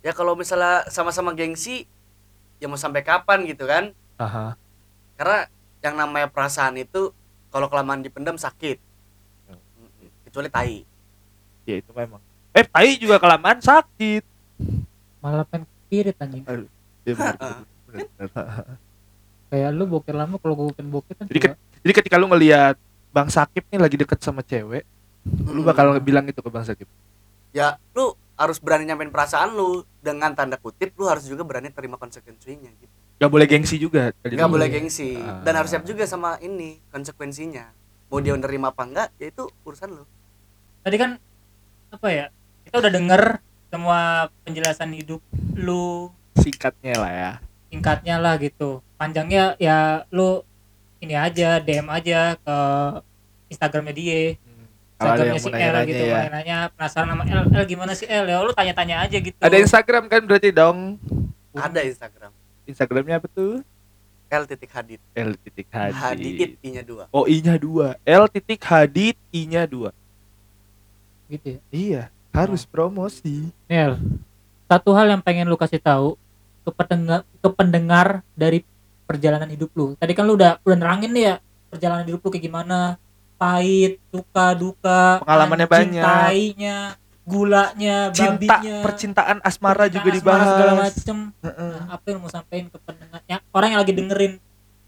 ya 0.01 0.11
kalau 0.17 0.35
misalnya 0.35 0.89
sama-sama 0.89 1.37
gengsi 1.37 1.85
ya 2.59 2.67
mau 2.67 2.81
sampai 2.81 3.05
kapan 3.05 3.45
gitu 3.47 3.69
kan 3.69 3.93
Aha. 4.19 4.57
karena 5.21 5.47
yang 5.83 5.95
namanya 5.99 6.31
perasaan 6.33 6.79
itu 6.81 7.11
kalau 7.53 7.69
kelamaan 7.69 8.01
dipendam 8.01 8.41
sakit. 8.41 8.81
Kecuali 10.33 10.49
tai. 10.49 10.77
Ya 11.69 11.77
itu 11.77 11.93
memang. 11.93 12.25
Eh 12.57 12.65
tai 12.65 12.97
juga 12.97 13.21
kelamaan 13.21 13.61
sakit. 13.61 14.25
Malah 15.21 15.45
pengen 15.45 15.69
spirit 15.69 16.17
anjing. 16.17 16.43
Ya, 17.05 17.13
bener, 17.13 17.37
bener, 17.37 17.57
bener, 17.85 18.07
bener. 18.17 18.31
kayak 19.53 19.69
lu 19.77 19.85
bokir 19.85 20.17
lama 20.17 20.41
kalau 20.41 20.57
gue 20.57 20.73
pengen 20.73 20.89
bokir 20.89 21.13
kan 21.13 21.29
Jadi 21.29 21.37
juga 21.37 21.53
jadi 21.85 21.93
ketika 22.01 22.17
lu 22.17 22.25
ngelihat 22.25 22.81
bang 23.13 23.29
Sakip 23.29 23.69
nih 23.69 23.85
lagi 23.85 24.01
deket 24.01 24.17
sama 24.25 24.41
cewek 24.41 24.89
lu 25.29 25.61
Mm-mm. 25.61 25.69
bakal 25.69 25.93
bilang 26.01 26.25
itu 26.25 26.41
ke 26.41 26.49
bang 26.49 26.65
Sakip 26.65 26.89
ya 27.53 27.77
lu 27.93 28.17
harus 28.43 28.59
berani 28.59 28.89
nyampein 28.89 29.13
perasaan 29.13 29.55
lu. 29.55 29.87
Dengan 30.03 30.35
tanda 30.35 30.59
kutip 30.59 30.99
lu 30.99 31.07
harus 31.07 31.23
juga 31.31 31.47
berani 31.47 31.71
terima 31.71 31.95
konsekuensinya 31.95 32.71
gitu. 32.75 32.95
Gak 33.23 33.31
boleh 33.31 33.47
gengsi 33.47 33.79
juga. 33.79 34.11
Lu. 34.27 34.35
boleh 34.51 34.67
gengsi. 34.67 35.15
Ah. 35.15 35.39
dan 35.47 35.63
harus 35.63 35.71
siap 35.71 35.87
juga 35.87 36.03
sama 36.11 36.43
ini 36.43 36.83
konsekuensinya. 36.91 37.71
Mau 38.11 38.19
dia 38.19 38.35
nerima 38.37 38.75
apa 38.75 38.83
enggak 38.85 39.09
ya 39.17 39.31
itu 39.31 39.47
urusan 39.65 39.95
lu 39.95 40.05
tadi 40.83 40.97
kan 40.99 41.11
apa 41.95 42.09
ya 42.11 42.27
kita 42.67 42.77
udah 42.83 42.93
denger 42.93 43.23
semua 43.73 44.29
penjelasan 44.45 44.93
hidup 44.93 45.25
lu. 45.57 46.13
Singkatnya 46.37 46.95
lah 47.01 47.13
ya. 47.13 47.33
Singkatnya 47.73 48.17
lah 48.21 48.37
gitu. 48.37 48.85
Panjangnya 49.01 49.57
ya 49.57 50.05
lu 50.13 50.45
ini 51.01 51.17
aja 51.17 51.57
DM 51.57 51.89
aja 51.89 52.37
ke 52.37 52.57
Instagramnya 53.49 53.95
dia. 53.97 54.37
Kalau 55.01 55.13
ada 55.17 55.25
Instagramnya 55.25 55.33
yang 55.33 55.41
si 55.41 55.49
mau 55.49 55.57
L 55.57 55.57
nanya-nanya 55.57 55.89
gitu 55.89 56.05
ya. 56.05 56.21
nanya 56.29 56.57
penasaran 56.77 57.09
sama 57.17 57.25
L 57.25 57.43
L 57.49 57.65
gimana 57.65 57.93
sih 57.97 58.07
L? 58.07 58.25
Ya 58.29 58.39
lu 58.45 58.53
tanya-tanya 58.53 58.97
aja 59.09 59.17
gitu. 59.17 59.39
Ada 59.41 59.57
Instagram 59.57 60.05
kan 60.13 60.21
berarti 60.29 60.49
dong? 60.53 61.01
Ada 61.57 61.81
Instagram. 61.89 62.33
Instagramnya 62.69 63.17
apa 63.25 63.29
tuh? 63.33 63.65
L 64.33 64.45
titik 64.45 64.71
hadid. 64.73 65.01
L 65.17 65.33
titik 65.41 65.69
hadid. 65.73 65.97
Hadid 65.97 66.51
i 66.61 66.69
nya 66.77 66.85
dua. 66.85 67.05
Oh 67.09 67.25
i 67.25 67.41
nya 67.41 67.57
dua. 67.57 67.97
L 68.05 68.25
titik 68.29 68.61
hadid 68.65 69.17
i 69.33 69.49
nya 69.49 69.65
dua 69.65 69.97
gitu 71.33 71.47
ya? 71.57 71.61
Iya 71.73 72.03
harus 72.33 72.65
promosi. 72.65 73.49
Nel 73.69 74.01
satu 74.67 74.97
hal 74.97 75.13
yang 75.13 75.21
pengen 75.21 75.49
lu 75.49 75.57
kasih 75.61 75.77
tahu 75.81 76.17
ke 76.65 76.71
pendengar 76.73 77.21
ke 77.29 77.49
pendengar 77.53 78.07
dari 78.33 78.65
perjalanan 79.05 79.49
hidup 79.53 79.69
lu. 79.77 79.93
Tadi 80.01 80.13
kan 80.17 80.25
lu 80.25 80.37
udah 80.37 80.57
udah 80.65 80.77
nerangin 80.77 81.13
nih 81.13 81.25
ya 81.29 81.35
perjalanan 81.69 82.05
hidup 82.09 82.25
lu 82.25 82.29
kayak 82.33 82.45
gimana? 82.45 82.97
Pahit 83.37 83.99
suka 84.15 84.55
duka 84.55 85.19
Pengalamannya 85.27 85.67
banyak. 85.69 86.05
tainya 86.05 86.77
gulanya 87.23 88.11
cinta 88.11 88.59
babinya 88.59 88.83
percintaan 88.83 89.39
asmara 89.47 89.87
juga 89.87 90.11
percintaan, 90.11 90.39
asmara, 90.43 90.51
segala 90.51 90.73
dibahas. 90.75 90.95
macem. 90.95 91.19
Heeh. 91.43 91.75
Nah, 91.75 91.85
apa 91.91 92.05
yang 92.11 92.19
mau 92.23 92.31
sampein 92.31 92.67
ke 92.71 92.79
pendengarnya 92.83 93.37
orang 93.51 93.69
yang 93.75 93.81
lagi 93.83 93.93
dengerin? 93.95 94.33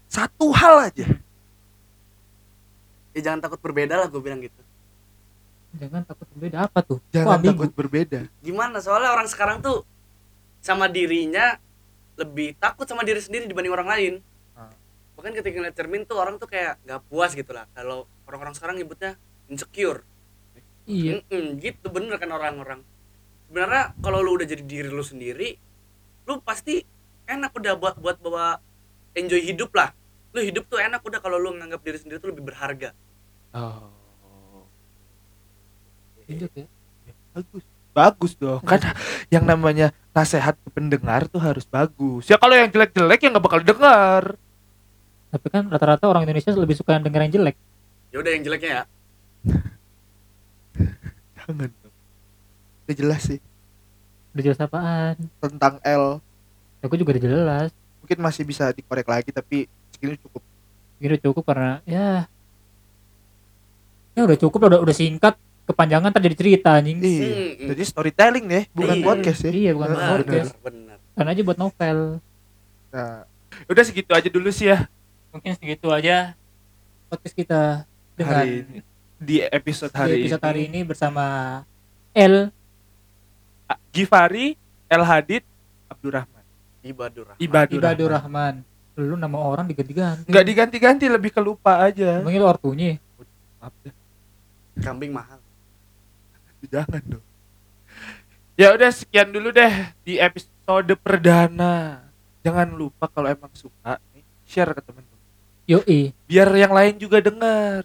Satu 0.07 0.55
hal 0.55 0.87
aja. 0.87 1.05
Ya 3.15 3.19
jangan 3.23 3.39
takut 3.43 3.59
berbeda 3.61 3.95
lah 3.95 4.07
gue 4.11 4.19
bilang 4.19 4.39
gitu 4.43 4.64
jangan 5.77 6.01
takut 6.07 6.27
berbeda 6.35 6.57
apa 6.65 6.79
tuh? 6.81 6.99
Jangan 7.11 7.37
ambigu? 7.39 7.51
takut 7.53 7.71
berbeda. 7.75 8.19
Gimana? 8.41 8.77
Soalnya 8.79 9.11
orang 9.11 9.27
sekarang 9.29 9.59
tuh 9.59 9.83
sama 10.63 10.89
dirinya 10.89 11.59
lebih 12.15 12.55
takut 12.57 12.87
sama 12.87 13.03
diri 13.03 13.19
sendiri 13.19 13.45
dibanding 13.45 13.73
orang 13.75 13.89
lain. 13.89 14.13
Ah. 14.55 14.71
bahkan 15.15 15.35
ketika 15.35 15.59
ngeliat 15.59 15.75
cermin 15.75 16.03
tuh 16.07 16.19
orang 16.19 16.35
tuh 16.39 16.47
kayak 16.47 16.79
nggak 16.87 17.01
puas 17.11 17.35
gitu 17.35 17.51
lah. 17.51 17.67
Kalau 17.75 18.07
orang-orang 18.27 18.55
sekarang 18.55 18.75
nyebutnya 18.79 19.19
insecure. 19.51 20.03
Iya. 20.87 21.21
Mm-mm, 21.21 21.59
gitu. 21.59 21.87
Bener 21.91 22.15
kan 22.17 22.31
orang-orang. 22.31 22.81
Sebenarnya 23.47 23.93
kalau 24.01 24.23
lu 24.23 24.35
udah 24.39 24.47
jadi 24.47 24.63
diri 24.63 24.89
lu 24.89 25.03
sendiri 25.05 25.59
lu 26.25 26.41
pasti 26.41 26.81
enak 27.29 27.53
udah 27.53 27.77
buat 27.77 27.95
buat 28.01 28.17
bawa 28.17 28.57
enjoy 29.13 29.39
hidup 29.43 29.69
lah. 29.77 29.93
Lu 30.33 30.41
hidup 30.41 30.65
tuh 30.67 30.81
enak 30.81 31.05
udah 31.05 31.21
kalau 31.21 31.37
lu 31.37 31.53
nganggap 31.53 31.83
diri 31.85 32.01
sendiri 32.01 32.17
tuh 32.17 32.33
lebih 32.33 32.47
berharga. 32.47 32.91
Oh 33.55 34.04
hidup 36.27 36.51
ya? 36.53 36.67
Bagus. 37.35 37.63
Bagus 37.95 38.31
dong. 38.35 38.61
Kan 38.63 38.81
yang 39.33 39.47
namanya 39.47 39.95
nasehat 40.11 40.59
pendengar 40.75 41.27
tuh 41.31 41.39
harus 41.39 41.63
bagus. 41.63 42.27
Ya 42.27 42.35
kalau 42.35 42.55
yang 42.55 42.67
jelek-jelek 42.67 43.19
ya 43.23 43.29
nggak 43.31 43.45
bakal 43.45 43.61
dengar 43.63 44.35
tapi 45.35 45.51
kan 45.51 45.67
rata-rata 45.67 46.07
orang 46.07 46.23
Indonesia 46.23 46.55
lebih 46.55 46.79
suka 46.79 46.95
yang 46.95 47.03
denger 47.03 47.27
yang 47.27 47.33
jelek. 47.35 47.55
Ya 48.15 48.23
udah 48.23 48.31
yang 48.31 48.43
jeleknya 48.47 48.69
ya. 48.71 48.83
Jangan 51.35 51.67
dong. 51.67 51.93
Udah 52.87 52.95
jelas 52.95 53.21
sih. 53.27 53.39
Udah 54.31 54.43
jelas 54.47 54.63
apaan? 54.63 55.19
Tentang 55.43 55.83
L. 55.83 56.23
Aku 56.79 56.95
juga 56.95 57.11
udah 57.11 57.23
jelas. 57.27 57.69
Mungkin 57.99 58.23
masih 58.23 58.47
bisa 58.47 58.71
dikorek 58.71 59.11
lagi 59.11 59.35
tapi 59.35 59.67
segini 59.91 60.15
cukup. 60.23 60.39
Ini 61.03 61.05
udah 61.11 61.21
cukup 61.27 61.43
karena 61.43 61.83
ya. 61.83 62.31
Ya 64.15 64.21
udah 64.23 64.39
cukup 64.39 64.71
udah 64.71 64.79
udah 64.79 64.95
singkat 64.95 65.35
kepanjangan 65.65 66.09
tadi 66.13 66.25
jadi 66.29 66.37
cerita 66.37 66.69
anjing. 66.77 66.97
Iya. 67.01 67.25
Mm-mm. 67.25 67.67
jadi 67.73 67.81
storytelling 67.83 68.45
nih 68.45 68.63
bukan 68.71 68.95
Iya. 68.95 69.05
podcast 69.05 69.39
ya. 69.41 69.51
Iya 69.51 69.71
bukan 69.73 69.89
Bener, 69.91 70.09
podcast. 70.21 70.51
bener 70.61 70.97
kan 71.15 71.25
aja 71.31 71.41
buat 71.41 71.59
novel. 71.59 71.97
Nah, 72.91 73.23
udah 73.65 73.83
segitu 73.87 74.11
aja 74.11 74.27
dulu 74.27 74.49
sih 74.51 74.67
ya. 74.67 74.85
Mungkin 75.31 75.51
segitu 75.55 75.87
aja 75.91 76.35
podcast 77.07 77.35
kita 77.35 77.61
dengan 78.15 78.35
hari 78.35 78.53
ini. 78.63 78.77
Di 79.15 79.35
episode 79.47 79.91
di 79.91 79.97
hari 79.97 80.13
episode 80.21 80.43
ini. 80.43 80.47
hari 80.47 80.61
ini 80.67 80.79
bersama 80.83 81.23
L 82.11 82.51
Gifari 83.89 84.59
El 84.85 85.03
Hadid 85.03 85.43
Abdurrahman 85.87 86.35
ibadur 86.85 87.25
Rahman. 87.33 87.41
Ibadur, 87.41 87.79
Ibadur 87.81 88.09
Rahman. 88.13 88.53
Rahman. 88.61 89.01
Lu 89.09 89.15
nama 89.17 89.37
orang 89.41 89.65
diganti-ganti. 89.65 90.29
Nggak 90.29 90.45
diganti-ganti 90.45 91.05
lebih 91.09 91.33
kelupa 91.33 91.81
aja. 91.81 92.21
Emangnya 92.21 92.45
lu 92.45 92.47
ortunya? 92.47 93.01
Maaf 93.57 93.73
deh, 93.81 93.93
kambing 94.79 95.09
mahal 95.09 95.34
jangan 96.67 97.01
dong. 97.05 97.25
Ya 98.55 98.71
udah 98.71 98.87
sekian 98.89 99.31
dulu 99.31 99.51
deh 99.51 99.73
di 100.01 100.15
episode 100.15 100.95
perdana. 100.99 102.03
Jangan 102.41 102.71
lupa 102.71 103.09
kalau 103.09 103.27
emang 103.27 103.51
suka 103.51 103.99
nih 104.13 104.23
share 104.45 104.71
ke 104.71 104.81
temen 104.85 105.03
yoi. 105.65 106.13
Biar 106.29 106.49
yang 106.53 106.71
lain 106.71 106.95
juga 106.95 107.17
dengar 107.19 107.83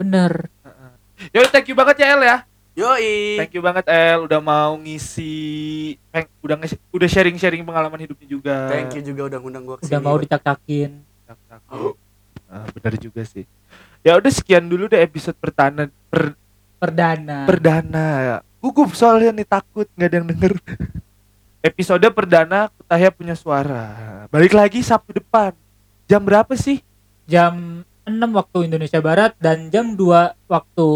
bener. 0.00 0.48
Udah 1.36 1.50
thank 1.52 1.68
you 1.68 1.76
banget 1.76 2.00
ya 2.00 2.16
El 2.16 2.22
ya. 2.24 2.36
Yoi. 2.80 3.36
Thank 3.36 3.52
you 3.52 3.62
banget 3.62 3.84
El 3.92 4.24
udah 4.24 4.40
mau 4.40 4.72
ngisi 4.80 5.36
peng, 6.08 6.24
udah 6.40 6.56
ngisi- 6.56 6.80
udah 6.96 7.08
sharing 7.10 7.36
sharing 7.36 7.60
pengalaman 7.60 8.00
hidupnya 8.00 8.24
juga. 8.24 8.56
Thank 8.72 8.96
you 8.96 9.12
juga 9.12 9.28
udah 9.28 9.38
ngundang 9.38 9.68
gua 9.68 9.76
ke 9.76 9.84
sini 9.84 9.92
udah 9.92 10.00
mau 10.00 10.16
dicak-cakin 10.16 10.90
Takut. 11.28 11.94
Ah, 12.50 12.66
benar 12.74 12.94
juga 12.98 13.22
sih. 13.22 13.44
Ya 14.00 14.16
udah 14.16 14.32
sekian 14.32 14.64
dulu 14.64 14.88
deh 14.88 14.98
episode 14.98 15.36
pertana 15.36 15.86
per, 16.08 16.39
perdana. 16.80 17.44
Perdana. 17.44 18.08
Gugup 18.58 18.96
soalnya 18.96 19.36
nih 19.36 19.46
takut 19.46 19.86
nggak 19.92 20.08
ada 20.08 20.16
yang 20.16 20.28
denger. 20.32 20.52
Episode 21.68 22.08
perdana 22.08 22.72
Kutahya 22.72 23.12
punya 23.12 23.36
suara. 23.36 24.24
Balik 24.32 24.56
lagi 24.56 24.80
Sabtu 24.80 25.20
depan. 25.20 25.52
Jam 26.08 26.24
berapa 26.24 26.56
sih? 26.56 26.80
Jam 27.28 27.84
6 28.08 28.16
waktu 28.32 28.72
Indonesia 28.72 28.98
Barat 29.04 29.36
dan 29.36 29.68
jam 29.68 29.92
2 29.92 30.48
waktu 30.48 30.88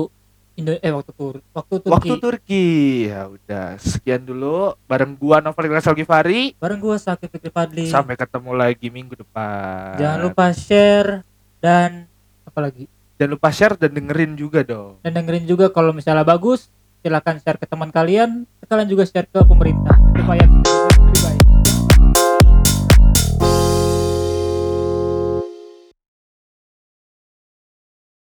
Indo 0.55 0.71
eh 0.71 0.93
waktu 0.95 1.11
tur 1.19 1.43
waktu 1.51 1.75
Turki. 1.83 1.91
Waktu 1.91 2.15
Turki. 2.23 2.67
Ya 3.11 3.27
udah 3.27 3.75
sekian 3.77 4.23
dulu. 4.23 4.79
Bareng 4.87 5.19
gua 5.19 5.43
Novel 5.43 5.67
Ilyas 5.67 5.91
Gifari 5.91 6.55
bareng 6.63 6.79
gua 6.79 6.95
Sakit 6.95 7.27
Fikri 7.27 7.51
Fadli. 7.51 7.91
Sampai 7.91 8.15
ketemu 8.15 8.55
lagi 8.55 8.87
minggu 8.87 9.19
depan. 9.19 9.99
Jangan 9.99 10.19
lupa 10.23 10.55
share 10.55 11.27
dan 11.59 12.07
apa 12.47 12.59
lagi 12.71 12.87
jangan 13.25 13.41
lupa 13.41 13.49
share 13.49 13.81
dan 13.81 13.97
dengerin 13.97 14.37
juga 14.37 14.61
dong. 14.61 15.01
Dan 15.01 15.17
dengerin 15.17 15.49
juga 15.49 15.73
kalau 15.73 15.97
misalnya 15.97 16.29
bagus 16.29 16.69
silakan 17.01 17.41
share 17.41 17.57
ke 17.57 17.65
teman 17.65 17.89
kalian 17.89 18.45
sekalian 18.61 18.89
juga 18.89 19.09
share 19.09 19.25
ke 19.25 19.41
pemerintah 19.49 19.97
supaya 20.13 20.45